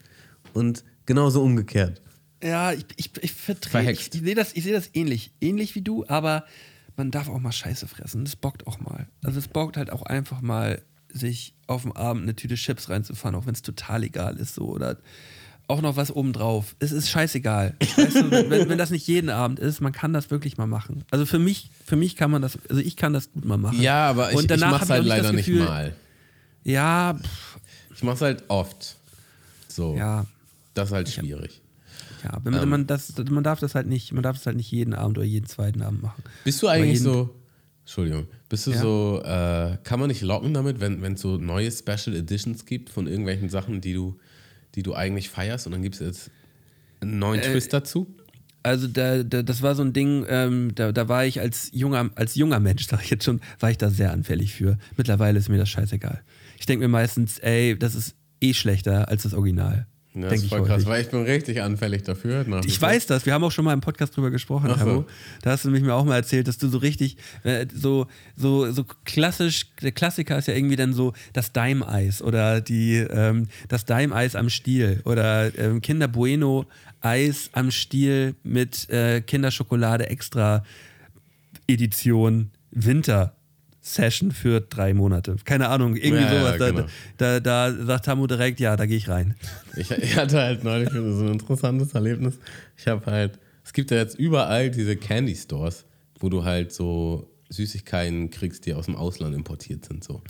Und 0.52 0.84
genauso 1.06 1.42
umgekehrt. 1.42 2.00
Ja, 2.42 2.72
ich, 2.72 2.84
ich, 2.96 3.10
ich. 3.22 3.32
Verhext. 3.32 4.14
Ich, 4.14 4.20
ich 4.20 4.26
sehe 4.26 4.34
das, 4.34 4.52
ich 4.54 4.64
seh 4.64 4.72
das 4.72 4.90
ähnlich. 4.92 5.32
Ähnlich 5.40 5.74
wie 5.74 5.82
du, 5.82 6.06
aber 6.06 6.44
man 6.96 7.10
darf 7.10 7.28
auch 7.28 7.40
mal 7.40 7.52
Scheiße 7.52 7.88
fressen. 7.88 8.24
Das 8.24 8.36
bockt 8.36 8.66
auch 8.66 8.78
mal. 8.78 9.08
Also 9.22 9.38
es 9.38 9.48
bockt 9.48 9.76
halt 9.76 9.90
auch 9.90 10.02
einfach 10.02 10.40
mal, 10.40 10.82
sich 11.12 11.54
auf 11.66 11.82
dem 11.82 11.92
Abend 11.92 12.24
eine 12.24 12.36
Tüte 12.36 12.56
Chips 12.56 12.90
reinzufahren, 12.90 13.34
auch 13.34 13.46
wenn 13.46 13.54
es 13.54 13.62
total 13.62 14.04
egal 14.04 14.36
ist. 14.36 14.54
So. 14.54 14.68
Oder 14.68 14.98
auch 15.68 15.82
noch 15.82 15.96
was 15.96 16.14
obendrauf. 16.14 16.76
Es 16.78 16.92
ist 16.92 17.08
scheißegal. 17.10 17.74
Weißt 17.96 18.16
du, 18.16 18.30
wenn, 18.30 18.68
wenn 18.68 18.78
das 18.78 18.90
nicht 18.90 19.06
jeden 19.08 19.30
Abend 19.30 19.58
ist, 19.58 19.80
man 19.80 19.92
kann 19.92 20.12
das 20.12 20.30
wirklich 20.30 20.56
mal 20.58 20.66
machen. 20.66 21.04
Also 21.10 21.26
für 21.26 21.38
mich, 21.38 21.70
für 21.84 21.96
mich 21.96 22.14
kann 22.16 22.30
man 22.30 22.40
das, 22.42 22.58
also 22.68 22.80
ich 22.80 22.96
kann 22.96 23.12
das 23.12 23.32
gut 23.32 23.44
mal 23.44 23.56
machen. 23.58 23.80
Ja, 23.80 24.08
aber 24.08 24.30
ich, 24.30 24.36
Und 24.36 24.42
ich 24.42 24.46
danach 24.48 24.70
mach's 24.72 24.84
ich 24.84 24.90
halt 24.90 25.02
auch 25.02 25.06
leider 25.06 25.32
Gefühl- 25.32 25.56
nicht 25.60 25.68
mal. 25.68 25.94
Ja, 26.64 27.14
pff, 27.20 27.58
Ich 27.96 28.02
mach's 28.02 28.20
halt 28.20 28.44
oft. 28.48 28.96
So. 29.68 29.96
ja. 29.96 30.26
Das 30.74 30.88
ist 30.90 30.94
halt 30.94 31.08
schwierig. 31.08 31.60
Ja, 32.22 32.34
aber 32.34 32.50
man, 32.50 32.68
man, 32.68 32.86
das, 32.86 33.12
man 33.30 33.42
darf 33.44 33.60
das 33.60 33.74
halt 33.74 33.86
nicht, 33.86 34.12
man 34.12 34.22
darf 34.22 34.36
das 34.36 34.46
halt 34.46 34.56
nicht 34.56 34.70
jeden 34.70 34.94
Abend 34.94 35.16
oder 35.18 35.26
jeden 35.26 35.46
zweiten 35.46 35.80
Abend 35.82 36.02
machen. 36.02 36.22
Bist 36.44 36.62
du 36.62 36.68
eigentlich 36.68 37.00
so, 37.00 37.34
Entschuldigung, 37.84 38.26
bist 38.48 38.66
du 38.66 38.72
Ja. 38.72 38.80
so, 38.80 39.22
äh, 39.24 39.78
kann 39.84 39.98
man 40.00 40.08
nicht 40.08 40.22
locken 40.22 40.52
damit, 40.54 40.80
wenn 40.80 41.02
es 41.14 41.20
so 41.20 41.36
neue 41.38 41.70
Special 41.70 42.14
Editions 42.16 42.66
gibt 42.66 42.90
von 42.90 43.06
irgendwelchen 43.06 43.48
Sachen, 43.48 43.80
die 43.80 43.94
du, 43.94 44.18
die 44.76 44.82
du 44.82 44.94
eigentlich 44.94 45.30
feierst 45.30 45.66
und 45.66 45.72
dann 45.72 45.82
gibt 45.82 45.96
es 45.96 46.00
jetzt 46.00 46.30
einen 47.00 47.18
neuen 47.18 47.40
Äh, 47.40 47.50
Twist 47.50 47.72
dazu? 47.72 48.06
Also 48.62 48.88
da, 48.88 49.22
da, 49.22 49.42
das 49.42 49.62
war 49.62 49.74
so 49.74 49.82
ein 49.82 49.92
Ding, 49.92 50.26
ähm, 50.28 50.72
da, 50.74 50.90
da 50.92 51.08
war 51.08 51.24
ich 51.24 51.40
als 51.40 51.70
junger, 51.72 52.10
als 52.16 52.34
junger 52.34 52.58
Mensch, 52.60 52.86
sag 52.86 53.02
ich 53.02 53.10
jetzt 53.10 53.24
schon, 53.24 53.40
war 53.60 53.70
ich 53.70 53.78
da 53.78 53.90
sehr 53.90 54.12
anfällig 54.12 54.54
für. 54.54 54.76
Mittlerweile 54.96 55.38
ist 55.38 55.48
mir 55.48 55.58
das 55.58 55.68
scheißegal. 55.68 56.20
Ich 56.58 56.66
denke 56.66 56.84
mir 56.84 56.88
meistens, 56.88 57.38
ey, 57.38 57.78
das 57.78 57.94
ist 57.94 58.16
eh 58.40 58.54
schlechter 58.54 59.08
als 59.08 59.22
das 59.22 59.34
Original. 59.34 59.86
Ja, 60.16 60.22
das 60.22 60.30
Denk 60.30 60.38
ist 60.38 60.44
ich 60.44 60.48
voll 60.48 60.64
krass, 60.64 60.86
weil 60.86 61.02
ich 61.02 61.10
bin 61.10 61.22
richtig 61.24 61.60
anfällig 61.60 62.02
dafür. 62.02 62.46
Ich 62.64 62.80
weiß 62.80 63.04
das, 63.06 63.26
wir 63.26 63.34
haben 63.34 63.44
auch 63.44 63.52
schon 63.52 63.66
mal 63.66 63.74
im 63.74 63.82
Podcast 63.82 64.16
drüber 64.16 64.30
gesprochen, 64.30 64.70
Ach 64.72 64.82
so. 64.82 65.04
Da 65.42 65.50
hast 65.50 65.64
du 65.64 65.68
nämlich 65.68 65.84
mir 65.84 65.92
auch 65.92 66.06
mal 66.06 66.16
erzählt, 66.16 66.48
dass 66.48 66.56
du 66.56 66.68
so 66.68 66.78
richtig, 66.78 67.18
äh, 67.42 67.66
so, 67.72 68.06
so, 68.34 68.72
so 68.72 68.84
klassisch, 69.04 69.66
der 69.82 69.92
Klassiker 69.92 70.38
ist 70.38 70.48
ja 70.48 70.54
irgendwie 70.54 70.76
dann 70.76 70.94
so 70.94 71.12
das 71.34 71.52
Daim-Eis 71.52 72.22
oder 72.22 72.62
die, 72.62 72.96
ähm, 72.96 73.48
das 73.68 73.84
Daim-Eis 73.84 74.36
am 74.36 74.48
Stiel 74.48 75.02
oder 75.04 75.56
ähm, 75.58 75.82
Kinder 75.82 76.08
Bueno 76.08 76.64
Eis 77.02 77.50
am 77.52 77.70
Stiel 77.70 78.34
mit 78.42 78.88
äh, 78.88 79.20
Kinderschokolade 79.20 80.08
extra 80.08 80.64
Edition 81.68 82.50
Winter. 82.70 83.34
Session 83.86 84.32
für 84.32 84.60
drei 84.60 84.94
Monate. 84.94 85.36
Keine 85.44 85.68
Ahnung, 85.68 85.94
irgendwie 85.94 86.24
Ja, 86.24 86.32
ja, 86.32 86.40
sowas. 86.40 86.58
Da, 86.58 86.70
genau. 86.70 86.86
da, 87.18 87.40
da, 87.40 87.70
da 87.70 87.84
sagt 87.84 88.04
Tamu 88.06 88.26
direkt, 88.26 88.58
ja, 88.58 88.76
da 88.76 88.84
gehe 88.84 88.96
ich 88.96 89.08
rein. 89.08 89.36
Ich, 89.76 89.90
ich 89.92 90.16
hatte 90.16 90.40
halt 90.40 90.64
neulich 90.64 90.90
so 90.90 90.98
ein 90.98 91.28
interessantes 91.28 91.94
Erlebnis. 91.94 92.34
Ich 92.76 92.88
habe 92.88 93.06
halt, 93.06 93.38
es 93.64 93.72
gibt 93.72 93.92
ja 93.92 93.98
jetzt 93.98 94.18
überall 94.18 94.70
diese 94.72 94.96
Candy 94.96 95.36
Stores, 95.36 95.84
wo 96.18 96.28
du 96.28 96.42
halt 96.42 96.72
so 96.72 97.30
Süßigkeiten 97.48 98.30
kriegst, 98.30 98.66
die 98.66 98.74
aus 98.74 98.86
dem 98.86 98.96
Ausland 98.96 99.36
importiert 99.36 99.84
sind, 99.84 100.02
so, 100.02 100.22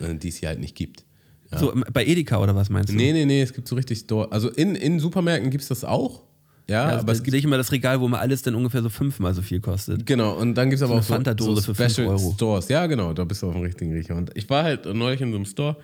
äh, 0.00 0.16
die 0.16 0.28
es 0.28 0.38
hier 0.38 0.48
halt 0.48 0.58
nicht 0.58 0.74
gibt. 0.74 1.04
Ja. 1.52 1.58
So, 1.58 1.74
bei 1.92 2.04
Edeka 2.04 2.42
oder 2.42 2.56
was 2.56 2.70
meinst 2.70 2.88
du? 2.88 2.96
Nee, 2.96 3.12
nee, 3.12 3.24
nee, 3.24 3.40
es 3.40 3.52
gibt 3.52 3.68
so 3.68 3.76
richtig 3.76 4.00
Store. 4.00 4.32
Also 4.32 4.50
in, 4.50 4.74
in 4.74 4.98
Supermärkten 4.98 5.50
gibt 5.52 5.62
es 5.62 5.68
das 5.68 5.84
auch. 5.84 6.24
Ja, 6.68 6.90
Ja, 6.90 6.98
aber 6.98 7.12
es 7.12 7.18
sehe 7.18 7.24
gibt. 7.26 7.36
ich 7.36 7.44
immer 7.44 7.56
das 7.58 7.70
Regal, 7.70 8.00
wo 8.00 8.08
mal 8.08 8.18
alles 8.18 8.42
dann 8.42 8.54
ungefähr 8.56 8.82
so 8.82 8.88
fünfmal 8.88 9.32
so 9.34 9.42
viel 9.42 9.60
kostet. 9.60 10.04
Genau, 10.04 10.34
und 10.36 10.54
dann 10.54 10.68
gibt 10.70 10.82
es 10.82 10.88
aber 10.88 10.98
auch 10.98 11.02
so, 11.02 11.54
so 11.60 11.74
Special. 11.74 12.18
Stores. 12.34 12.68
Ja, 12.68 12.86
genau, 12.86 13.12
da 13.12 13.24
bist 13.24 13.42
du 13.42 13.46
auf 13.48 13.52
dem 13.54 13.62
richtigen 13.62 13.92
Riecher. 13.92 14.16
Und 14.16 14.32
ich 14.34 14.50
war 14.50 14.64
halt 14.64 14.84
neulich 14.86 15.20
in 15.20 15.30
so 15.30 15.36
einem 15.36 15.44
Store 15.46 15.76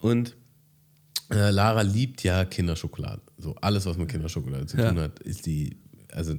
und 0.00 0.36
äh, 1.32 1.50
Lara 1.50 1.82
liebt 1.82 2.22
ja 2.22 2.44
Kinderschokolade. 2.44 3.22
So 3.38 3.56
alles, 3.60 3.86
was 3.86 3.96
mit 3.98 4.08
Kinderschokolade 4.08 4.66
zu 4.66 4.76
Ja. 4.76 4.90
tun 4.90 5.00
hat, 5.00 5.18
ist 5.20 5.46
die, 5.46 5.78
also 6.12 6.34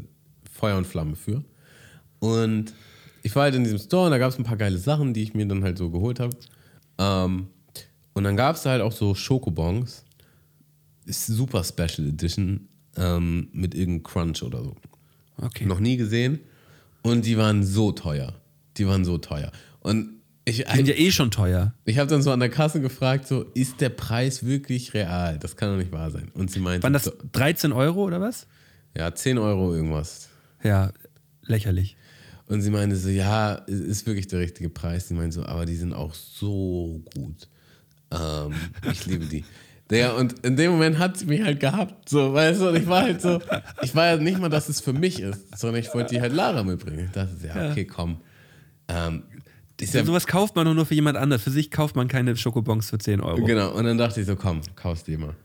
Feuer 0.51 0.77
und 0.77 0.87
Flamme 0.87 1.15
für. 1.15 1.43
Und 2.19 2.73
ich 3.23 3.35
war 3.35 3.43
halt 3.43 3.55
in 3.55 3.63
diesem 3.63 3.79
Store 3.79 4.05
und 4.05 4.11
da 4.11 4.17
gab 4.19 4.31
es 4.31 4.37
ein 4.37 4.43
paar 4.45 4.55
geile 4.57 4.77
Sachen, 4.77 5.13
die 5.13 5.23
ich 5.23 5.33
mir 5.33 5.45
dann 5.47 5.63
halt 5.63 5.77
so 5.77 5.89
geholt 5.89 6.19
habe. 6.21 6.37
Ähm, 6.97 7.47
und 8.13 8.23
dann 8.23 8.37
gab 8.37 8.55
es 8.55 8.61
da 8.61 8.69
halt 8.69 8.81
auch 8.81 8.93
so 8.93 9.15
Schokobons. 9.15 10.05
Ist 11.05 11.27
super 11.27 11.63
Special 11.63 12.07
Edition 12.07 12.69
ähm, 12.97 13.49
mit 13.51 13.73
irgendeinem 13.75 14.03
Crunch 14.03 14.43
oder 14.43 14.63
so. 14.63 14.75
Okay. 15.37 15.65
Noch 15.65 15.79
nie 15.79 15.97
gesehen. 15.97 16.39
Und 17.03 17.25
die 17.25 17.37
waren 17.37 17.63
so 17.63 17.91
teuer. 17.91 18.33
Die 18.77 18.87
waren 18.87 19.05
so 19.05 19.17
teuer. 19.17 19.51
Und 19.81 20.09
ich, 20.45 20.63
Die 20.65 20.75
sind 20.75 20.87
ja 20.87 20.93
eh 20.95 21.11
schon 21.11 21.31
teuer. 21.31 21.73
ich 21.85 21.97
habe 21.97 22.09
dann 22.09 22.21
so 22.21 22.31
an 22.31 22.39
der 22.39 22.49
Kasse 22.49 22.79
gefragt, 22.79 23.27
so, 23.27 23.43
ist 23.53 23.81
der 23.81 23.89
Preis 23.89 24.45
wirklich 24.45 24.93
real? 24.93 25.39
Das 25.39 25.55
kann 25.55 25.69
doch 25.71 25.77
nicht 25.77 25.91
wahr 25.91 26.11
sein. 26.11 26.29
Und 26.33 26.51
sie 26.51 26.59
meinte, 26.59 26.83
Waren 26.83 26.93
das 26.93 27.05
so, 27.05 27.11
13 27.31 27.71
Euro 27.71 28.03
oder 28.03 28.21
was? 28.21 28.47
ja, 28.95 29.13
10 29.13 29.37
Euro 29.39 29.73
irgendwas. 29.75 30.29
Ja, 30.63 30.91
lächerlich. 31.43 31.97
Und 32.47 32.61
sie 32.61 32.69
meinte 32.69 32.95
so, 32.95 33.09
ja, 33.09 33.53
ist 33.55 34.05
wirklich 34.05 34.27
der 34.27 34.39
richtige 34.39 34.69
Preis. 34.69 35.07
Sie 35.07 35.15
meinte 35.15 35.35
so, 35.35 35.45
aber 35.45 35.65
die 35.65 35.75
sind 35.75 35.93
auch 35.93 36.13
so 36.13 37.01
gut. 37.15 37.49
Ähm, 38.11 38.53
ich 38.91 39.05
liebe 39.07 39.25
die. 39.25 39.43
Der, 39.91 40.15
und 40.15 40.43
in 40.45 40.55
dem 40.55 40.71
Moment 40.71 40.97
hat 40.97 41.17
sie 41.17 41.25
mich 41.25 41.43
halt 41.43 41.59
gehabt, 41.59 42.09
so, 42.09 42.33
weißt 42.33 42.61
du, 42.61 42.69
und 42.69 42.75
ich 42.75 42.87
war 42.87 43.03
halt 43.03 43.21
so, 43.21 43.39
ich 43.83 43.93
war 43.93 44.07
ja 44.07 44.17
nicht 44.17 44.39
mal, 44.39 44.49
dass 44.49 44.67
es 44.67 44.81
für 44.81 44.93
mich 44.93 45.19
ist, 45.19 45.57
sondern 45.57 45.79
ich 45.79 45.93
wollte 45.93 46.15
die 46.15 46.21
halt 46.21 46.33
Lara 46.33 46.63
mitbringen. 46.63 47.05
Ich 47.05 47.11
dachte, 47.11 47.35
ja, 47.45 47.69
okay, 47.69 47.85
komm. 47.85 48.17
Ähm, 48.87 49.23
ist 49.79 49.93
ja, 49.93 50.03
Sowas 50.03 50.25
kauft 50.25 50.55
man 50.55 50.73
nur 50.73 50.85
für 50.85 50.95
jemand 50.95 51.17
anderes. 51.17 51.43
Für 51.43 51.51
sich 51.51 51.69
kauft 51.69 51.95
man 51.95 52.07
keine 52.07 52.35
Schokobons 52.35 52.89
für 52.89 52.97
10 52.97 53.21
Euro. 53.21 53.43
Genau, 53.43 53.73
und 53.73 53.85
dann 53.85 53.97
dachte 53.97 54.21
ich 54.21 54.25
so, 54.25 54.35
komm, 54.35 54.61
kaufst 54.75 55.07
die 55.07 55.17
mal. 55.17 55.35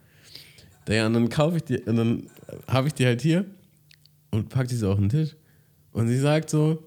Ja, 0.89 1.07
und 1.07 1.15
dann 1.15 1.29
kaufe 1.29 1.59
ich 1.59 1.65
die, 1.65 1.79
und 1.79 1.97
dann 1.97 2.31
habe 2.67 2.89
ich 2.89 2.95
die 2.95 3.07
halt 3.07 3.21
hier 3.21 3.45
und 4.31 4.49
pack 4.49 4.69
die 4.69 4.77
so 4.77 4.91
auf 4.91 4.99
den 4.99 5.09
Tisch. 5.09 5.37
Und 5.93 6.09
sie 6.09 6.19
sagt 6.19 6.51
so, 6.51 6.83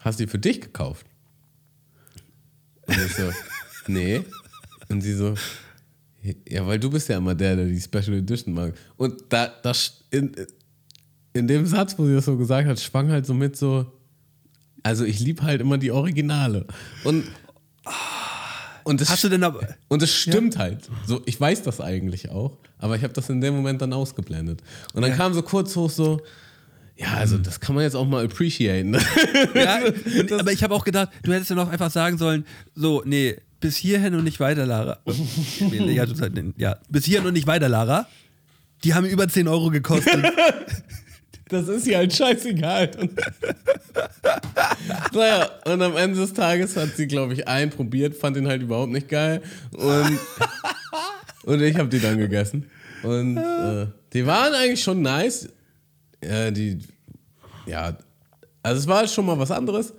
hast 0.00 0.18
du 0.18 0.24
die 0.24 0.30
für 0.30 0.38
dich 0.38 0.60
gekauft? 0.60 1.06
Und 2.86 2.96
ich 2.98 3.14
so, 3.14 3.30
nee. 3.86 4.22
Und 4.88 5.00
sie 5.00 5.14
so, 5.14 5.34
ja, 6.48 6.66
weil 6.66 6.78
du 6.78 6.90
bist 6.90 7.08
ja 7.08 7.18
immer 7.18 7.34
der, 7.34 7.56
der 7.56 7.66
die 7.66 7.80
Special 7.80 8.14
Edition 8.14 8.54
mag. 8.54 8.74
Und 8.96 9.14
da, 9.28 9.48
das 9.62 10.04
in, 10.10 10.32
in 11.32 11.46
dem 11.48 11.66
Satz, 11.66 11.98
wo 11.98 12.06
sie 12.06 12.14
das 12.14 12.24
so 12.24 12.36
gesagt 12.36 12.66
hat, 12.68 12.80
schwang 12.80 13.10
halt 13.10 13.26
so 13.26 13.34
mit 13.34 13.56
so, 13.56 13.86
also 14.82 15.04
ich 15.04 15.20
liebe 15.20 15.42
halt 15.42 15.60
immer 15.60 15.78
die 15.78 15.90
Originale. 15.90 16.66
Und, 17.04 17.24
und 18.84 19.00
das 19.00 19.10
Hast 19.10 19.24
du 19.24 19.28
denn 19.28 19.42
aber. 19.42 19.66
und 19.88 20.02
es 20.02 20.14
stimmt 20.14 20.56
halt. 20.58 20.88
So, 21.06 21.20
ich 21.26 21.40
weiß 21.40 21.62
das 21.62 21.80
eigentlich 21.80 22.30
auch, 22.30 22.56
aber 22.78 22.96
ich 22.96 23.02
habe 23.02 23.12
das 23.12 23.28
in 23.28 23.40
dem 23.40 23.54
Moment 23.54 23.82
dann 23.82 23.92
ausgeblendet. 23.92 24.62
Und 24.94 25.02
dann 25.02 25.10
Ja. 25.10 25.16
kam 25.16 25.34
so 25.34 25.42
kurz 25.42 25.74
hoch 25.76 25.90
so, 25.90 26.20
ja, 26.98 27.12
also 27.14 27.36
das 27.36 27.60
kann 27.60 27.74
man 27.74 27.84
jetzt 27.84 27.94
auch 27.94 28.06
mal 28.06 28.24
appreciaten. 28.24 28.96
Ja, 29.54 29.80
aber 30.38 30.52
ich 30.52 30.62
habe 30.62 30.74
auch 30.74 30.84
gedacht, 30.84 31.10
du 31.22 31.32
hättest 31.32 31.50
ja 31.50 31.56
noch 31.56 31.68
einfach 31.68 31.90
sagen 31.90 32.16
sollen: 32.16 32.46
so, 32.74 33.02
nee, 33.04 33.36
bis 33.60 33.76
hierhin 33.76 34.14
und 34.14 34.24
nicht 34.24 34.40
weiter, 34.40 34.66
Lara. 34.66 34.98
Nee, 35.60 35.92
ja, 35.92 36.04
ja, 36.56 36.78
bis 36.88 37.04
hierhin 37.04 37.26
und 37.26 37.34
nicht 37.34 37.46
weiter, 37.46 37.68
Lara. 37.68 38.06
Die 38.84 38.94
haben 38.94 39.06
über 39.06 39.28
10 39.28 39.48
Euro 39.48 39.70
gekostet. 39.70 40.24
Das 41.48 41.68
ist 41.68 41.86
ihr 41.86 41.98
halt 41.98 42.12
scheißegal. 42.12 42.90
Und 42.98 43.12
naja, 45.14 45.48
und 45.64 45.80
am 45.80 45.96
Ende 45.96 46.18
des 46.18 46.32
Tages 46.32 46.76
hat 46.76 46.96
sie, 46.96 47.06
glaube 47.06 47.34
ich, 47.34 47.46
einen 47.46 47.70
probiert, 47.70 48.16
fand 48.16 48.36
ihn 48.36 48.48
halt 48.48 48.62
überhaupt 48.62 48.90
nicht 48.90 49.08
geil. 49.08 49.42
Und, 49.72 50.18
und 51.44 51.62
ich 51.62 51.76
habe 51.76 51.88
die 51.88 52.00
dann 52.00 52.18
gegessen. 52.18 52.68
Und 53.04 53.36
äh, 53.36 53.86
die 54.12 54.26
waren 54.26 54.54
eigentlich 54.54 54.82
schon 54.82 55.02
nice. 55.02 55.48
Äh, 56.20 56.50
die, 56.50 56.78
ja, 57.66 57.96
also 58.64 58.80
es 58.80 58.86
war 58.88 59.06
schon 59.06 59.26
mal 59.26 59.38
was 59.38 59.52
anderes. 59.52 59.94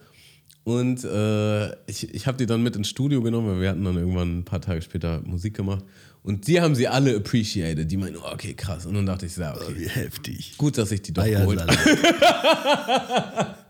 Und 0.68 1.06
äh, 1.06 1.70
ich, 1.90 2.14
ich 2.14 2.28
habe 2.28 2.38
die 2.38 2.46
dann 2.46 2.62
mit 2.62 2.76
ins 2.76 2.90
Studio 2.90 3.22
genommen, 3.22 3.48
weil 3.48 3.62
wir 3.62 3.70
hatten 3.70 3.86
dann 3.86 3.96
irgendwann 3.96 4.40
ein 4.40 4.44
paar 4.44 4.60
Tage 4.60 4.82
später 4.82 5.22
Musik 5.22 5.56
gemacht. 5.56 5.86
Und 6.24 6.46
die 6.46 6.60
haben 6.60 6.76
sie 6.76 6.90
alle 6.90 7.16
appreciated. 7.16 7.90
Die 7.90 7.96
meinten, 7.96 8.18
oh, 8.18 8.34
okay, 8.34 8.54
krass. 8.54 8.86
Und 8.86 8.96
dann 8.96 9.06
dachte 9.06 9.28
ich, 9.28 9.38
ja, 9.38 9.56
okay, 9.56 9.74
Wie 9.78 9.88
heftig. 9.88 10.58
gut, 10.58 10.78
dass 10.78 10.92
ich 10.92 11.02
die 11.02 11.14
doch 11.14 11.24
geholt 11.24 11.62
habe. 11.62 11.72
Eiersalat. 11.72 13.58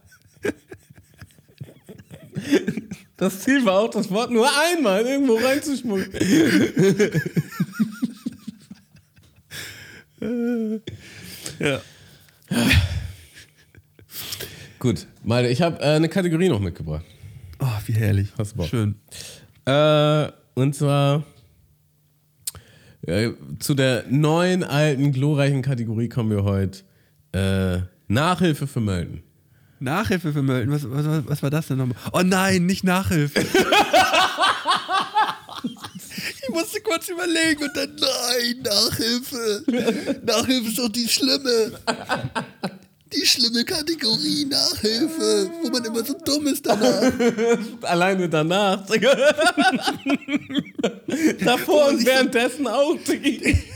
Das 3.18 3.40
Ziel 3.42 3.66
war 3.66 3.80
auch, 3.80 3.90
das 3.90 4.12
Wort 4.12 4.30
nur 4.32 4.48
einmal 4.72 5.04
irgendwo 5.04 5.36
reinzuschmuggeln. 5.36 6.12
Ja. 11.60 11.82
Gut, 14.80 15.08
Malte, 15.24 15.50
ich 15.50 15.62
habe 15.62 15.80
äh, 15.82 15.96
eine 15.96 16.10
Kategorie 16.10 16.50
noch 16.50 16.60
mitgebracht. 16.60 17.06
Oh, 17.60 17.66
wie 17.86 17.94
herrlich. 17.94 18.30
Hast 18.38 18.52
du 18.54 18.58
Bock? 18.58 18.68
Schön. 18.68 18.96
Äh, 19.66 20.28
und 20.54 20.76
zwar 20.76 21.24
äh, 23.02 23.32
zu 23.60 23.74
der 23.74 24.04
neuen, 24.10 24.64
alten, 24.64 25.12
glorreichen 25.12 25.62
Kategorie 25.64 26.10
kommen 26.10 26.30
wir 26.30 26.44
heute. 26.44 26.80
Äh, 27.34 27.80
Nachhilfe 28.08 28.68
für 28.68 28.80
Melden. 28.80 29.24
Nachhilfe 29.80 30.32
für 30.34 30.42
Mölten. 30.44 30.72
Was, 30.72 30.90
was, 30.90 31.06
was- 31.06 31.28
was 31.28 31.44
war 31.44 31.50
das 31.50 31.68
denn 31.68 31.78
nochmal? 31.78 31.98
Oh 32.14 32.22
nein, 32.24 32.66
nicht 32.66 32.84
Nachhilfe. 32.84 33.40
ich 35.64 36.50
musste 36.50 36.82
kurz 36.82 37.10
überlegen 37.10 37.64
und 37.64 37.76
dann, 37.76 37.96
nein, 37.96 38.62
Nachhilfe. 38.64 39.64
Nachhilfe 40.26 40.68
ist 40.70 40.80
doch 40.80 40.90
die 40.90 41.08
schlimme. 41.08 41.72
Die 43.14 43.26
schlimme 43.26 43.64
Kategorie 43.64 44.46
Nachhilfe, 44.46 45.50
wo 45.64 45.70
man 45.70 45.84
immer 45.86 46.04
so 46.04 46.14
dumm 46.26 46.48
ist 46.48 46.66
danach. 46.66 47.12
Alleine 47.84 48.28
danach. 48.28 48.86
Davor 51.44 51.88
und 51.90 52.06
währenddessen 52.06 52.68
auch. 52.68 52.96
Diggi. 53.08 53.58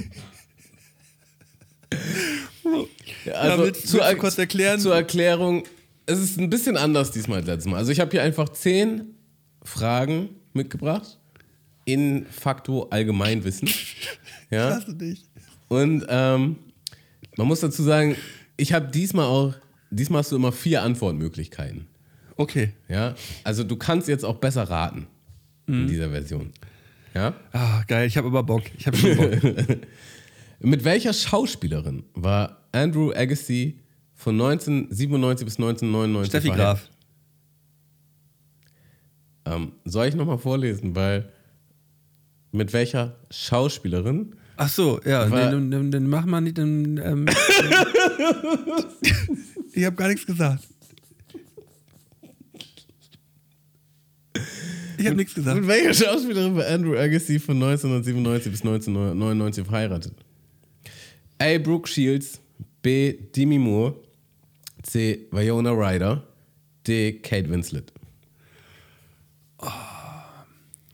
Ja, 3.25 3.33
also 3.33 3.63
willst- 3.65 3.87
zu, 3.87 3.99
kurz 4.17 4.37
erklären? 4.37 4.79
Zur 4.79 4.95
Erklärung, 4.95 5.63
es 6.05 6.19
ist 6.19 6.39
ein 6.39 6.49
bisschen 6.49 6.77
anders 6.77 7.11
diesmal 7.11 7.39
als 7.39 7.47
letztes 7.47 7.69
Mal. 7.69 7.77
Also 7.77 7.91
ich 7.91 7.99
habe 7.99 8.09
hier 8.11 8.23
einfach 8.23 8.49
zehn 8.49 9.13
Fragen 9.63 10.29
mitgebracht 10.53 11.19
in 11.85 12.25
facto 12.27 12.87
Allgemeinwissen. 12.89 13.69
Ja. 14.49 14.69
Lass 14.69 14.85
dich. 14.87 15.23
Und 15.67 16.05
ähm, 16.09 16.55
Man 17.37 17.47
muss 17.47 17.59
dazu 17.59 17.83
sagen, 17.83 18.15
ich 18.61 18.73
habe 18.73 18.87
diesmal 18.91 19.25
auch, 19.25 19.53
diesmal 19.89 20.19
hast 20.19 20.31
du 20.31 20.35
immer 20.35 20.51
vier 20.51 20.83
Antwortmöglichkeiten. 20.83 21.87
Okay. 22.37 22.73
Ja, 22.87 23.15
also 23.43 23.63
du 23.63 23.75
kannst 23.75 24.07
jetzt 24.07 24.23
auch 24.23 24.37
besser 24.37 24.63
raten 24.63 25.07
in 25.67 25.87
dieser 25.87 26.09
Version. 26.09 26.51
Ja? 27.13 27.33
Ah, 27.53 27.83
geil, 27.87 28.07
ich 28.07 28.17
habe 28.17 28.27
aber 28.27 28.43
Bock. 28.43 28.63
Ich 28.77 28.87
habe 28.87 28.97
schon 28.97 29.15
Bock. 29.15 29.31
Mit 30.59 30.83
welcher 30.83 31.13
Schauspielerin 31.13 32.03
war 32.13 32.57
Andrew 32.71 33.11
Agassi 33.13 33.79
von 34.13 34.35
1997 34.35 35.45
bis 35.45 35.55
1999 35.57 36.29
Steffi? 36.29 36.49
Graf. 36.49 36.89
Ähm, 39.45 39.71
soll 39.85 40.07
ich 40.07 40.15
nochmal 40.15 40.37
vorlesen, 40.37 40.95
weil 40.95 41.29
mit 42.51 42.73
welcher 42.73 43.15
Schauspielerin? 43.31 44.35
Ach 44.57 44.69
so, 44.69 44.99
ja, 45.05 45.29
War- 45.31 45.49
dann, 45.51 45.71
dann, 45.71 45.89
dann 45.89 46.07
mach 46.07 46.25
mal 46.25 46.41
nicht. 46.41 46.57
Dann, 46.57 46.97
ähm, 46.97 47.25
ich 49.73 49.85
habe 49.85 49.95
gar 49.95 50.07
nichts 50.07 50.25
gesagt. 50.25 50.67
Ich 54.97 55.07
habe 55.07 55.15
nichts 55.15 55.33
gesagt. 55.33 55.59
Mit 55.59 55.67
welcher 55.67 55.93
Schauspielerin 55.93 56.55
war 56.55 56.67
Andrew 56.67 56.95
Agassi 56.95 57.39
von 57.39 57.55
1997 57.55 58.51
bis 58.51 58.61
1999 58.61 59.65
verheiratet? 59.65 60.13
A. 61.39 61.57
Brooke 61.57 61.87
Shields, 61.87 62.39
B. 62.83 63.13
Demi 63.35 63.57
Moore, 63.57 63.95
C. 64.83 65.27
Viola 65.31 65.71
Ryder, 65.71 66.27
D. 66.85 67.13
Kate 67.13 67.49
Winslet. 67.49 67.91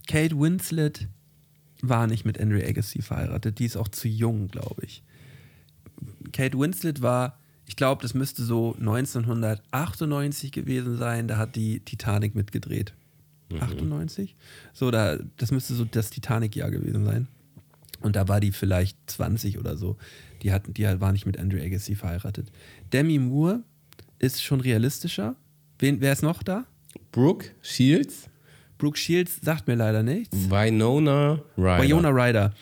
Kate 0.08 0.40
Winslet 0.40 1.08
war 1.82 2.08
nicht 2.08 2.24
mit 2.26 2.40
Andrew 2.40 2.60
Agassi 2.60 3.02
verheiratet. 3.02 3.60
Die 3.60 3.66
ist 3.66 3.76
auch 3.76 3.90
zu 3.90 4.08
jung, 4.08 4.48
glaube 4.48 4.86
ich. 4.86 5.04
Kate 6.32 6.58
Winslet 6.58 7.02
war, 7.02 7.38
ich 7.66 7.76
glaube, 7.76 8.02
das 8.02 8.14
müsste 8.14 8.44
so 8.44 8.76
1998 8.80 10.52
gewesen 10.52 10.98
sein. 10.98 11.28
Da 11.28 11.38
hat 11.38 11.56
die 11.56 11.80
Titanic 11.82 12.36
mitgedreht. 12.36 12.94
98? 13.60 14.36
So, 14.74 14.92
da, 14.92 15.18
das 15.38 15.52
müsste 15.52 15.74
so 15.74 15.86
das 15.86 16.10
Titanic-Jahr 16.10 16.72
gewesen 16.72 17.06
sein. 17.06 17.28
Und 18.02 18.16
da 18.16 18.28
war 18.28 18.40
die 18.40 18.52
vielleicht 18.52 18.98
20 19.08 19.58
oder 19.58 19.78
so. 19.78 19.98
Die, 20.44 20.52
hatten, 20.52 20.74
die 20.74 20.84
war 20.84 21.12
nicht 21.12 21.26
mit 21.26 21.40
Andrew 21.40 21.60
Agassi 21.60 21.96
verheiratet. 21.96 22.52
Demi 22.94 23.20
Moore 23.20 23.64
ist 24.20 24.44
schon 24.44 24.62
realistischer. 24.62 25.36
Wen, 25.80 26.02
wer 26.02 26.14
ist 26.14 26.24
noch 26.24 26.44
da? 26.44 26.66
Brooke 27.12 27.48
Shields, 27.62 28.30
Brooke 28.78 28.98
Shields 28.98 29.40
sagt 29.42 29.68
mir 29.68 29.76
leider 29.76 30.04
nichts. 30.04 30.50
Winona 30.50 31.42
Ryder. 31.58 31.84
Wyona 31.84 32.10
Ryder. 32.10 32.54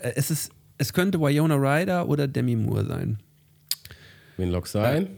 Es, 0.00 0.30
ist, 0.30 0.50
es 0.78 0.92
könnte 0.92 1.20
Wyona 1.20 1.56
Ryder 1.56 2.08
oder 2.08 2.28
Demi 2.28 2.56
Moore 2.56 2.86
sein. 2.86 3.18
Wen 4.36 4.50
lockst 4.50 4.74
du 4.74 4.78
ein? 4.78 5.08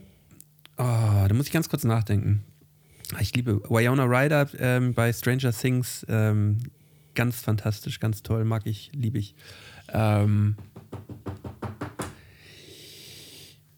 Oh, 0.79 1.27
da 1.29 1.33
muss 1.33 1.47
ich 1.47 1.53
ganz 1.53 1.69
kurz 1.69 1.85
nachdenken. 1.85 2.43
Ich 3.21 3.35
liebe 3.35 3.61
Wyona 3.69 4.05
Ryder 4.05 4.49
ähm, 4.59 4.95
bei 4.95 5.13
Stranger 5.13 5.53
Things. 5.53 6.07
Ähm, 6.09 6.59
ganz 7.15 7.41
fantastisch, 7.41 8.01
ganz 8.01 8.23
toll, 8.23 8.45
mag 8.45 8.67
ich, 8.67 8.91
liebe 8.95 9.19
ich. 9.19 9.35
Ähm, 9.93 10.57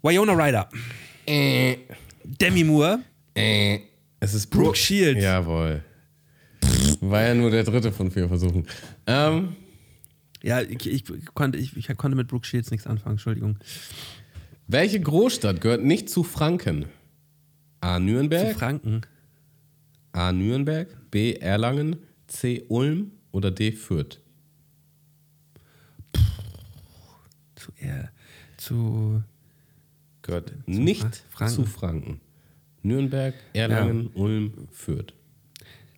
Wyona 0.02 0.32
Ryder. 0.32 0.68
Äh, 1.26 1.76
Demi 2.24 2.64
Moore. 2.64 3.00
äh. 3.34 3.80
Es 4.20 4.34
ist 4.34 4.46
Brooke 4.46 4.76
Shields. 4.76 5.20
Jawohl. 5.20 5.82
War 7.00 7.22
ja 7.22 7.34
nur 7.34 7.50
der 7.50 7.64
dritte 7.64 7.90
von 7.90 8.08
vier 8.08 8.28
Versuchen. 8.28 8.64
Ähm, 9.04 9.56
Ja, 10.42 10.60
ich, 10.60 10.86
ich, 10.86 11.04
konnte, 11.34 11.58
ich, 11.58 11.76
ich 11.76 11.96
konnte 11.96 12.16
mit 12.16 12.28
Brooke 12.28 12.46
Shields 12.46 12.70
nichts 12.70 12.86
anfangen, 12.86 13.14
Entschuldigung. 13.14 13.58
welche 14.66 15.00
Großstadt 15.00 15.60
gehört 15.60 15.84
nicht 15.84 16.08
zu 16.10 16.24
Franken? 16.24 16.86
A. 17.80 17.96
Zu 17.96 18.02
Nürnberg, 18.04 18.56
Franken. 18.56 19.02
A. 20.12 20.32
Nürnberg, 20.32 20.88
B. 21.10 21.34
Erlangen, 21.34 21.96
C. 22.26 22.64
Ulm 22.68 23.12
oder 23.30 23.50
D. 23.50 23.72
Fürth? 23.72 24.20
Zu, 27.56 27.72
er, 27.78 28.10
zu 28.56 29.22
Gehört 30.22 30.52
nicht 30.66 31.24
Franken. 31.30 31.54
zu 31.54 31.64
Franken. 31.64 32.20
Nürnberg, 32.82 33.34
Erlangen, 33.52 34.08
Ulm, 34.14 34.68
Fürth. 34.72 35.14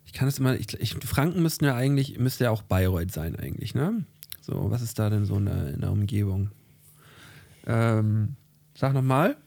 Ich 0.05 0.13
kann 0.13 0.27
es 0.27 0.39
immer, 0.39 0.55
ich, 0.55 0.73
ich, 0.79 0.93
Franken 0.93 1.41
müssten 1.41 1.65
ja 1.65 1.75
eigentlich, 1.75 2.19
müsste 2.19 2.45
ja 2.45 2.51
auch 2.51 2.61
Bayreuth 2.61 3.11
sein 3.11 3.35
eigentlich, 3.35 3.73
ne? 3.75 4.05
So, 4.45 4.69
was 4.69 4.83
ist 4.83 4.99
da 4.99 5.09
denn 5.09 5.25
so 5.25 5.37
in 5.37 5.45
der, 5.45 5.69
in 5.73 5.81
der 5.81 5.91
Umgebung? 5.91 6.51
Ähm, 7.65 8.35
sag 8.75 8.93
nochmal, 8.93 9.37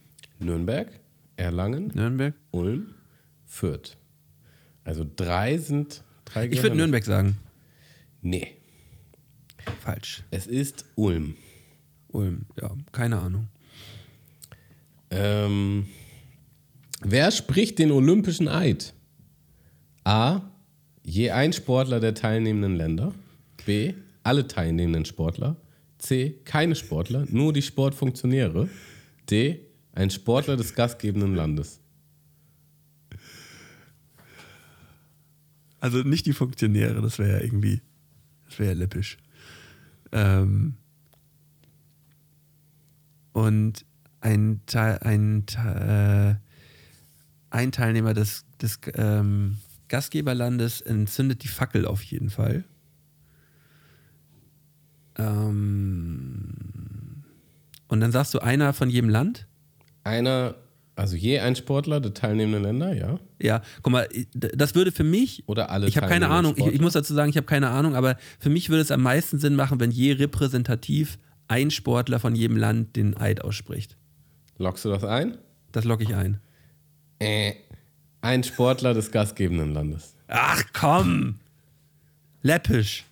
Nürnberg, 0.41 0.89
Erlangen, 1.37 1.93
Nürnberg. 1.95 2.35
Ulm, 2.51 2.95
Fürth. 3.47 3.97
Also 4.83 5.07
drei 5.15 5.57
sind 5.59 6.03
drei 6.25 6.49
Ich 6.49 6.61
würde. 6.65 6.75
Nürnberg 6.75 7.05
sagen. 7.05 7.37
Nee, 8.23 8.57
Falsch. 9.83 10.25
es 10.33 10.49
ist 10.49 10.85
Ulm. 10.97 11.37
Ulm, 12.09 12.47
ja, 12.61 12.73
keine 12.91 13.21
Ahnung. 13.21 13.47
Ähm, 15.13 15.87
wer 17.03 17.31
spricht 17.31 17.79
den 17.79 17.93
Olympischen 17.93 18.49
Eid? 18.49 18.95
A. 20.03 20.41
Je 21.05 21.31
ein 21.31 21.53
Sportler 21.53 22.01
der 22.01 22.15
teilnehmenden 22.15 22.75
Länder. 22.75 23.15
B. 23.65 23.95
Alle 24.29 24.47
teilnehmenden 24.47 25.07
Sportler. 25.07 25.57
C. 25.97 26.39
Keine 26.45 26.75
Sportler, 26.75 27.25
nur 27.31 27.55
die 27.55 27.63
Sportfunktionäre. 27.63 28.69
D. 29.31 29.61
Ein 29.93 30.11
Sportler 30.11 30.59
des 30.59 30.75
gastgebenden 30.75 31.35
Landes. 31.35 31.81
Also 35.81 36.03
nicht 36.03 36.27
die 36.27 36.35
Funktionäre, 36.35 37.01
das 37.01 37.19
wäre 37.19 37.39
ja 37.39 37.41
irgendwie, 37.43 37.81
das 38.45 38.59
wäre 38.59 38.73
ja 38.73 38.79
läppisch. 38.79 39.17
Ähm, 40.13 40.75
und 43.33 43.87
ein, 44.21 44.61
ein, 44.75 45.47
äh, 45.57 46.35
ein 47.49 47.73
Teilnehmer 47.73 48.13
des, 48.13 48.45
des 48.61 48.79
ähm, 48.93 49.57
Gastgeberlandes 49.89 50.83
entzündet 50.83 51.45
die 51.45 51.49
Fackel 51.49 51.87
auf 51.87 52.03
jeden 52.03 52.29
Fall. 52.29 52.65
Ähm, 55.19 56.55
und 57.89 58.01
dann 58.01 58.13
sagst 58.13 58.35
du 58.35 58.39
einer 58.39 58.73
von 58.73 58.91
jedem 58.91 59.11
Land? 59.11 59.47
Einer, 60.05 60.55
also 60.97 61.17
je 61.17 61.41
ein 61.41 61.57
Sportler 61.57 62.01
der 62.01 62.15
teilnehmenden 62.15 62.63
Länder, 62.63 62.95
ja. 62.95 63.19
Ja, 63.41 63.63
guck 63.83 63.93
mal, 63.93 64.09
das 64.35 64.75
würde 64.75 64.93
für 64.93 65.05
mich. 65.05 65.43
Oder 65.47 65.71
alle 65.71 65.89
Ich 65.89 65.97
habe 65.97 66.09
keine 66.09 66.29
Ahnung. 66.29 66.55
Ich, 66.57 66.67
ich 66.67 66.81
muss 66.81 66.93
dazu 66.93 67.15
sagen, 67.15 67.31
ich 67.31 67.37
habe 67.37 67.47
keine 67.47 67.71
Ahnung, 67.71 67.95
aber 67.95 68.17
für 68.39 68.51
mich 68.51 68.69
würde 68.69 68.83
es 68.83 68.91
am 68.91 69.03
meisten 69.03 69.39
Sinn 69.39 69.55
machen, 69.55 69.81
wenn 69.81 69.91
je 69.91 70.13
repräsentativ 70.13 71.19
ein 71.49 71.71
Sportler 71.71 72.21
von 72.21 72.35
jedem 72.35 72.57
Land 72.57 72.97
den 72.97 73.17
Eid 73.17 73.43
ausspricht. 73.43 73.97
Lockst 74.59 74.85
du 74.85 74.91
das 74.91 75.05
ein? 75.05 75.39
Das 75.73 75.85
logge 75.85 76.05
ich 76.05 76.15
ein. 76.15 76.41
Äh. 77.19 77.55
Ein 78.21 78.43
Sportler 78.43 78.95
des 78.95 79.13
gastgebenden 79.13 79.73
Landes. 79.73 80.15
Ach 80.27 80.65
komm! 80.73 81.37
Läppisch. 82.43 83.05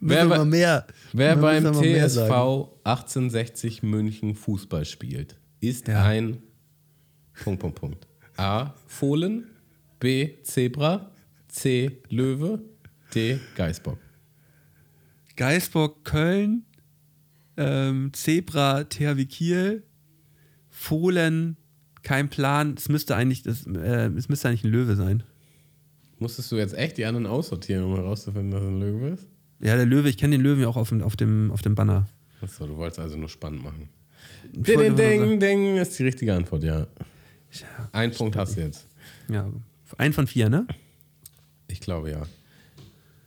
Wer 0.00 0.24
Müssen 0.24 0.38
wir 0.40 0.44
mehr. 0.44 0.86
Wer 1.12 1.36
beim 1.36 1.64
TSV 1.74 2.08
sagen. 2.14 2.68
1860 2.84 3.82
München 3.82 4.34
Fußball 4.34 4.84
spielt, 4.84 5.36
ist 5.60 5.88
Ja. 5.88 6.04
ein 6.04 6.42
Punkt, 7.42 7.60
Punkt, 7.60 7.78
Punkt. 7.80 8.06
A. 8.36 8.74
Fohlen, 8.86 9.46
B. 9.98 10.40
Zebra, 10.42 11.10
C. 11.48 12.00
Löwe, 12.10 12.60
D. 13.14 13.38
Geißbock. 13.56 13.98
Geisbock 15.36 16.04
Köln, 16.04 16.64
ähm, 17.56 18.10
Zebra 18.12 18.84
THW 18.84 19.24
Kiel, 19.24 19.82
Fohlen, 20.68 21.56
kein 22.02 22.28
Plan. 22.28 22.74
Es 22.76 22.88
müsste 22.88 23.14
eigentlich, 23.16 23.42
das, 23.42 23.66
äh, 23.66 24.08
es 24.16 24.28
müsste 24.28 24.48
eigentlich 24.48 24.64
ein 24.64 24.70
Löwe 24.70 24.96
sein. 24.96 25.22
Musstest 26.18 26.50
du 26.50 26.56
jetzt 26.56 26.74
echt 26.74 26.98
die 26.98 27.04
anderen 27.04 27.26
aussortieren, 27.26 27.84
um 27.84 27.94
herauszufinden, 27.94 28.50
dass 28.50 28.62
es 28.62 28.68
ein 28.68 28.80
Löwe 28.80 29.08
ist? 29.10 29.26
Ja, 29.60 29.76
der 29.76 29.86
Löwe, 29.86 30.08
ich 30.08 30.16
kenne 30.16 30.36
den 30.36 30.42
Löwen 30.42 30.62
ja 30.62 30.68
auch 30.68 30.76
auf 30.76 30.90
dem, 30.90 31.02
auf 31.02 31.16
dem, 31.16 31.50
auf 31.50 31.62
dem 31.62 31.74
Banner. 31.74 32.06
Achso, 32.40 32.66
du 32.66 32.76
wolltest 32.76 33.00
also 33.00 33.16
nur 33.16 33.28
spannend 33.28 33.62
machen. 33.62 33.88
Ding, 34.52 34.78
ding, 34.78 34.96
ding, 34.96 35.40
ding, 35.40 35.76
ist 35.76 35.98
die 35.98 36.04
richtige 36.04 36.34
Antwort, 36.34 36.62
ja. 36.62 36.86
Ein 37.92 38.12
Punkt 38.12 38.36
hast 38.36 38.56
du 38.56 38.60
jetzt. 38.60 38.86
Ja, 39.28 39.50
ein 39.96 40.12
von 40.12 40.26
vier, 40.26 40.48
ne? 40.48 40.66
Ich 41.66 41.80
glaube 41.80 42.10
ja. 42.10 42.22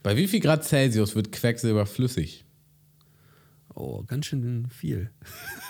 Bei 0.02 0.16
wie 0.16 0.26
viel 0.26 0.40
Grad 0.40 0.64
Celsius 0.64 1.14
wird 1.14 1.32
Quecksilber 1.32 1.86
flüssig? 1.86 2.44
Oh, 3.74 4.02
ganz 4.06 4.26
schön 4.26 4.66
viel. 4.68 5.10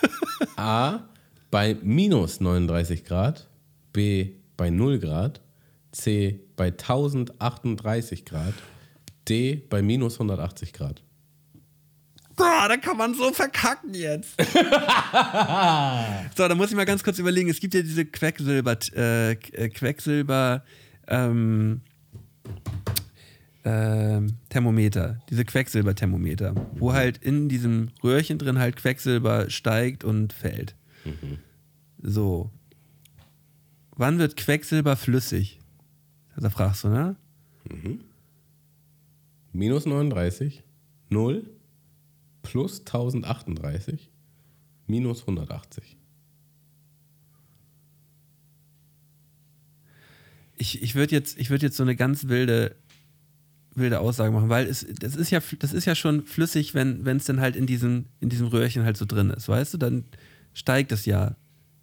A. 0.55 1.07
Bei 1.51 1.75
minus 1.83 2.39
39 2.39 3.05
Grad. 3.05 3.47
B. 3.91 4.31
Bei 4.57 4.69
0 4.69 4.99
Grad. 4.99 5.41
C. 5.91 6.39
Bei 6.55 6.67
1038 6.67 8.25
Grad. 8.25 8.53
D. 9.27 9.61
Bei 9.69 9.81
minus 9.81 10.15
180 10.15 10.73
Grad. 10.73 11.03
Boah, 12.35 12.65
da 12.67 12.77
kann 12.77 12.97
man 12.97 13.13
so 13.13 13.31
verkacken 13.31 13.93
jetzt. 13.93 14.35
so, 16.35 16.47
da 16.47 16.55
muss 16.55 16.71
ich 16.71 16.75
mal 16.75 16.85
ganz 16.85 17.03
kurz 17.03 17.19
überlegen. 17.19 17.49
Es 17.49 17.59
gibt 17.59 17.75
ja 17.75 17.81
diese 17.81 18.05
Quecksilber, 18.05 18.77
äh, 18.95 19.31
äh, 19.33 19.69
Quecksilber, 19.69 20.63
ähm, 21.07 21.81
ähm, 23.63 24.37
Thermometer, 24.49 25.21
diese 25.29 25.45
Quecksilberthermometer, 25.45 26.55
wo 26.73 26.93
halt 26.93 27.17
in 27.19 27.49
diesem 27.49 27.91
Röhrchen 28.03 28.39
drin 28.39 28.57
halt 28.57 28.77
Quecksilber 28.77 29.49
steigt 29.49 30.03
und 30.03 30.33
fällt. 30.33 30.75
So. 32.01 32.49
Wann 33.95 34.17
wird 34.17 34.35
Quecksilber 34.37 34.95
flüssig? 34.95 35.59
Da 36.35 36.49
fragst 36.49 36.83
du, 36.83 36.89
ne? 36.89 37.15
Minus 39.53 39.85
39, 39.85 40.63
0, 41.09 41.49
plus 42.41 42.79
1038, 42.79 44.09
minus 44.87 45.21
180. 45.21 45.95
Ich, 50.57 50.81
ich 50.81 50.95
würde 50.95 51.13
jetzt, 51.13 51.37
ich 51.39 51.51
würd 51.51 51.61
jetzt 51.61 51.77
so 51.77 51.83
eine 51.83 51.95
ganz 51.95 52.27
wilde, 52.29 52.75
wilde 53.75 53.99
Aussage 53.99 54.31
machen, 54.31 54.49
weil 54.49 54.65
es, 54.65 54.87
das, 54.99 55.15
ist 55.15 55.29
ja, 55.29 55.39
das 55.59 55.71
ist 55.71 55.85
ja 55.85 55.93
schon 55.93 56.25
flüssig, 56.25 56.73
wenn 56.73 57.05
es 57.05 57.25
dann 57.25 57.39
halt 57.39 57.55
in 57.55 57.67
diesem, 57.67 58.05
in 58.21 58.29
diesem 58.29 58.47
Röhrchen 58.47 58.83
halt 58.83 58.97
so 58.97 59.05
drin 59.05 59.29
ist, 59.29 59.47
weißt 59.47 59.75
du? 59.75 59.77
Dann 59.77 60.05
steigt 60.53 60.91
es 60.91 61.05
ja, 61.05 61.35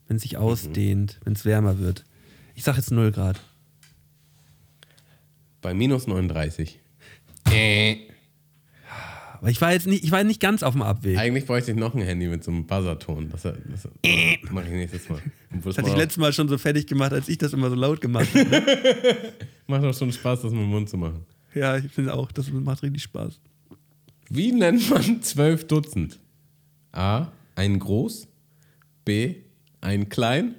wenn 0.08 0.16
es 0.16 0.22
sich 0.22 0.36
ausdehnt, 0.36 1.20
wenn 1.24 1.34
es 1.34 1.44
wärmer 1.44 1.78
wird. 1.78 2.04
Ich 2.56 2.64
sag 2.64 2.76
jetzt 2.76 2.90
0 2.90 3.12
Grad. 3.12 3.40
Bei 5.60 5.72
minus 5.72 6.08
39. 6.08 6.79
Aber 9.40 9.48
ich 9.50 9.60
war 9.60 9.72
jetzt 9.72 9.86
nicht, 9.86 10.04
ich 10.04 10.10
war 10.10 10.22
nicht 10.22 10.40
ganz 10.40 10.62
auf 10.62 10.74
dem 10.74 10.82
Abweg. 10.82 11.16
Eigentlich 11.16 11.46
bräuchte 11.46 11.70
ich 11.70 11.76
noch 11.76 11.94
ein 11.94 12.02
Handy 12.02 12.28
mit 12.28 12.44
so 12.44 12.50
einem 12.50 12.66
Buzzerton. 12.66 13.30
Das, 13.30 13.42
das, 13.42 13.54
das 13.82 14.50
mache 14.50 14.66
ich 14.66 14.72
nächstes 14.72 15.08
Mal. 15.08 15.22
Das 15.64 15.78
hatte 15.78 15.88
ich 15.88 15.96
letztes 15.96 16.18
Mal 16.18 16.32
schon 16.32 16.48
so 16.48 16.58
fertig 16.58 16.86
gemacht, 16.86 17.12
als 17.12 17.28
ich 17.28 17.38
das 17.38 17.52
immer 17.54 17.70
so 17.70 17.74
laut 17.76 18.00
gemacht 18.02 18.28
habe. 18.34 19.16
Macht 19.66 19.82
doch 19.84 19.96
schon 19.96 20.12
Spaß, 20.12 20.42
das 20.42 20.52
mit 20.52 20.60
dem 20.60 20.68
Mund 20.68 20.88
zu 20.90 20.96
machen. 20.98 21.24
ja, 21.54 21.76
ich 21.78 21.90
finde 21.90 22.12
auch, 22.14 22.30
das 22.32 22.50
macht 22.50 22.82
richtig 22.82 23.02
Spaß. 23.04 23.40
Wie 24.28 24.52
nennt 24.52 24.88
man 24.90 25.22
zwölf 25.22 25.66
Dutzend? 25.66 26.18
A. 26.92 27.28
Ein 27.56 27.78
Groß. 27.78 28.28
B. 29.04 29.36
Ein 29.80 30.08
Klein. 30.08 30.54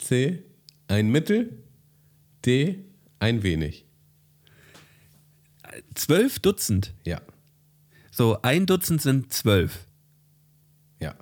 C. 0.00 0.42
Ein 0.86 1.10
Mittel. 1.10 1.62
D. 2.46 2.84
Ein 3.18 3.42
Wenig. 3.42 3.84
Zwölf 5.94 6.38
Dutzend. 6.40 6.94
Ja. 7.04 7.20
So, 8.10 8.38
ein 8.42 8.66
Dutzend 8.66 9.02
sind 9.02 9.32
zwölf. 9.32 9.86
Ja. 11.00 11.14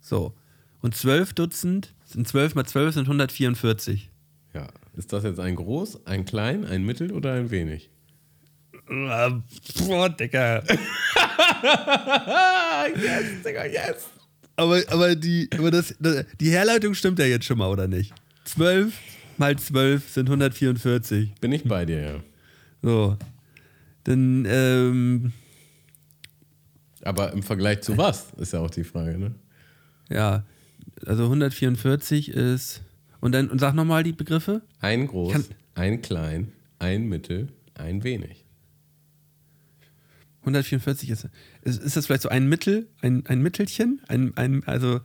So. 0.00 0.34
Und 0.80 0.94
zwölf 0.96 1.32
Dutzend 1.32 1.94
sind 2.04 2.28
zwölf 2.28 2.54
mal 2.54 2.64
zwölf 2.64 2.94
sind 2.94 3.04
144. 3.04 4.10
Ja. 4.52 4.68
Ist 4.96 5.12
das 5.12 5.24
jetzt 5.24 5.40
ein 5.40 5.56
Groß, 5.56 6.06
ein 6.06 6.24
Klein, 6.24 6.64
ein 6.64 6.84
Mittel 6.84 7.10
oder 7.12 7.32
ein 7.32 7.50
Wenig? 7.50 7.90
Boah, 8.86 10.08
Digga. 10.10 10.62
yes, 12.94 13.42
Digga, 13.44 13.64
yes. 13.66 14.08
Aber, 14.56 14.82
aber, 14.88 15.16
die, 15.16 15.48
aber 15.56 15.70
das, 15.70 15.94
das, 15.98 16.24
die 16.38 16.50
Herleitung 16.50 16.94
stimmt 16.94 17.18
ja 17.18 17.24
jetzt 17.24 17.46
schon 17.46 17.58
mal, 17.58 17.68
oder 17.68 17.88
nicht? 17.88 18.12
Zwölf 18.44 18.94
mal 19.38 19.58
zwölf 19.58 20.08
sind 20.10 20.28
144. 20.28 21.34
Bin 21.40 21.52
ich 21.52 21.64
bei 21.64 21.84
dir, 21.84 22.00
ja. 22.00 22.20
So. 22.82 23.16
Dann, 24.04 24.44
ähm, 24.48 25.32
Aber 27.02 27.32
im 27.32 27.42
Vergleich 27.42 27.80
zu 27.82 27.96
was, 27.98 28.32
ist 28.38 28.52
ja 28.52 28.60
auch 28.60 28.70
die 28.70 28.84
Frage, 28.84 29.18
ne? 29.18 29.34
ja. 30.10 30.44
Also 31.06 31.24
144 31.24 32.28
ist. 32.28 32.82
Und 33.20 33.32
dann 33.32 33.48
und 33.48 33.58
sag 33.58 33.74
nochmal 33.74 34.02
die 34.04 34.12
Begriffe. 34.12 34.62
Ein 34.80 35.06
Groß, 35.06 35.32
Kann- 35.32 35.44
ein 35.74 36.02
Klein, 36.02 36.52
ein 36.78 37.06
Mittel, 37.08 37.48
ein 37.74 38.04
Wenig. 38.04 38.44
144 40.42 41.10
ist, 41.10 41.28
ist. 41.62 41.82
Ist 41.82 41.96
das 41.96 42.06
vielleicht 42.06 42.22
so 42.22 42.28
ein 42.28 42.48
Mittel, 42.48 42.86
ein, 43.00 43.24
ein 43.26 43.40
Mittelchen? 43.42 44.00
Ein, 44.08 44.36
ein, 44.36 44.62
also. 44.66 45.00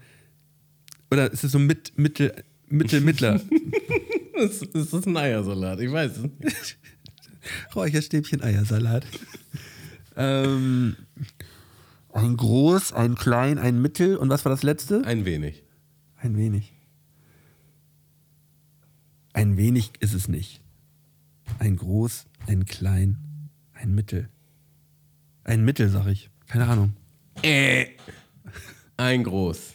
Oder 1.12 1.32
ist 1.32 1.44
es 1.44 1.54
so 1.54 1.60
mit, 1.60 1.98
Mittel, 1.98 2.34
Mittel, 2.68 3.02
Mittler? 3.02 3.42
Das, 4.36 4.60
das 4.74 4.94
ist 4.94 5.08
ein 5.08 5.18
Eiersalat, 5.18 5.80
ich 5.80 5.92
weiß 5.92 6.18
es 6.18 6.24
nicht. 6.24 6.78
Räucherstäbchen, 7.76 8.42
Eiersalat. 8.44 9.06
ähm, 10.16 10.96
ein 12.14 12.38
Groß, 12.38 12.94
ein 12.94 13.16
Klein, 13.16 13.58
ein 13.58 13.82
Mittel. 13.82 14.18
Und 14.18 14.30
was 14.30 14.46
war 14.46 14.52
das 14.52 14.64
letzte? 14.64 15.04
Ein 15.06 15.26
Wenig. 15.26 15.64
Ein 16.18 16.36
wenig. 16.38 16.74
Ein 19.34 19.56
wenig 19.58 19.92
ist 20.00 20.14
es 20.14 20.28
nicht. 20.28 20.62
Ein 21.60 21.78
Groß, 21.78 22.26
ein 22.48 22.66
Klein, 22.66 23.18
ein 23.74 23.96
Mittel. 23.96 24.30
Ein 25.44 25.64
Mittel, 25.64 25.90
sag 25.90 26.08
ich. 26.08 26.30
Keine 26.48 26.68
Ahnung. 26.68 26.94
Ein 28.98 29.24
Groß. 29.24 29.74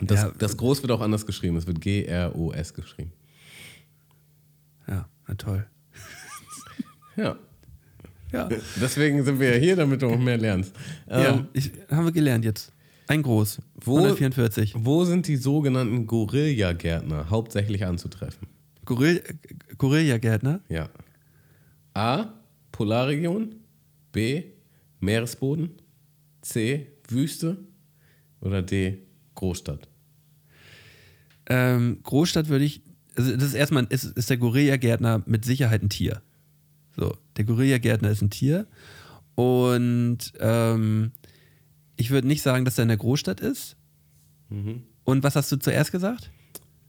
Und 0.00 0.10
das, 0.10 0.22
Ja. 0.22 0.32
das 0.38 0.56
Groß 0.56 0.82
wird 0.82 0.92
auch 0.92 1.00
anders 1.00 1.24
geschrieben. 1.26 1.56
Es 1.56 1.66
wird 1.66 1.80
G-R-O-S 1.80 2.74
geschrieben. 2.74 3.12
Ja, 4.86 5.08
na 5.26 5.34
toll. 5.34 5.66
Ja. 7.16 7.36
Ja, 8.32 8.48
Deswegen 8.80 9.22
sind 9.24 9.38
wir 9.38 9.54
ja 9.54 9.60
hier, 9.60 9.76
damit 9.76 10.02
du 10.02 10.08
noch 10.08 10.18
mehr 10.18 10.36
lernst. 10.38 10.74
ja 11.08 11.34
Ähm, 11.34 11.46
ich, 11.52 11.70
haben 11.88 12.04
wir 12.06 12.12
gelernt 12.12 12.44
jetzt. 12.44 12.72
Ein 13.06 13.22
Groß. 13.22 13.60
Wo- 13.76 13.98
144. 13.98 14.74
Wo 14.76 15.04
sind 15.04 15.28
die 15.28 15.36
sogenannten 15.36 16.06
Gorilla-Gärtner 16.08 17.30
hauptsächlich 17.30 17.86
anzutreffen? 17.86 18.48
Gorill, 18.86 19.22
Gorilla-Gärtner. 19.78 20.60
Ja. 20.68 20.88
A. 21.92 22.32
Polarregion. 22.72 23.54
B. 24.10 24.42
Meeresboden. 25.00 25.70
C. 26.42 26.88
Wüste. 27.08 27.58
Oder 28.40 28.62
D. 28.62 28.98
Großstadt. 29.36 29.86
Ähm, 31.46 31.98
Großstadt 32.02 32.48
würde 32.48 32.64
ich. 32.64 32.82
Also 33.16 33.32
das 33.36 33.44
ist 33.44 33.54
erstmal 33.54 33.84
ist, 33.90 34.04
ist 34.04 34.28
der 34.30 34.38
Gorilla-Gärtner 34.38 35.22
mit 35.26 35.44
Sicherheit 35.44 35.82
ein 35.82 35.88
Tier. 35.88 36.20
Der 37.36 37.44
Gorilla-Gärtner 37.44 38.10
ist 38.10 38.22
ein 38.22 38.30
Tier. 38.30 38.66
Und 39.34 40.32
ähm, 40.38 41.12
ich 41.96 42.10
würde 42.10 42.28
nicht 42.28 42.42
sagen, 42.42 42.64
dass 42.64 42.78
er 42.78 42.82
in 42.82 42.88
der 42.88 42.96
Großstadt 42.96 43.40
ist. 43.40 43.76
Und 45.04 45.22
was 45.22 45.36
hast 45.36 45.50
du 45.52 45.56
zuerst 45.56 45.92
gesagt? 45.92 46.30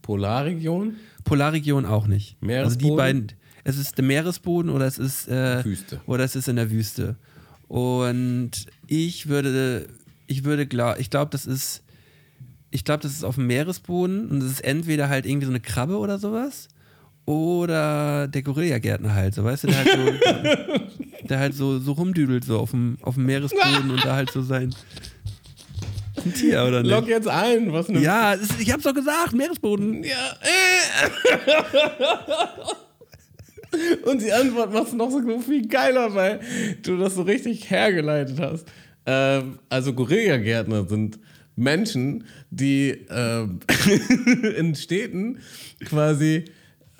Polarregion. 0.02 0.94
Polarregion 1.24 1.84
auch 1.84 2.06
nicht. 2.06 2.36
Also 2.40 2.42
die 2.42 2.46
Meeresboden? 2.46 2.96
beiden. 2.96 3.32
Es 3.64 3.76
ist 3.76 3.98
der 3.98 4.04
Meeresboden 4.04 4.70
oder 4.70 4.86
es 4.86 4.98
ist 4.98 5.28
äh, 5.28 5.64
Wüste. 5.64 6.00
Oder 6.06 6.24
es 6.24 6.36
ist 6.36 6.46
in 6.46 6.56
der 6.56 6.70
Wüste. 6.70 7.16
Und 7.66 8.52
ich 8.86 9.28
würde, 9.28 9.88
ich 10.28 10.44
würde 10.44 10.66
glaub, 10.66 11.00
ich 11.00 11.10
glaube, 11.10 11.30
das 11.32 11.46
ist, 11.46 11.82
ich 12.70 12.84
glaube, 12.84 13.02
das 13.02 13.12
ist 13.12 13.24
auf 13.24 13.34
dem 13.34 13.48
Meeresboden 13.48 14.30
und 14.30 14.40
es 14.42 14.52
ist 14.52 14.60
entweder 14.60 15.08
halt 15.08 15.26
irgendwie 15.26 15.46
so 15.46 15.52
eine 15.52 15.60
Krabbe 15.60 15.98
oder 15.98 16.20
sowas 16.20 16.68
oder 17.26 18.28
der 18.28 18.42
Gorilla-Gärtner 18.42 19.14
halt, 19.14 19.34
so 19.34 19.44
weißt 19.44 19.64
du, 19.64 19.66
der 19.68 19.76
halt 19.76 19.90
so, 19.90 21.24
der 21.28 21.38
halt 21.38 21.54
so, 21.54 21.78
so 21.78 21.92
rumdüdelt 21.92 22.44
so 22.44 22.58
auf 22.58 22.70
dem, 22.70 22.96
auf 23.02 23.14
dem 23.14 23.26
Meeresboden 23.26 23.90
und 23.90 24.04
da 24.04 24.14
halt 24.14 24.30
so 24.30 24.42
sein 24.42 24.74
ein 26.24 26.32
Tier 26.34 26.64
oder 26.64 26.82
nicht? 26.82 26.90
Log 26.90 27.08
jetzt 27.08 27.28
ein. 27.28 27.72
Was 27.72 27.88
eine 27.88 28.00
Ja, 28.00 28.32
ist, 28.32 28.60
ich 28.60 28.72
hab's 28.72 28.84
doch 28.84 28.94
gesagt, 28.94 29.32
Meeresboden. 29.32 30.02
Ja. 30.02 30.36
äh. 30.40 31.10
Und 34.08 34.22
die 34.22 34.32
Antwort 34.32 34.72
machst 34.72 34.92
du 34.92 34.96
noch 34.96 35.10
so 35.10 35.40
viel 35.40 35.66
geiler, 35.68 36.14
weil 36.14 36.40
du 36.82 36.96
das 36.96 37.14
so 37.14 37.22
richtig 37.22 37.68
hergeleitet 37.68 38.38
hast. 38.40 38.66
Ähm, 39.04 39.58
also 39.68 39.92
Gorilla-Gärtner 39.92 40.88
sind 40.88 41.18
Menschen, 41.56 42.24
die 42.50 43.06
ähm, 43.10 43.60
in 44.56 44.74
Städten 44.74 45.40
quasi 45.84 46.44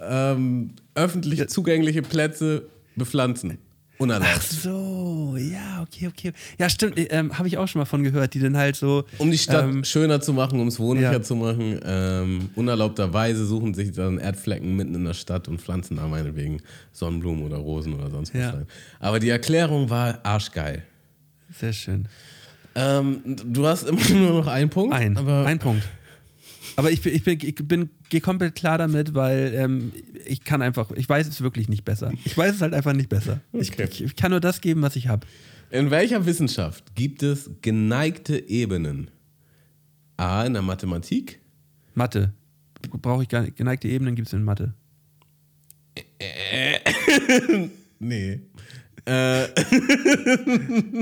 ähm, 0.01 0.71
öffentlich 0.95 1.49
zugängliche 1.49 2.03
Plätze 2.03 2.65
bepflanzen. 2.97 3.59
Ach 3.59 4.01
Unerlaubt. 4.01 4.43
so, 4.43 5.37
ja, 5.39 5.81
okay, 5.83 6.09
okay. 6.09 6.33
Ja, 6.59 6.69
stimmt, 6.69 6.97
ähm, 6.99 7.39
habe 7.39 7.49
ich 7.49 7.57
auch 7.57 7.67
schon 7.67 7.79
mal 7.81 7.87
von 7.87 8.03
gehört, 8.03 8.35
die 8.35 8.41
dann 8.41 8.55
halt 8.55 8.77
so. 8.77 9.05
Um 9.17 9.31
die 9.31 9.39
Stadt 9.39 9.65
Ähm, 9.65 9.85
schöner 9.85 10.21
zu 10.21 10.35
machen, 10.35 10.61
um 10.61 10.69
es 10.69 10.79
wohnlicher 10.79 11.13
ja. 11.15 11.23
zu 11.23 11.35
machen. 11.35 11.81
Ähm, 11.83 12.51
unerlaubterweise 12.57 13.47
suchen 13.47 13.73
sich 13.73 13.93
dann 13.93 14.19
Erdflecken 14.19 14.77
mitten 14.77 14.95
in 14.95 15.05
der 15.07 15.15
Stadt 15.15 15.49
und 15.49 15.63
pflanzen 15.63 15.97
da 15.97 16.07
meinetwegen 16.09 16.61
Sonnenblumen 16.93 17.43
oder 17.45 17.57
Rosen 17.57 17.95
oder 17.95 18.11
sonst 18.11 18.35
was 18.35 18.41
Ja. 18.43 18.51
rein. 18.51 18.67
Aber 19.01 19.19
die 19.19 19.31
Erklärung 19.31 19.89
war 19.89 20.21
arschgeil. 20.25 20.83
Sehr 21.59 21.73
schön. 21.73 22.07
Ähm, 22.75 23.21
du 23.25 23.67
hast 23.67 23.85
immer 23.89 24.01
nur 24.11 24.41
noch 24.43 24.47
einen 24.47 24.69
Punkt. 24.69 24.95
Ein, 24.95 25.17
aber 25.17 25.47
ein 25.47 25.59
Punkt. 25.59 25.85
Aber 26.77 26.91
ich 26.91 27.01
bin, 27.03 27.15
ich 27.15 27.25
bin, 27.25 27.39
ich 27.41 27.55
bin 27.55 27.91
gehe 28.11 28.21
komplett 28.21 28.55
klar 28.55 28.79
damit, 28.79 29.15
weil 29.15 29.53
ähm, 29.55 29.93
ich 30.27 30.45
kann 30.45 30.63
einfach, 30.63 30.91
ich 30.93 31.09
weiß 31.09 31.27
es 31.27 31.41
wirklich 31.41 31.69
nicht 31.69 31.85
besser. 31.85 32.13
Ich 32.25 32.37
weiß 32.37 32.57
es 32.57 32.61
halt 32.61 32.75
einfach 32.75 32.93
nicht 32.93 33.09
besser. 33.09 33.41
Okay. 33.53 33.89
Ich, 33.91 34.03
ich 34.03 34.17
kann 34.17 34.31
nur 34.31 34.41
das 34.41 34.61
geben, 34.61 34.83
was 34.83 34.95
ich 34.97 35.09
habe. 35.09 35.27
In 35.71 35.91
welcher 35.91 36.27
Wissenschaft 36.27 36.95
gibt 36.95 37.23
es 37.23 37.51
geneigte 37.63 38.49
Ebenen? 38.49 39.11
A. 40.17 40.45
In 40.45 40.53
der 40.53 40.63
Mathematik. 40.63 41.41
Mathe. 41.95 42.33
Brauche 43.03 43.23
ich 43.23 43.29
gar 43.29 43.43
nicht. 43.43 43.57
Geneigte 43.57 43.89
Ebenen 43.89 44.15
gibt 44.15 44.29
es 44.29 44.35
in 44.35 44.45
Mathe. 44.45 44.75
Nee. 47.99 48.41
Äh, 49.07 49.47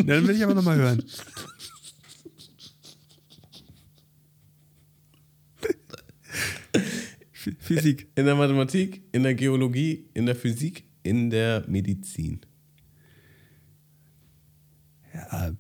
Dann 0.04 0.28
will 0.28 0.36
ich 0.36 0.44
aber 0.44 0.54
nochmal 0.54 0.76
hören. 0.76 1.02
Physik. 7.58 8.08
in 8.16 8.24
der 8.26 8.34
Mathematik, 8.34 9.02
in 9.12 9.22
der 9.22 9.34
Geologie, 9.34 10.06
in 10.14 10.26
der 10.26 10.36
Physik, 10.36 10.84
in 11.02 11.30
der 11.30 11.64
Medizin. 11.68 12.40
Ja, 15.12 15.52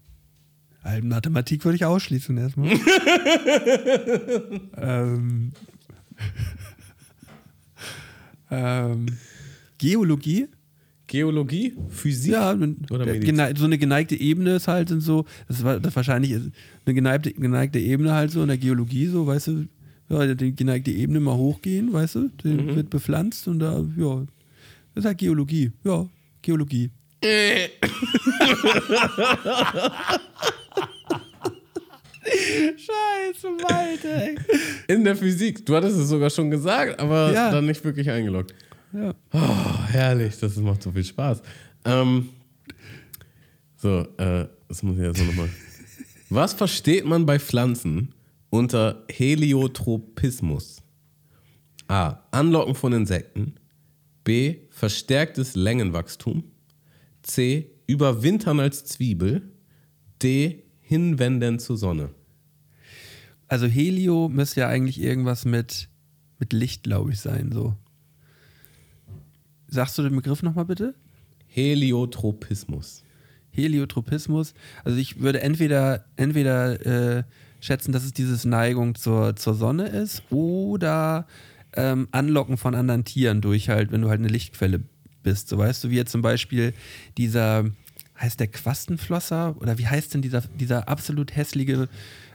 Mathematik 1.02 1.64
würde 1.64 1.76
ich 1.76 1.84
ausschließen 1.84 2.36
erstmal. 2.36 2.70
ähm, 4.76 5.52
ähm, 8.50 9.06
Geologie? 9.78 10.48
Geologie, 11.06 11.74
Physik 11.88 12.32
Ja, 12.32 12.52
oder 12.90 13.06
Medizin? 13.06 13.56
so 13.56 13.64
eine 13.66 13.78
geneigte 13.78 14.18
Ebene 14.18 14.56
ist 14.56 14.68
halt 14.68 14.88
so, 14.88 15.26
das 15.48 15.62
war 15.62 15.78
das 15.78 15.94
wahrscheinlich 15.94 16.34
eine 16.34 16.94
geneigte, 16.94 17.32
geneigte 17.32 17.78
Ebene 17.78 18.12
halt 18.14 18.30
so 18.30 18.42
in 18.42 18.48
der 18.48 18.58
Geologie, 18.58 19.06
so, 19.06 19.26
weißt 19.26 19.48
du, 19.48 19.66
ja, 20.08 20.34
die 20.34 20.54
geneigte 20.54 20.90
Ebene 20.90 21.20
mal 21.20 21.34
hochgehen, 21.36 21.92
weißt 21.92 22.14
du, 22.16 22.30
die 22.42 22.48
Mhm. 22.48 22.76
wird 22.76 22.90
bepflanzt 22.90 23.48
und 23.48 23.58
da, 23.60 23.84
ja, 23.96 24.16
das 24.94 25.02
ist 25.02 25.04
halt 25.06 25.18
Geologie, 25.18 25.72
ja, 25.84 26.06
Geologie. 26.42 26.90
Scheiße, 32.24 33.48
Malte, 33.62 34.08
ey. 34.08 34.36
In 34.88 35.04
der 35.04 35.14
Physik. 35.16 35.64
Du 35.66 35.74
hattest 35.76 35.98
es 35.98 36.08
sogar 36.08 36.30
schon 36.30 36.50
gesagt, 36.50 36.98
aber 36.98 37.32
Ja. 37.32 37.50
dann 37.50 37.66
nicht 37.66 37.84
wirklich 37.84 38.08
eingeloggt. 38.10 38.54
Ja. 38.92 39.14
Oh, 39.32 39.82
herrlich, 39.90 40.38
das 40.38 40.56
macht 40.56 40.82
so 40.82 40.90
viel 40.92 41.04
Spaß. 41.04 41.42
Ähm, 41.84 42.30
so, 43.76 44.06
äh, 44.16 44.46
das 44.68 44.82
muss 44.82 44.96
ich 44.96 45.02
jetzt 45.02 45.24
nochmal. 45.24 45.48
Was 46.30 46.54
versteht 46.54 47.04
man 47.04 47.26
bei 47.26 47.38
Pflanzen 47.38 48.13
unter 48.54 49.04
Heliotropismus? 49.10 50.80
A. 51.88 52.20
Anlocken 52.30 52.76
von 52.76 52.92
Insekten. 52.92 53.56
B. 54.22 54.58
Verstärktes 54.70 55.56
Längenwachstum. 55.56 56.44
C. 57.22 57.72
Überwintern 57.88 58.60
als 58.60 58.84
Zwiebel. 58.84 59.42
D. 60.22 60.62
Hinwenden 60.80 61.58
zur 61.58 61.76
Sonne. 61.76 62.14
Also 63.48 63.66
Helio 63.66 64.28
müsste 64.28 64.60
ja 64.60 64.68
eigentlich 64.68 65.00
irgendwas 65.00 65.44
mit, 65.44 65.88
mit 66.38 66.52
Licht, 66.52 66.84
glaube 66.84 67.10
ich, 67.10 67.18
sein, 67.18 67.50
so. 67.50 67.74
Sagst 69.66 69.98
du 69.98 70.02
den 70.02 70.14
Begriff 70.14 70.44
nochmal 70.44 70.66
bitte? 70.66 70.94
Heliotropismus. 71.46 73.03
Heliotropismus. 73.54 74.54
Also 74.84 74.98
ich 74.98 75.20
würde 75.20 75.40
entweder, 75.40 76.04
entweder 76.16 77.18
äh, 77.18 77.22
schätzen, 77.60 77.92
dass 77.92 78.04
es 78.04 78.12
dieses 78.12 78.44
Neigung 78.44 78.94
zur, 78.94 79.36
zur 79.36 79.54
Sonne 79.54 79.88
ist 79.88 80.22
oder 80.30 81.26
ähm, 81.76 82.08
Anlocken 82.12 82.56
von 82.56 82.74
anderen 82.74 83.04
Tieren 83.04 83.40
durch 83.40 83.68
halt, 83.68 83.90
wenn 83.92 84.02
du 84.02 84.08
halt 84.08 84.20
eine 84.20 84.28
Lichtquelle 84.28 84.80
bist. 85.22 85.48
So 85.48 85.58
weißt 85.58 85.84
du, 85.84 85.90
wie 85.90 85.96
jetzt 85.96 86.12
zum 86.12 86.22
Beispiel 86.22 86.74
dieser, 87.16 87.64
heißt 88.20 88.38
der 88.38 88.48
Quastenflosser 88.48 89.56
oder 89.58 89.78
wie 89.78 89.86
heißt 89.86 90.14
denn 90.14 90.22
dieser, 90.22 90.42
dieser 90.42 90.88
absolut 90.88 91.34
hässliche 91.34 91.88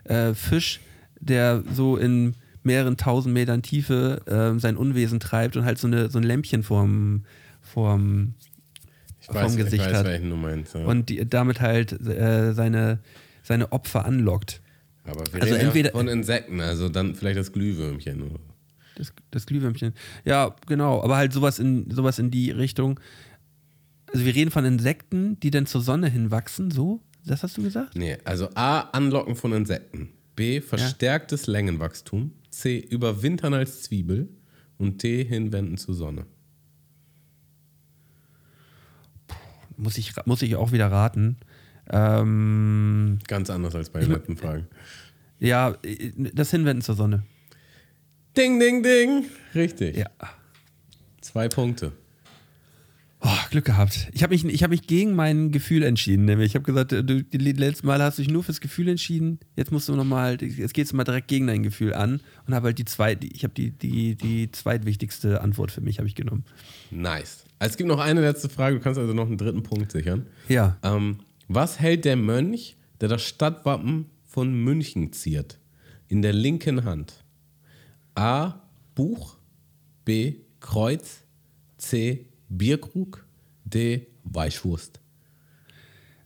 äh, 0.05 0.34
Fisch, 0.34 0.80
der 1.20 1.63
so 1.74 1.97
in 1.97 2.36
mehreren 2.63 2.97
tausend 2.97 3.34
Metern 3.34 3.61
Tiefe 3.61 4.22
äh, 4.26 4.59
sein 4.59 4.78
Unwesen 4.78 5.20
treibt 5.20 5.55
und 5.55 5.65
halt 5.65 5.78
so, 5.78 5.88
eine, 5.88 6.09
so 6.09 6.17
ein 6.17 6.24
Lämpchen 6.24 6.63
vorm, 6.63 7.24
vorm, 7.61 8.34
Ich 9.30 9.36
vom 9.36 9.43
weiß, 9.45 9.55
Gesicht 9.57 9.73
ich 9.86 9.93
weiß 9.93 9.97
hat. 10.05 10.21
meinst. 10.23 10.73
Ja. 10.75 10.86
und 10.86 11.09
die, 11.09 11.27
damit 11.27 11.61
halt 11.61 11.91
äh, 12.07 12.53
seine, 12.53 12.99
seine 13.43 13.71
Opfer 13.71 14.05
anlockt. 14.05 14.61
Aber 15.03 15.23
wir 15.34 15.41
Also 15.41 15.53
reden 15.55 15.67
entweder- 15.67 15.89
ja 15.89 15.95
von 15.97 16.07
Insekten, 16.07 16.59
also 16.61 16.89
dann 16.89 17.15
vielleicht 17.15 17.38
das 17.39 17.51
Glühwürmchen. 17.51 18.21
oder. 18.23 18.39
Das, 18.95 19.13
das 19.32 19.45
Glühwürmchen. 19.45 19.93
Ja, 20.25 20.55
genau. 20.67 21.01
Aber 21.03 21.15
halt 21.17 21.32
sowas 21.34 21.57
in, 21.59 21.89
sowas 21.89 22.19
in 22.19 22.32
die 22.32 22.51
Richtung. 22.51 22.99
Also 24.11 24.25
wir 24.25 24.36
reden 24.36 24.51
von 24.51 24.65
Insekten, 24.65 25.39
die 25.39 25.51
dann 25.51 25.65
zur 25.65 25.82
Sonne 25.82 26.09
hinwachsen, 26.09 26.71
so? 26.71 27.01
Das 27.25 27.43
hast 27.43 27.57
du 27.57 27.63
gesagt? 27.63 27.95
Nee, 27.95 28.17
also 28.25 28.49
A, 28.55 28.80
Anlocken 28.91 29.36
von 29.36 29.53
Insekten. 29.53 30.09
B, 30.36 30.61
verstärktes 30.61 31.47
Längenwachstum. 31.47 32.32
C, 32.49 32.80
Überwintern 32.80 33.53
als 33.53 33.84
Zwiebel. 33.84 34.30
Und 34.77 35.03
D, 35.03 35.23
Hinwenden 35.25 35.77
zur 35.77 35.93
Sonne. 35.93 36.25
Muss 39.80 39.97
ich, 39.97 40.13
muss 40.25 40.41
ich 40.41 40.55
auch 40.55 40.71
wieder 40.71 40.91
raten. 40.91 41.38
Ähm, 41.89 43.19
Ganz 43.27 43.49
anders 43.49 43.73
als 43.75 43.89
bei 43.89 44.01
den 44.01 44.11
letzten 44.11 44.38
Fragen. 44.38 44.67
ja, 45.39 45.75
äh, 45.84 46.11
das 46.34 46.51
Hinwenden 46.51 46.82
zur 46.82 46.95
Sonne. 46.95 47.23
Ding, 48.38 48.59
ding, 48.59 48.84
ding. 48.84 49.25
Richtig. 49.55 49.97
Ja. 49.97 50.09
Zwei 51.21 51.47
Punkte. 51.47 51.93
Oh, 53.21 53.27
Glück 53.49 53.65
gehabt. 53.65 54.07
Ich 54.13 54.23
habe 54.23 54.34
mich, 54.34 54.45
ich 54.45 54.63
hab 54.63 54.69
mich 54.69 54.88
gegen 54.88 55.13
mein 55.13 55.51
Gefühl 55.51 55.84
entschieden. 55.84 56.23
Nämlich, 56.25 56.47
ich 56.51 56.55
habe 56.55 56.63
gesagt, 56.63 56.91
du, 56.93 57.03
die 57.03 57.38
letzten 57.38 57.88
Mal 57.88 58.01
hast 58.01 58.17
du 58.17 58.21
dich 58.21 58.32
nur 58.32 58.43
fürs 58.43 58.61
Gefühl 58.61 58.88
entschieden. 58.88 59.39
Jetzt 59.57 59.71
musst 59.73 59.89
du 59.89 59.95
nochmal, 59.95 60.38
jetzt 60.41 60.73
gehst 60.73 60.93
du 60.93 60.95
mal 60.95 61.03
direkt 61.03 61.27
gegen 61.27 61.47
dein 61.47 61.63
Gefühl 61.63 61.93
an 61.93 62.21
und 62.47 62.53
habe 62.55 62.67
halt 62.67 62.77
die 62.77 62.86
zweit, 62.86 63.23
ich 63.25 63.43
habe 63.43 63.53
die, 63.53 63.71
die, 63.71 64.15
die 64.15 64.51
zweitwichtigste 64.51 65.41
Antwort 65.41 65.71
für 65.71 65.82
mich 65.82 65.97
habe 65.97 66.07
ich 66.07 66.15
genommen. 66.15 66.45
Nice. 66.91 67.43
Also 67.60 67.74
es 67.74 67.78
gibt 67.78 67.89
noch 67.89 67.99
eine 67.99 68.22
letzte 68.22 68.47
Frage. 68.47 68.78
Du 68.78 68.82
kannst 68.82 68.97
also 68.97 69.14
noch 69.14 69.28
einen 69.28 69.38
dritten 69.38 69.64
Punkt 69.64 69.91
sichern. 69.91 70.26
Ja. 70.47 70.78
Ähm, 70.82 71.20
was 71.49 71.80
hält 71.80 72.05
der 72.05 72.16
Mönch, 72.16 72.78
der 73.01 73.10
das 73.10 73.22
Stadtwappen 73.22 74.05
von 74.26 74.53
München 74.53 75.12
ziert, 75.12 75.60
in 76.07 76.22
der 76.22 76.32
linken 76.34 76.86
Hand? 76.86 77.24
A. 78.16 78.62
Buch. 78.95 79.38
B. 80.05 80.36
Kreuz. 80.62 81.24
C. 81.78 82.28
Bierkrug. 82.47 83.26
D. 83.66 84.07
Weichwurst. 84.24 85.01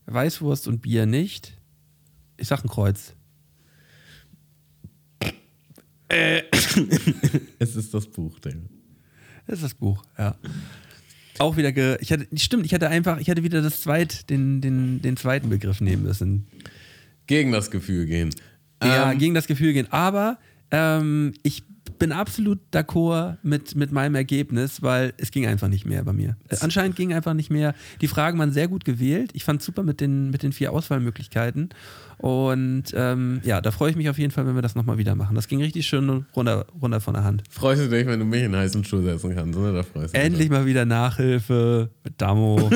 Weißwurst 0.06 0.68
und 0.68 0.82
Bier 0.82 1.06
nicht. 1.08 1.58
Ich 2.38 2.48
sag 2.48 2.64
ein 2.64 2.70
Kreuz. 2.70 3.14
Es 7.60 7.76
ist 7.76 7.94
das 7.94 8.06
Buch, 8.06 8.38
Digga. 8.40 8.60
Das 9.48 9.58
ist 9.58 9.64
das 9.64 9.74
Buch, 9.74 10.04
ja. 10.18 10.36
Auch 11.40 11.58
wieder 11.58 11.72
ge 11.72 11.98
ich 12.00 12.12
hatte, 12.12 12.28
stimmt, 12.36 12.66
ich 12.66 12.74
hatte 12.74 12.90
einfach, 12.90 13.20
ich 13.20 13.30
hatte 13.30 13.44
wieder 13.44 13.62
das 13.62 13.82
zweit, 13.82 14.30
den, 14.30 14.62
den, 14.62 15.02
den 15.02 15.18
zweiten 15.18 15.50
Begriff 15.50 15.82
nehmen 15.82 16.04
müssen. 16.04 16.48
Gegen 17.28 17.52
das 17.52 17.72
Gefühl 17.72 18.06
gehen. 18.06 18.30
ja, 18.84 19.12
Ähm, 19.12 19.18
gegen 19.18 19.34
das 19.34 19.48
Gefühl 19.48 19.74
gehen. 19.74 19.88
Aber 19.92 20.38
ähm, 20.72 21.34
ich 21.44 21.64
bin 22.04 22.12
absolut 22.12 22.60
d'accord 22.74 23.38
mit, 23.44 23.76
mit 23.76 23.94
meinem 23.94 24.16
Ergebnis, 24.16 24.82
weil 24.82 25.14
es 25.16 25.32
ging 25.32 25.48
einfach 25.48 25.70
nicht 25.70 25.86
mehr 25.86 26.04
bei 26.04 26.12
mir. 26.12 26.36
Äh, 26.50 26.58
Anscheinend 26.60 26.98
ging 26.98 27.14
einfach 27.14 27.34
nicht 27.34 27.50
mehr. 27.50 27.74
Die 28.02 28.10
Fragen 28.10 28.38
waren 28.40 28.52
sehr 28.52 28.68
gut 28.68 28.84
gewählt. 28.84 29.32
Ich 29.32 29.46
fand 29.46 29.62
super 29.62 29.84
mit 29.84 30.02
den, 30.02 30.30
mit 30.30 30.44
den 30.44 30.52
vier 30.52 30.74
Auswahlmöglichkeiten. 30.74 31.70
Und 32.18 32.84
ähm, 32.94 33.40
ja, 33.46 33.62
da 33.62 33.72
freue 33.72 33.92
ich 33.92 33.96
mich 33.96 34.10
auf 34.10 34.18
jeden 34.18 34.32
Fall, 34.32 34.46
wenn 34.46 34.56
wir 34.56 34.62
das 34.62 34.76
nochmal 34.76 34.98
wieder 34.98 35.16
machen. 35.16 35.34
Das 35.36 35.48
ging 35.48 35.62
richtig 35.62 35.88
schön 35.88 36.26
runter, 36.36 36.66
runter 36.82 37.00
von 37.00 37.14
der 37.14 37.24
Hand. 37.24 37.44
freust 37.50 37.84
du 37.84 37.90
dich, 37.90 38.06
wenn 38.06 38.20
du 38.20 38.26
mich 38.26 38.44
in 38.44 38.54
heißen 38.54 38.84
Schuh 38.84 39.02
setzen 39.02 39.34
kannst, 39.34 39.58
oder? 39.58 39.72
Da 39.72 39.84
freust 39.84 40.14
du. 40.14 40.20
Endlich 40.20 40.50
mal 40.50 40.66
wieder 40.66 40.84
Nachhilfe 40.84 41.90
mit 42.04 42.22
Damo. 42.22 42.70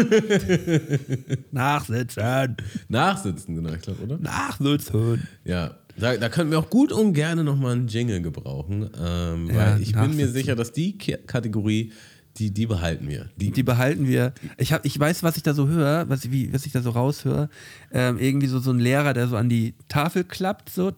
Nachsitzen. 1.51 2.55
Nachsitzen, 2.87 3.55
genau, 3.55 3.73
ich 3.73 3.81
glaube, 3.81 4.03
oder? 4.03 4.19
Nachsitzen. 4.19 5.27
Ja, 5.43 5.75
da, 5.99 6.17
da 6.17 6.29
könnten 6.29 6.51
wir 6.51 6.59
auch 6.59 6.69
gut 6.69 6.91
und 6.91 7.13
gerne 7.13 7.43
nochmal 7.43 7.73
einen 7.73 7.87
Jingle 7.87 8.21
gebrauchen, 8.21 8.89
ähm, 8.99 9.49
Ja, 9.49 9.55
weil 9.55 9.81
ich 9.81 9.93
bin 9.93 10.15
mir 10.15 10.27
sicher, 10.29 10.55
dass 10.55 10.71
die 10.71 10.97
K 10.97 11.17
Kategorie, 11.17 11.91
die, 12.37 12.51
die 12.51 12.67
behalten 12.67 13.09
wir. 13.09 13.29
Die, 13.35 13.51
Die 13.51 13.63
behalten 13.63 14.07
wir. 14.07 14.33
Ich, 14.57 14.71
hab, 14.71 14.85
ich 14.85 14.99
weiß, 14.99 15.23
was 15.23 15.37
ich 15.37 15.43
da 15.43 15.53
so 15.53 15.67
höre, 15.67 16.07
was, 16.07 16.31
wie, 16.31 16.53
was 16.53 16.65
ich 16.65 16.71
da 16.71 16.81
so 16.81 16.91
raushöre. 16.91 17.49
Ähm, 17.91 18.19
irgendwie 18.19 18.47
so, 18.47 18.59
so 18.59 18.71
ein 18.71 18.79
Lehrer, 18.79 19.13
der 19.13 19.27
so 19.27 19.37
an 19.37 19.49
die 19.49 19.73
Tafel 19.87 20.23
klappt, 20.23 20.69
so. 20.69 20.91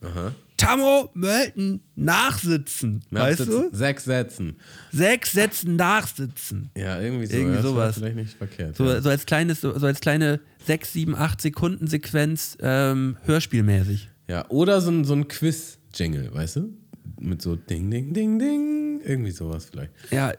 Aha. 0.00 0.32
Tammo, 0.56 1.10
Mölten, 1.14 1.80
nachsitzen. 1.96 3.02
Weißt 3.10 3.40
du? 3.40 3.70
Sechs 3.72 4.04
Sätzen. 4.04 4.56
Sechs 4.92 5.32
Sätzen 5.32 5.76
nachsitzen. 5.76 6.70
Ja, 6.76 7.00
irgendwie 7.00 7.26
so. 7.26 7.34
Irgendwie 7.34 7.56
ja, 7.56 7.62
sowas. 7.62 7.96
Vielleicht 7.96 8.16
nicht 8.16 8.36
verkehrt. 8.36 8.76
So, 8.76 8.84
ja. 8.84 9.00
so 9.00 9.08
als 9.08 9.24
kleines, 9.24 9.60
so 9.62 9.72
als 9.72 10.00
kleine 10.00 10.40
6, 10.66 10.92
7, 10.92 11.14
8 11.14 11.40
Sekunden 11.40 11.86
Sequenz 11.86 12.56
ähm, 12.60 13.16
hörspielmäßig. 13.24 14.08
ja, 14.28 14.48
oder 14.48 14.80
so 14.80 14.90
ein, 14.90 15.04
so 15.04 15.14
ein 15.14 15.28
Quiz-Jingle, 15.28 16.32
weißt 16.34 16.56
du? 16.56 16.74
Mit 17.18 17.42
so 17.42 17.56
Ding, 17.56 17.90
Ding, 17.90 18.14
Ding, 18.14 18.38
Ding. 18.38 19.00
Irgendwie 19.04 19.30
sowas 19.30 19.66
vielleicht. 19.70 19.92
Ja, 20.10 20.32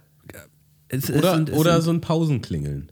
es, 0.91 1.09
es 1.09 1.15
Oder, 1.15 1.35
sind, 1.35 1.49
es 1.49 1.57
oder 1.57 1.73
sind, 1.75 1.83
so 1.83 1.91
ein 1.91 2.01
Pausenklingeln. 2.01 2.91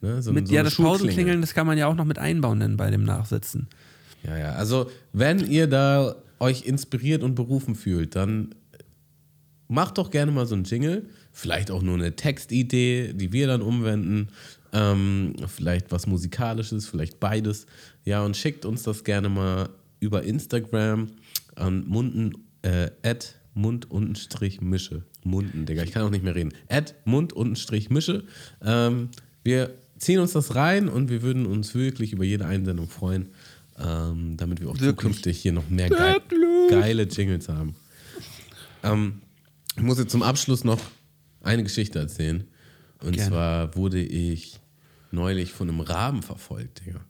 Ne? 0.00 0.22
So, 0.22 0.32
Mit, 0.32 0.48
so 0.48 0.54
ja, 0.54 0.62
das. 0.62 0.76
Pausenklingeln, 0.76 1.40
das 1.40 1.54
kann 1.54 1.66
man 1.66 1.76
ja 1.76 1.86
auch 1.86 1.94
noch 1.94 2.06
mit 2.06 2.18
einbauen 2.18 2.60
dann 2.60 2.76
bei 2.76 2.90
dem 2.90 3.04
Nachsitzen. 3.04 3.68
Ja, 4.22 4.36
ja. 4.36 4.52
Also, 4.52 4.90
wenn 5.12 5.50
ihr 5.50 5.66
da 5.66 6.16
euch 6.40 6.64
inspiriert 6.64 7.22
und 7.22 7.34
berufen 7.34 7.74
fühlt, 7.74 8.16
dann 8.16 8.54
macht 9.68 9.98
doch 9.98 10.10
gerne 10.10 10.32
mal 10.32 10.46
so 10.46 10.54
einen 10.54 10.64
Jingle. 10.64 11.06
Vielleicht 11.32 11.70
auch 11.70 11.82
nur 11.82 11.96
eine 11.96 12.16
Textidee, 12.16 13.12
die 13.12 13.32
wir 13.32 13.46
dann 13.46 13.60
umwenden. 13.60 14.28
Ähm, 14.74 15.34
vielleicht 15.46 15.92
was 15.92 16.08
Musikalisches, 16.08 16.86
vielleicht 16.86 17.20
beides. 17.20 17.66
Ja, 18.04 18.24
und 18.24 18.36
schickt 18.36 18.64
uns 18.64 18.82
das 18.82 19.04
gerne 19.04 19.28
mal 19.28 19.68
über 20.00 20.24
Instagram 20.24 21.12
an 21.54 21.86
munden, 21.86 22.32
äh, 22.62 22.90
at 23.02 23.36
mund-mische. 23.54 25.04
Munden, 25.22 25.64
Digga, 25.64 25.84
ich 25.84 25.92
kann 25.92 26.02
auch 26.02 26.10
nicht 26.10 26.24
mehr 26.24 26.34
reden. 26.34 26.52
At 26.68 26.94
mund-mische. 27.04 28.24
Ähm, 28.62 29.10
wir 29.44 29.74
ziehen 29.96 30.18
uns 30.18 30.32
das 30.32 30.56
rein 30.56 30.88
und 30.88 31.08
wir 31.08 31.22
würden 31.22 31.46
uns 31.46 31.74
wirklich 31.74 32.12
über 32.12 32.24
jede 32.24 32.44
Einsendung 32.44 32.88
freuen, 32.88 33.28
ähm, 33.78 34.36
damit 34.36 34.60
wir 34.60 34.68
auch 34.68 34.74
Wirklich. 34.74 34.90
zukünftig 34.90 35.38
hier 35.40 35.52
noch 35.52 35.70
mehr 35.70 35.88
geil, 35.88 36.20
geile 36.68 37.04
Jingles 37.04 37.48
haben. 37.48 37.76
Ähm, 38.82 39.22
ich 39.76 39.82
muss 39.82 39.98
jetzt 39.98 40.10
zum 40.10 40.22
Abschluss 40.22 40.64
noch 40.64 40.80
eine 41.42 41.62
Geschichte 41.62 42.00
erzählen. 42.00 42.44
Und 43.04 43.12
Gerne. 43.12 43.30
zwar 43.30 43.76
wurde 43.76 44.00
ich 44.00 44.60
neulich 45.10 45.52
von 45.52 45.68
einem 45.68 45.80
Raben 45.80 46.22
verfolgt, 46.22 46.84
Digga. 46.84 47.00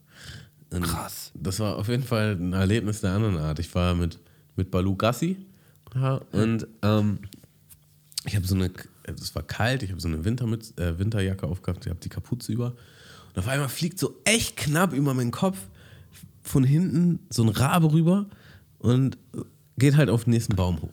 Und 0.71 0.83
Krass. 0.83 1.31
Das 1.35 1.61
war 1.61 1.77
auf 1.77 1.89
jeden 1.89 2.03
Fall 2.03 2.37
ein 2.39 2.53
Erlebnis 2.53 3.01
der 3.01 3.13
anderen 3.13 3.39
Art. 3.39 3.59
Ich 3.61 3.75
war 3.75 3.95
mit, 3.95 4.19
mit 4.57 4.71
Balu 4.71 4.97
Gassi 4.97 5.37
ja, 5.95 6.21
und 6.33 6.67
ähm, 6.83 7.21
ich 8.25 8.35
habe 8.35 8.47
so 8.47 8.55
eine, 8.55 8.71
es 9.05 9.35
war 9.35 9.43
kalt, 9.43 9.83
ich 9.83 9.91
habe 9.91 10.01
so 10.01 10.09
eine 10.09 10.25
Wintermütze, 10.25 10.75
äh, 10.83 10.99
Winterjacke 10.99 11.47
aufgehabt, 11.47 11.87
ich 11.87 11.91
habe 11.91 12.01
die 12.01 12.09
Kapuze 12.09 12.53
über. 12.53 12.75
Und 13.29 13.39
auf 13.39 13.49
einmal 13.49 13.69
fliegt 13.69 13.99
so 13.99 14.21
echt 14.25 14.57
knapp 14.57 14.93
über 14.93 15.15
meinen 15.15 15.31
Kopf 15.31 15.59
von 16.43 16.65
hinten 16.65 17.21
so 17.31 17.43
ein 17.43 17.49
Rabe 17.49 17.93
rüber 17.93 18.27
und 18.79 19.17
geht 19.79 19.97
halt 19.97 20.11
auf 20.11 20.25
den 20.25 20.33
nächsten 20.33 20.57
Baum 20.57 20.83
hoch. 20.83 20.93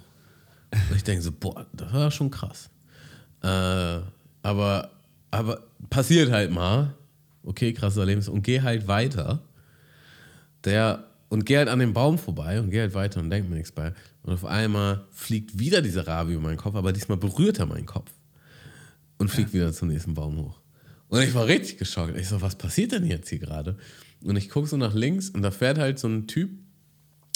Und 0.71 0.95
ich 0.95 1.03
denke 1.03 1.21
so, 1.21 1.31
boah, 1.31 1.65
das 1.73 1.91
war 1.91 2.11
schon 2.11 2.31
krass. 2.31 2.69
Äh, 3.41 4.01
aber, 4.41 4.91
aber 5.31 5.63
passiert 5.89 6.31
halt 6.31 6.51
mal. 6.51 6.95
Okay, 7.43 7.73
krasses 7.73 7.97
Erlebnis. 7.97 8.27
Und 8.27 8.43
geh 8.43 8.61
halt 8.61 8.87
weiter. 8.87 9.41
Der, 10.63 11.05
und 11.29 11.45
geh 11.45 11.57
halt 11.57 11.69
an 11.69 11.79
dem 11.79 11.93
Baum 11.93 12.17
vorbei 12.17 12.59
und 12.59 12.69
geh 12.69 12.81
halt 12.81 12.93
weiter 12.93 13.19
und 13.19 13.29
denk 13.29 13.49
mir 13.49 13.55
nichts 13.55 13.71
bei. 13.71 13.93
Und 14.23 14.33
auf 14.33 14.45
einmal 14.45 15.05
fliegt 15.11 15.57
wieder 15.57 15.81
dieser 15.81 16.07
Rabe 16.07 16.31
über 16.31 16.41
meinen 16.41 16.57
Kopf, 16.57 16.75
aber 16.75 16.93
diesmal 16.93 17.17
berührt 17.17 17.59
er 17.59 17.65
meinen 17.65 17.85
Kopf. 17.85 18.11
Und 19.17 19.29
fliegt 19.29 19.53
wieder 19.53 19.71
zum 19.71 19.89
nächsten 19.89 20.15
Baum 20.15 20.37
hoch. 20.37 20.59
Und 21.09 21.21
ich 21.21 21.33
war 21.35 21.45
richtig 21.45 21.77
geschockt. 21.77 22.17
Ich 22.17 22.27
so, 22.27 22.41
was 22.41 22.55
passiert 22.55 22.91
denn 22.93 23.05
jetzt 23.05 23.29
hier 23.29 23.39
gerade? 23.39 23.77
Und 24.23 24.35
ich 24.35 24.49
gucke 24.49 24.67
so 24.67 24.77
nach 24.77 24.93
links 24.93 25.29
und 25.29 25.41
da 25.41 25.51
fährt 25.51 25.77
halt 25.77 25.99
so 25.99 26.07
ein 26.07 26.27
Typ 26.27 26.49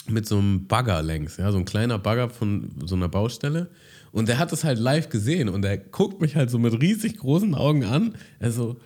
mit 0.08 0.28
so 0.28 0.38
einem 0.38 0.68
Bagger 0.68 1.02
längs, 1.02 1.38
ja, 1.38 1.52
so 1.52 1.58
ein 1.58 1.66
kleiner 1.66 1.98
Bagger 1.98 2.30
von 2.30 2.70
so 2.86 2.96
einer 2.96 3.10
Baustelle. 3.10 3.70
Und 4.16 4.30
der 4.30 4.40
hat 4.40 4.54
das 4.54 4.64
halt 4.64 4.80
live 4.80 5.10
gesehen 5.10 5.50
und 5.50 5.62
der 5.62 5.78
guckt 5.78 6.22
mich 6.22 6.38
halt 6.38 6.50
so 6.50 6.58
mit 6.58 6.82
riesig 6.82 7.18
großen 7.18 7.54
Augen 7.54 7.84
an. 7.84 8.16
Also, 8.40 8.78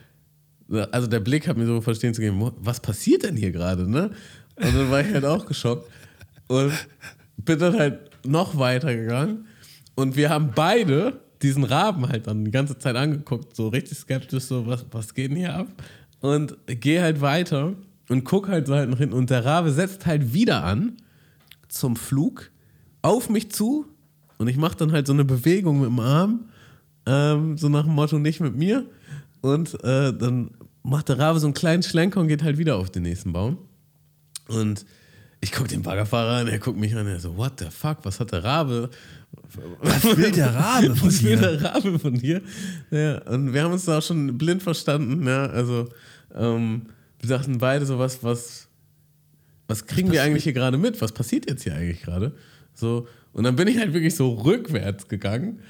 also 0.68 1.06
der 1.06 1.20
Blick 1.20 1.48
hat 1.48 1.56
mir 1.56 1.68
so 1.68 1.82
verstehen 1.82 2.16
zu 2.16 2.22
geben, 2.22 2.52
was 2.58 2.80
passiert 2.80 3.22
denn 3.22 3.36
hier 3.38 3.52
gerade, 3.52 3.88
ne? 3.88 4.10
Und 4.56 4.76
dann 4.76 4.90
war 4.90 5.02
ich 5.02 5.14
halt 5.14 5.26
auch 5.26 5.46
geschockt 5.46 5.88
und 6.48 6.72
bin 7.38 7.60
dann 7.60 7.78
halt 7.78 8.10
noch 8.26 8.58
weiter 8.58 8.96
gegangen 8.96 9.46
und 9.94 10.16
wir 10.16 10.32
haben 10.32 10.50
beide 10.56 11.22
diesen 11.44 11.64
Raben 11.64 12.10
halt 12.10 12.26
dann 12.26 12.44
die 12.44 12.52
ganze 12.52 12.80
Zeit 12.80 12.96
angeguckt, 12.96 13.56
so 13.56 13.68
richtig 13.68 14.00
skeptisch, 14.00 14.46
so 14.46 14.66
was, 14.66 14.84
was 14.90 15.14
geht 15.14 15.30
denn 15.30 15.38
hier 15.38 15.54
ab? 15.54 15.68
Und 16.22 16.58
geh 16.66 17.02
halt 17.02 17.22
weiter 17.22 17.76
und 18.10 18.24
guck 18.24 18.48
halt 18.48 18.66
so 18.66 18.74
halt 18.74 18.90
nach 18.90 18.98
hinten 18.98 19.14
und 19.14 19.30
der 19.30 19.46
Rabe 19.46 19.72
setzt 19.72 20.08
halt 20.08 20.34
wieder 20.34 20.64
an 20.64 20.98
zum 21.68 21.96
Flug 21.96 22.50
auf 23.04 23.30
mich 23.30 23.52
zu 23.52 23.86
und 24.40 24.48
ich 24.48 24.58
mache 24.58 24.76
dann 24.76 24.92
halt 24.92 25.06
so 25.06 25.14
eine 25.14 25.26
Bewegung 25.26 25.82
mit 25.82 25.90
dem 25.90 26.00
Arm, 26.00 26.50
ähm, 27.06 27.58
so 27.58 27.70
nach 27.70 27.84
dem 27.84 27.94
Motto 27.94 28.18
nicht 28.18 28.40
mit 28.40 28.56
mir 28.56 28.86
und 29.42 29.76
äh, 29.84 30.12
dann 30.12 30.52
macht 30.82 31.10
der 31.10 31.20
Rabe 31.20 31.40
so 31.40 31.46
einen 31.46 31.54
kleinen 31.54 31.84
Schlenker 31.84 32.20
und 32.20 32.28
geht 32.28 32.42
halt 32.42 32.58
wieder 32.58 32.78
auf 32.78 32.90
den 32.90 33.04
nächsten 33.04 33.32
Baum 33.32 33.60
und 34.48 34.86
ich 35.42 35.52
gucke 35.52 35.70
den 35.70 35.84
Baggerfahrer 35.84 36.42
an, 36.42 36.48
er 36.48 36.60
guckt 36.60 36.80
mich 36.80 36.96
an, 36.96 37.08
er 37.08 37.20
so, 37.20 37.38
what 37.38 37.54
the 37.60 37.68
fuck, 37.70 38.00
was 38.04 38.20
hat 38.20 38.32
der 38.32 38.44
Rabe? 38.44 38.90
Was 39.82 40.18
will 40.18 40.32
der 40.32 40.54
Rabe 40.54 40.96
von 40.96 41.08
Was 41.08 41.24
will 41.24 41.38
dir? 41.38 41.58
der 41.58 41.64
Rabe 41.64 42.00
von 42.00 42.14
dir? 42.16 42.42
Ja, 42.92 43.20
und 43.20 43.54
wir 43.54 43.64
haben 43.64 43.72
uns 43.72 43.86
da 43.86 44.00
auch 44.00 44.04
schon 44.04 44.38
blind 44.38 44.64
verstanden, 44.64 45.26
ja, 45.26 45.46
also 45.46 45.88
ähm, 46.36 46.88
wir 47.20 47.30
dachten 47.30 47.58
beide 47.58 47.86
so, 47.86 48.00
was, 48.00 48.24
was, 48.24 48.68
was 49.68 49.86
kriegen 49.86 50.12
wir 50.12 50.24
eigentlich 50.24 50.44
hier 50.44 50.54
gerade 50.54 50.78
mit? 50.78 51.00
Was 51.02 51.12
passiert 51.12 51.50
jetzt 51.50 51.64
hier 51.64 51.76
eigentlich 51.76 52.02
gerade? 52.02 52.34
So, 52.74 53.08
und 53.40 53.46
dann 53.46 53.56
bin 53.56 53.70
ich 53.70 53.78
halt 53.78 53.94
wirklich 53.94 54.16
so 54.16 54.34
rückwärts 54.34 55.08
gegangen, 55.08 55.62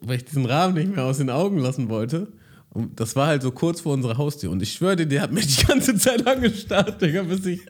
weil 0.00 0.16
ich 0.16 0.24
diesen 0.24 0.44
Raben 0.44 0.74
nicht 0.74 0.92
mehr 0.92 1.04
aus 1.04 1.18
den 1.18 1.30
Augen 1.30 1.58
lassen 1.58 1.88
wollte. 1.88 2.26
Und 2.70 2.98
das 2.98 3.14
war 3.14 3.28
halt 3.28 3.42
so 3.42 3.52
kurz 3.52 3.80
vor 3.80 3.92
unserer 3.92 4.18
Haustür. 4.18 4.50
Und 4.50 4.60
ich 4.60 4.72
schwöre 4.72 4.96
dir, 4.96 5.06
der 5.06 5.22
hat 5.22 5.30
mich 5.30 5.56
die 5.56 5.66
ganze 5.66 5.94
Zeit 5.94 6.26
angestarrt, 6.26 7.00
Digga, 7.00 7.22
bis 7.22 7.46
ich, 7.46 7.60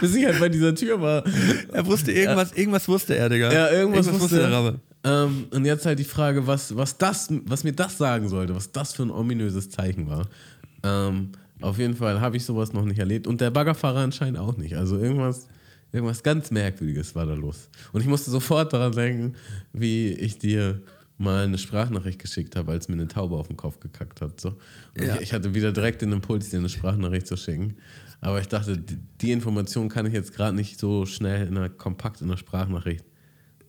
bis 0.00 0.16
ich 0.16 0.24
halt 0.24 0.40
bei 0.40 0.48
dieser 0.48 0.74
Tür 0.74 1.00
war. 1.00 1.22
Er 1.72 1.86
wusste 1.86 2.10
irgendwas, 2.10 2.54
irgendwas 2.54 2.88
wusste 2.88 3.14
er, 3.14 3.28
Digga. 3.28 3.52
Ja, 3.52 3.70
irgendwas, 3.70 4.12
wusste 4.20 4.38
der 4.38 4.50
Rabe. 4.50 4.80
Ähm, 5.04 5.44
und 5.52 5.64
jetzt 5.64 5.86
halt 5.86 6.00
die 6.00 6.04
Frage, 6.04 6.48
was, 6.48 6.76
was, 6.76 6.98
das, 6.98 7.28
was 7.46 7.62
mir 7.62 7.74
das 7.74 7.98
sagen 7.98 8.28
sollte, 8.28 8.52
was 8.56 8.72
das 8.72 8.94
für 8.94 9.04
ein 9.04 9.12
ominöses 9.12 9.70
Zeichen 9.70 10.08
war. 10.08 10.26
Ähm, 10.82 11.30
auf 11.60 11.78
jeden 11.78 11.94
Fall 11.94 12.20
habe 12.20 12.36
ich 12.36 12.44
sowas 12.44 12.72
noch 12.72 12.84
nicht 12.84 12.98
erlebt 12.98 13.28
und 13.28 13.40
der 13.40 13.52
Baggerfahrer 13.52 14.00
anscheinend 14.00 14.40
auch 14.40 14.56
nicht. 14.56 14.76
Also 14.76 14.98
irgendwas, 14.98 15.46
irgendwas 15.92 16.22
ganz 16.22 16.50
Merkwürdiges 16.50 17.14
war 17.14 17.26
da 17.26 17.34
los. 17.34 17.68
Und 17.92 18.00
ich 18.00 18.06
musste 18.06 18.30
sofort 18.30 18.72
daran 18.72 18.92
denken, 18.92 19.34
wie 19.72 20.08
ich 20.08 20.38
dir 20.38 20.80
mal 21.18 21.44
eine 21.44 21.58
Sprachnachricht 21.58 22.18
geschickt 22.18 22.56
habe, 22.56 22.72
als 22.72 22.88
mir 22.88 22.94
eine 22.94 23.06
Taube 23.06 23.36
auf 23.36 23.46
den 23.46 23.56
Kopf 23.56 23.78
gekackt 23.78 24.20
hat. 24.20 24.40
So. 24.40 24.56
Ja. 24.98 25.20
ich, 25.20 25.32
hatte 25.32 25.54
wieder 25.54 25.72
direkt 25.72 26.02
den 26.02 26.12
Impuls, 26.12 26.50
dir 26.50 26.58
eine 26.58 26.68
Sprachnachricht 26.68 27.26
zu 27.26 27.36
schicken. 27.36 27.76
Aber 28.20 28.40
ich 28.40 28.48
dachte, 28.48 28.78
die, 28.78 29.32
Information 29.32 29.88
kann 29.88 30.06
ich 30.06 30.12
jetzt 30.12 30.34
gerade 30.34 30.56
nicht 30.56 30.78
so 30.80 31.06
schnell 31.06 31.46
in 31.46 31.56
einer 31.56 31.68
kompakt 31.68 32.20
in 32.20 32.28
einer 32.28 32.38
Sprachnachricht 32.38 33.04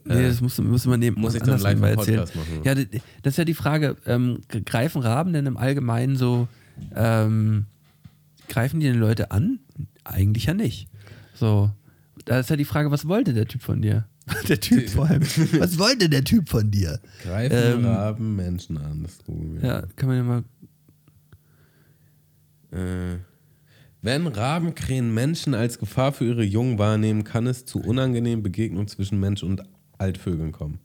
Nee, 0.06 0.28
das 0.28 0.42
muss, 0.42 0.58
muss 0.60 0.86
man 0.86 1.00
nehmen. 1.00 1.20
muss 1.20 1.34
ich 1.34 1.42
dann 1.44 1.60
live 1.60 1.82
im 1.82 1.96
Podcast 1.96 2.36
machen. 2.36 2.62
Ja, 2.64 2.76
das 2.76 3.34
ist 3.34 3.38
ja 3.38 3.46
die 3.46 3.54
Frage, 3.54 3.96
ähm, 4.06 4.42
greifen 4.50 5.02
Raben 5.02 5.32
denn 5.34 5.46
im 5.46 5.56
Allgemeinen 5.56 6.18
so, 6.18 6.48
ähm, 6.94 7.68
greifen 8.50 8.80
die 8.80 8.88
den 8.88 9.00
Leute 9.00 9.32
an? 9.32 9.60
Eigentlich 10.04 10.46
ja 10.46 10.54
nicht. 10.54 10.90
So, 11.36 11.72
da 12.26 12.40
ist 12.40 12.50
ja 12.50 12.56
die 12.56 12.66
Frage, 12.66 12.92
was 12.92 13.08
wollte 13.08 13.34
der 13.34 13.48
Typ 13.48 13.62
von 13.62 13.82
dir? 13.82 14.08
Der 14.48 14.58
Typ 14.60 14.90
vor 14.90 15.06
allem. 15.06 15.22
Was 15.60 15.78
wollte 15.78 16.08
der 16.08 16.24
Typ 16.24 16.48
von 16.48 16.72
dir? 16.72 17.02
Greifen 17.24 17.58
Ähm, 17.58 17.86
Raben 17.86 18.38
Menschen 18.38 18.78
an. 18.78 19.04
Das 19.04 19.18
googeln 19.26 19.62
wir. 19.62 19.68
Ja, 19.68 19.84
kann 19.98 20.08
man 20.08 20.18
ja 20.18 20.24
mal. 20.24 20.44
Äh, 22.72 23.18
wenn 24.02 24.28
Rabenkrähen 24.28 25.14
Menschen 25.14 25.54
als 25.54 25.78
Gefahr 25.78 26.14
für 26.14 26.26
ihre 26.26 26.44
Jungen 26.44 26.78
wahrnehmen, 26.78 27.24
kann 27.24 27.48
es 27.48 27.66
zu 27.66 27.80
unangenehmen 27.80 28.44
Begegnungen 28.44 28.88
zwischen 28.88 29.20
Mensch 29.20 29.44
und 29.44 29.62
Altvögeln 29.98 30.52
kommen. 30.52 30.80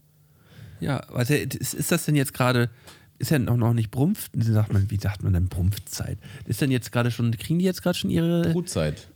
Ja, 0.81 0.99
also 0.99 1.35
ist, 1.35 1.75
ist 1.75 1.91
das 1.91 2.05
denn 2.05 2.15
jetzt 2.15 2.33
gerade, 2.35 2.71
ist 3.19 3.31
ja 3.31 3.39
noch, 3.39 3.57
noch 3.57 3.75
nicht 3.75 3.91
Brumpf, 3.91 4.31
sagt 4.37 4.73
man, 4.73 4.91
wie 4.91 4.99
sagt 4.99 5.25
man 5.25 5.33
denn 5.33 5.49
Brumpfzeit? 5.49 6.19
Ist 6.45 6.61
denn 6.61 6.71
jetzt 6.71 6.93
gerade 6.93 7.11
schon, 7.11 7.33
kriegen 7.33 7.59
die 7.59 7.65
jetzt 7.65 7.83
gerade 7.83 7.99
schon 7.99 8.11
ihre 8.11 8.53
Brutzeit. 8.53 9.09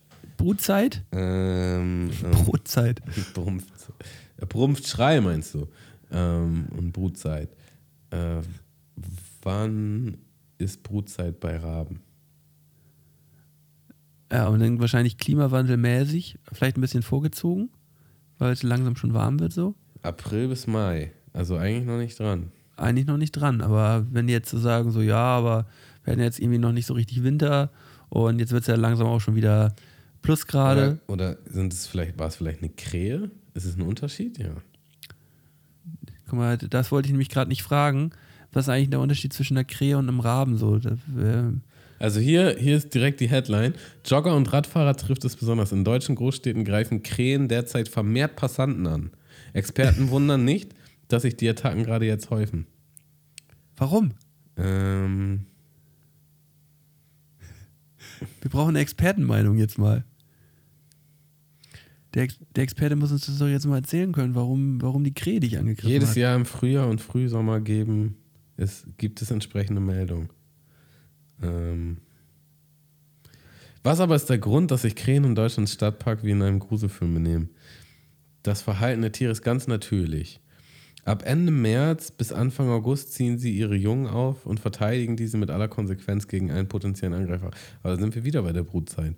Brutzeit? 0.42 1.04
Ähm, 1.12 2.10
ähm, 2.24 2.30
Brutzeit. 2.44 3.00
Brumpf, 3.32 3.64
äh, 4.38 4.46
Brumpfschrei 4.46 5.20
meinst 5.20 5.54
du? 5.54 5.68
Ähm, 6.10 6.66
und 6.76 6.92
Brutzeit. 6.92 7.48
Äh, 8.10 8.40
wann 9.42 10.18
ist 10.58 10.82
Brutzeit 10.82 11.38
bei 11.38 11.56
Raben? 11.56 12.00
Ja, 14.32 14.48
und 14.48 14.58
dann 14.58 14.80
wahrscheinlich 14.80 15.16
klimawandelmäßig, 15.16 16.38
vielleicht 16.52 16.76
ein 16.76 16.80
bisschen 16.80 17.02
vorgezogen, 17.02 17.70
weil 18.38 18.52
es 18.52 18.64
langsam 18.64 18.96
schon 18.96 19.14
warm 19.14 19.38
wird 19.38 19.52
so. 19.52 19.76
April 20.02 20.48
bis 20.48 20.66
Mai. 20.66 21.12
Also 21.32 21.56
eigentlich 21.56 21.86
noch 21.86 21.98
nicht 21.98 22.18
dran. 22.18 22.50
Eigentlich 22.76 23.06
noch 23.06 23.16
nicht 23.16 23.32
dran, 23.32 23.60
aber 23.60 24.06
wenn 24.10 24.26
die 24.26 24.32
jetzt 24.32 24.50
so 24.50 24.58
sagen, 24.58 24.90
so 24.90 25.02
ja, 25.02 25.22
aber 25.22 25.66
wir 26.02 26.12
hatten 26.12 26.22
jetzt 26.22 26.40
irgendwie 26.40 26.58
noch 26.58 26.72
nicht 26.72 26.86
so 26.86 26.94
richtig 26.94 27.22
Winter 27.22 27.70
und 28.08 28.40
jetzt 28.40 28.50
wird 28.50 28.62
es 28.62 28.66
ja 28.66 28.74
langsam 28.74 29.06
auch 29.06 29.20
schon 29.20 29.36
wieder 29.36 29.74
Plusgrade. 30.22 31.00
Oder, 31.08 31.34
oder 31.34 31.38
sind 31.50 31.72
es 31.72 31.86
vielleicht, 31.86 32.18
war 32.18 32.28
es 32.28 32.36
vielleicht 32.36 32.60
eine 32.62 32.70
Krähe? 32.70 33.30
Ist 33.54 33.64
es 33.64 33.76
ein 33.76 33.82
Unterschied? 33.82 34.38
Ja. 34.38 34.54
Guck 36.26 36.38
mal, 36.38 36.56
das 36.56 36.90
wollte 36.90 37.06
ich 37.06 37.12
nämlich 37.12 37.28
gerade 37.28 37.48
nicht 37.48 37.62
fragen. 37.62 38.10
Was 38.52 38.66
ist 38.66 38.68
eigentlich 38.68 38.90
der 38.90 39.00
Unterschied 39.00 39.32
zwischen 39.32 39.56
einer 39.56 39.64
Krähe 39.64 39.98
und 39.98 40.08
einem 40.08 40.20
Raben 40.20 40.56
so? 40.56 40.78
Da, 40.78 40.90
äh, 41.18 41.52
Also 41.98 42.20
hier, 42.20 42.56
hier 42.58 42.76
ist 42.76 42.94
direkt 42.94 43.20
die 43.20 43.28
Headline. 43.28 43.74
Jogger 44.04 44.34
und 44.36 44.52
Radfahrer 44.52 44.96
trifft 44.96 45.24
es 45.24 45.36
besonders. 45.36 45.72
In 45.72 45.84
deutschen 45.84 46.14
Großstädten 46.14 46.64
greifen 46.64 47.02
Krähen 47.02 47.48
derzeit 47.48 47.88
vermehrt 47.88 48.36
Passanten 48.36 48.86
an. 48.86 49.10
Experten 49.52 50.10
wundern 50.10 50.44
nicht, 50.44 50.74
dass 51.08 51.22
sich 51.22 51.36
die 51.36 51.48
Attacken 51.48 51.82
gerade 51.84 52.06
jetzt 52.06 52.30
häufen. 52.30 52.66
warum? 53.76 54.12
Ähm, 54.56 55.46
Wir 58.40 58.50
brauchen 58.50 58.70
eine 58.70 58.80
Expertenmeinung 58.80 59.58
jetzt 59.58 59.78
mal. 59.78 60.04
Der, 62.14 62.28
der 62.54 62.64
Experte 62.64 62.96
muss 62.96 63.10
uns 63.10 63.26
das 63.26 63.38
doch 63.38 63.48
jetzt 63.48 63.66
mal 63.66 63.76
erzählen 63.76 64.12
können, 64.12 64.34
warum, 64.34 64.82
warum 64.82 65.02
die 65.02 65.14
Krähe 65.14 65.40
dich 65.40 65.58
angegriffen 65.58 65.90
Jedes 65.90 66.10
hat. 66.10 66.16
Jahr 66.16 66.36
im 66.36 66.44
Frühjahr 66.44 66.88
und 66.88 67.00
Frühsommer 67.00 67.60
geben, 67.60 68.16
es, 68.56 68.86
gibt 68.98 69.22
es 69.22 69.30
entsprechende 69.30 69.80
Meldungen. 69.80 70.28
Ähm, 71.42 71.98
was 73.82 73.98
aber 74.00 74.14
ist 74.14 74.30
der 74.30 74.38
Grund, 74.38 74.70
dass 74.70 74.82
sich 74.82 74.94
Krähen 74.94 75.24
in 75.24 75.34
Deutschlands 75.34 75.72
Stadtpark 75.72 76.22
wie 76.22 76.30
in 76.30 76.42
einem 76.42 76.58
Gruselfilm 76.58 77.14
benehmen? 77.14 77.50
Das 78.42 78.62
Verhalten 78.62 79.02
der 79.02 79.12
Tiere 79.12 79.32
ist 79.32 79.42
ganz 79.42 79.66
natürlich. 79.66 80.40
Ab 81.04 81.24
Ende 81.26 81.50
März 81.50 82.12
bis 82.12 82.32
Anfang 82.32 82.68
August 82.68 83.12
ziehen 83.12 83.38
sie 83.38 83.56
ihre 83.56 83.74
Jungen 83.74 84.06
auf 84.06 84.46
und 84.46 84.60
verteidigen 84.60 85.16
diese 85.16 85.36
mit 85.36 85.50
aller 85.50 85.66
Konsequenz 85.66 86.28
gegen 86.28 86.52
einen 86.52 86.68
potenziellen 86.68 87.14
Angreifer. 87.14 87.50
Aber 87.82 87.96
da 87.96 88.00
sind 88.00 88.14
wir 88.14 88.22
wieder 88.22 88.42
bei 88.42 88.52
der 88.52 88.62
Brutzeit. 88.62 89.16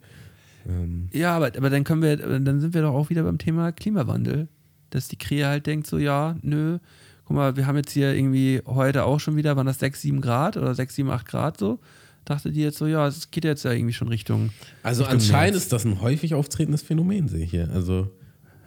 Ähm, 0.69 1.09
Ja, 1.13 1.37
aber, 1.37 1.47
aber 1.57 1.71
dann 1.71 1.85
können 1.85 2.03
wir, 2.03 2.17
dann 2.17 2.61
sind 2.61 2.75
wir 2.75 2.83
doch 2.83 2.95
auch 2.95 3.11
wieder 3.11 3.23
beim 3.23 3.39
Thema 3.39 3.73
Klimawandel. 3.73 4.49
Dass 4.91 5.09
die 5.09 5.17
Krähe 5.19 5.47
halt 5.47 5.67
denkt, 5.67 5.87
so, 5.87 5.99
ja, 5.99 6.37
nö, 6.43 6.79
guck 7.25 7.37
mal, 7.37 7.57
wir 7.57 7.67
haben 7.67 7.77
jetzt 7.77 7.91
hier 7.93 8.15
irgendwie 8.15 8.63
heute 8.67 9.05
auch 9.05 9.19
schon 9.19 9.37
wieder, 9.37 9.57
waren 9.57 9.67
das 9.67 9.81
6, 9.81 10.01
7 10.03 10.21
Grad 10.21 10.57
oder 10.57 10.75
6, 10.75 10.95
7, 10.95 11.11
8 11.11 11.27
Grad 11.27 11.59
so. 11.59 11.81
Dachte 12.25 12.53
die 12.53 12.63
jetzt 12.63 12.79
so, 12.79 12.87
ja, 12.87 13.07
es 13.07 13.31
geht 13.31 13.45
jetzt 13.45 13.65
ja 13.65 13.73
irgendwie 13.73 13.93
schon 13.93 14.09
Richtung. 14.09 14.51
also 14.83 15.03
Richtung 15.03 15.21
anscheinend 15.21 15.55
März. 15.55 15.65
ist 15.65 15.73
das 15.73 15.85
ein 15.85 16.01
häufig 16.01 16.35
auftretendes 16.35 16.83
Phänomen, 16.83 17.29
sehe 17.29 17.45
ich 17.45 17.51
hier. 17.51 17.69
Also 17.71 18.11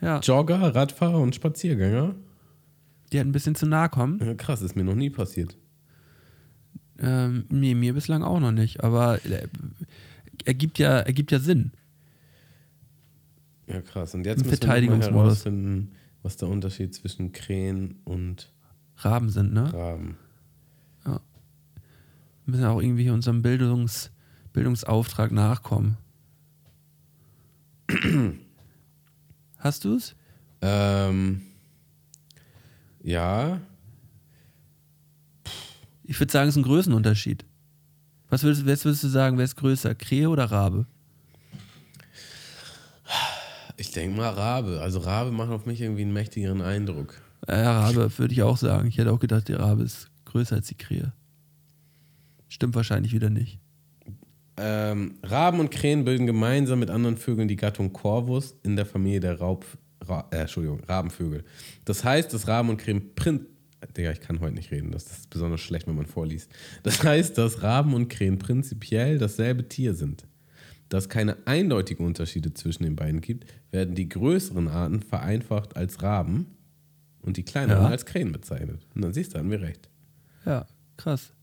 Ja, 0.01 0.19
Jogger, 0.19 0.75
Radfahrer 0.75 1.19
und 1.19 1.33
Spaziergänger. 1.33 2.13
die 3.11 3.17
halt 3.17 3.27
ein 3.27 3.31
bisschen 3.31 3.55
zu 3.55 3.65
nahe 3.65 3.89
kommen. 3.89 4.19
Ja, 4.23 4.35
krass, 4.35 4.61
ist 4.61 4.75
mir 4.75 4.83
noch 4.83 4.93
nie 4.95 5.09
passiert. 5.09 5.57
Ähm, 6.99 7.45
nee, 7.49 7.73
mir 7.75 7.93
bislang 7.93 8.23
auch 8.23 8.39
noch 8.39 8.51
nicht, 8.51 8.83
aber 8.83 9.23
äh, 9.25 9.47
ergibt 10.45 10.77
ja, 10.79 10.99
ergibt 10.99 11.31
ja 11.31 11.39
Sinn. 11.39 11.71
Ja, 13.67 13.81
krass. 13.81 14.13
Und 14.13 14.25
jetzt 14.25 14.45
müssen 14.45 14.61
wir 14.61 15.01
herausfinden, 15.01 15.91
was 16.23 16.37
der 16.37 16.47
Unterschied 16.47 16.93
zwischen 16.93 17.31
Krähen 17.31 17.99
und 18.05 18.51
Raben 18.97 19.29
sind, 19.29 19.53
ne? 19.53 19.71
Raben. 19.73 20.17
Wir 21.03 21.19
müssen 22.45 22.63
ja 22.63 22.69
auch 22.69 22.81
irgendwie 22.81 23.09
unserem 23.09 23.41
Bildungs, 23.41 24.09
Bildungsauftrag 24.53 25.33
nachkommen. 25.33 25.97
Hast 29.57 29.83
du 29.83 29.95
es? 29.95 30.15
Ähm, 30.61 31.41
ja, 33.03 33.59
Ich 36.03 36.17
würde 36.21 36.31
sagen, 36.31 36.47
es 36.47 36.55
ist 36.55 36.61
ein 36.61 36.63
Größenunterschied. 36.63 37.45
Was 38.29 38.43
würdest, 38.43 38.65
was 38.65 38.85
würdest 38.85 39.03
du 39.03 39.09
sagen, 39.09 39.37
wer 39.37 39.43
ist 39.43 39.57
größer, 39.57 39.93
Krähe 39.93 40.29
oder 40.29 40.45
Rabe? 40.45 40.85
Ich 43.77 43.91
denke 43.91 44.17
mal 44.17 44.29
Rabe. 44.29 44.81
Also 44.81 44.99
Rabe 44.99 45.31
macht 45.31 45.51
auf 45.51 45.65
mich 45.65 45.81
irgendwie 45.81 46.01
einen 46.01 46.13
mächtigeren 46.13 46.61
Eindruck. 46.61 47.21
Ja, 47.47 47.81
Rabe 47.81 48.11
würde 48.17 48.33
ich 48.33 48.43
auch 48.43 48.57
sagen. 48.57 48.87
Ich 48.87 48.97
hätte 48.97 49.11
auch 49.11 49.19
gedacht, 49.19 49.47
der 49.47 49.59
Rabe 49.59 49.83
ist 49.83 50.09
größer 50.25 50.55
als 50.55 50.67
die 50.67 50.75
Krähe. 50.75 51.13
Stimmt 52.49 52.75
wahrscheinlich 52.75 53.13
wieder 53.13 53.29
nicht. 53.29 53.59
Ähm, 54.57 55.15
Raben 55.23 55.59
und 55.59 55.69
Krähen 55.69 56.03
bilden 56.03 56.25
gemeinsam 56.25 56.79
mit 56.79 56.89
anderen 56.89 57.17
Vögeln 57.17 57.47
die 57.47 57.55
Gattung 57.55 57.93
Corvus 57.93 58.55
in 58.63 58.75
der 58.75 58.87
Familie 58.87 59.19
der 59.19 59.39
Raub, 59.39 59.65
Ra, 60.03 60.27
äh, 60.31 60.37
Entschuldigung, 60.37 60.79
Rabenvögel. 60.83 61.43
Das 61.85 62.03
heißt, 62.03 62.33
dass 62.33 62.47
Raben 62.47 62.69
und 62.69 62.77
Krähen 62.77 63.13
prin 63.13 63.45
Digga, 63.95 64.11
ich 64.11 64.21
kann 64.21 64.39
heute 64.39 64.55
nicht 64.55 64.71
reden, 64.71 64.91
das 64.91 65.05
ist 65.05 65.29
besonders 65.29 65.61
schlecht, 65.61 65.87
wenn 65.87 65.95
man 65.95 66.07
vorliest. 66.07 66.49
Das 66.83 67.03
heißt, 67.03 67.37
dass 67.37 67.61
Raben 67.61 67.93
und 67.93 68.09
Krähen 68.09 68.39
prinzipiell 68.39 69.17
dasselbe 69.17 69.67
Tier 69.67 69.93
sind. 69.93 70.25
Da 70.89 70.97
es 70.97 71.09
keine 71.09 71.35
eindeutigen 71.45 72.05
Unterschiede 72.05 72.53
zwischen 72.53 72.83
den 72.83 72.95
beiden 72.95 73.21
gibt, 73.21 73.45
werden 73.71 73.95
die 73.95 74.07
größeren 74.07 74.67
Arten 74.67 75.01
vereinfacht 75.01 75.75
als 75.75 76.01
Raben 76.01 76.45
und 77.21 77.35
die 77.37 77.43
kleineren 77.43 77.83
Ja. 77.83 77.89
als 77.89 78.05
Krähen 78.05 78.31
bezeichnet. 78.31 78.85
Und 78.95 79.01
dann 79.01 79.13
siehst 79.13 79.33
du, 79.33 79.37
hatten 79.39 79.51
wir 79.51 79.61
recht. 79.61 79.89
Ja, 80.45 80.65
krass. 80.95 81.33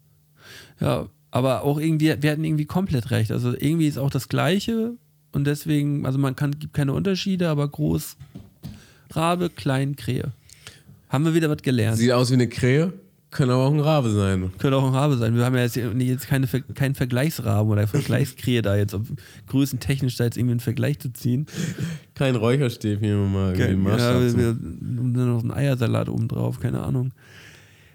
Ja, 0.80 1.08
aber 1.30 1.62
auch 1.62 1.78
irgendwie, 1.78 2.14
wir 2.22 2.30
hatten 2.30 2.44
irgendwie 2.44 2.64
komplett 2.64 3.10
recht. 3.10 3.30
Also 3.32 3.52
irgendwie 3.52 3.86
ist 3.88 3.98
auch 3.98 4.10
das 4.10 4.28
Gleiche 4.28 4.92
und 5.32 5.46
deswegen, 5.46 6.06
also 6.06 6.18
man 6.18 6.36
kann, 6.36 6.58
gibt 6.58 6.72
keine 6.74 6.92
Unterschiede, 6.94 7.48
aber 7.48 7.68
groß 7.68 8.16
Rabe, 9.10 9.50
klein 9.50 9.96
Krähe. 9.96 10.32
Haben 11.08 11.24
wir 11.26 11.34
wieder 11.34 11.50
was 11.50 11.62
gelernt. 11.62 11.98
Sieht 11.98 12.12
aus 12.12 12.30
wie 12.30 12.34
eine 12.34 12.48
Krähe, 12.48 12.92
kann 13.34 13.50
aber 13.50 13.64
auch 13.64 13.72
ein 13.72 13.80
Rabe 13.80 14.10
sein. 14.10 14.52
Könnte 14.58 14.76
auch 14.76 14.86
ein 14.86 14.94
Rabe 14.94 15.16
sein. 15.16 15.36
Wir 15.36 15.44
haben 15.44 15.56
ja 15.56 15.62
jetzt, 15.62 15.76
jetzt 15.76 16.28
keine, 16.28 16.46
keinen 16.46 16.94
Vergleichsraben 16.94 17.70
oder 17.70 17.86
Vergleichskrähe 17.86 18.62
da 18.62 18.76
jetzt, 18.76 18.94
um 18.94 19.04
größentechnisch 19.48 20.16
da 20.16 20.24
jetzt 20.24 20.36
irgendwie 20.36 20.52
einen 20.52 20.60
Vergleich 20.60 21.00
zu 21.00 21.12
ziehen. 21.12 21.46
Kein 22.14 22.36
Räucherstäbchen, 22.36 23.04
hier 23.04 23.16
mal 23.16 23.58
irgendwie 23.58 23.90
Ja, 23.90 24.20
wir, 24.20 24.36
wir, 24.36 24.48
und 24.50 25.14
dann 25.14 25.28
noch 25.28 25.42
einen 25.42 25.50
Eiersalat 25.50 26.08
oben 26.08 26.28
drauf, 26.28 26.60
keine 26.60 26.82
Ahnung. 26.82 27.12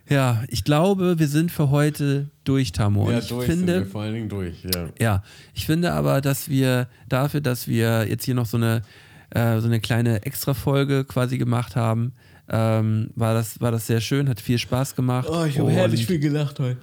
Ja, 0.10 0.44
ich 0.50 0.64
glaube, 0.64 1.20
wir 1.20 1.28
sind 1.28 1.52
für 1.52 1.70
heute 1.70 2.30
durch, 2.44 2.72
Tamo. 2.72 3.10
Ja, 3.10 3.20
ich 3.20 3.30
durch 3.30 3.46
finde, 3.46 3.74
sind 3.74 3.84
wir 3.86 3.92
vor 3.92 4.02
allen 4.02 4.16
Dingen 4.16 4.30
durch, 4.30 4.64
ja. 4.64 4.90
Ja, 5.00 5.24
ich 5.54 5.66
finde 5.66 5.94
aber, 5.94 6.20
dass 6.20 6.50
wir 6.50 6.88
dafür, 7.08 7.42
dass 7.42 7.68
wir 7.68 8.08
jetzt 8.10 8.26
hier 8.26 8.36
noch 8.36 8.48
so 8.48 8.58
eine, 8.58 8.82
äh, 9.30 9.60
so 9.60 9.68
eine 9.68 9.80
kleine 9.80 10.26
Extra-Folge 10.26 11.06
quasi 11.06 11.38
gemacht 11.38 11.76
haben, 11.76 12.14
ähm, 12.50 13.12
war, 13.16 13.34
das, 13.34 13.62
war 13.62 13.72
das 13.72 13.88
sehr 13.88 14.02
schön, 14.02 14.30
hat 14.30 14.42
viel 14.42 14.58
Spaß 14.58 14.96
gemacht. 14.96 15.28
Oh, 15.30 15.46
ich 15.46 15.60
habe 15.60 15.72
herrlich 15.72 16.06
viel 16.06 16.20
gelacht 16.20 16.60
heute. 16.60 16.78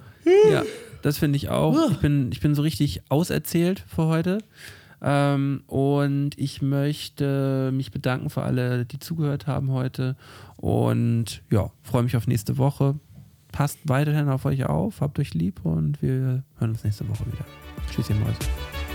Ja, 0.51 0.63
das 1.01 1.17
finde 1.17 1.37
ich 1.37 1.49
auch. 1.49 1.91
Ich 1.91 1.97
bin, 1.97 2.31
ich 2.31 2.39
bin 2.39 2.55
so 2.55 2.61
richtig 2.61 3.01
auserzählt 3.09 3.83
für 3.87 4.05
heute. 4.05 4.39
Ähm, 5.01 5.63
und 5.67 6.31
ich 6.37 6.61
möchte 6.61 7.71
mich 7.71 7.91
bedanken 7.91 8.29
für 8.29 8.41
alle, 8.41 8.85
die 8.85 8.99
zugehört 8.99 9.47
haben 9.47 9.71
heute. 9.71 10.15
Und 10.55 11.43
ja, 11.51 11.69
freue 11.83 12.03
mich 12.03 12.17
auf 12.17 12.27
nächste 12.27 12.57
Woche. 12.57 12.95
Passt 13.51 13.79
weiterhin 13.85 14.29
auf 14.29 14.45
euch 14.45 14.65
auf, 14.65 15.01
habt 15.01 15.19
euch 15.19 15.33
lieb 15.33 15.61
und 15.63 16.01
wir 16.01 16.43
hören 16.57 16.71
uns 16.71 16.83
nächste 16.83 17.07
Woche 17.07 17.25
wieder. 17.27 17.45
Tschüss, 17.91 18.09
ihr 18.09 18.15
Mäuse. 18.15 18.37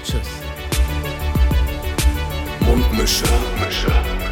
Tschüss. 0.05 0.29
Mundmische. 2.61 3.25
Mundmische. 3.25 4.32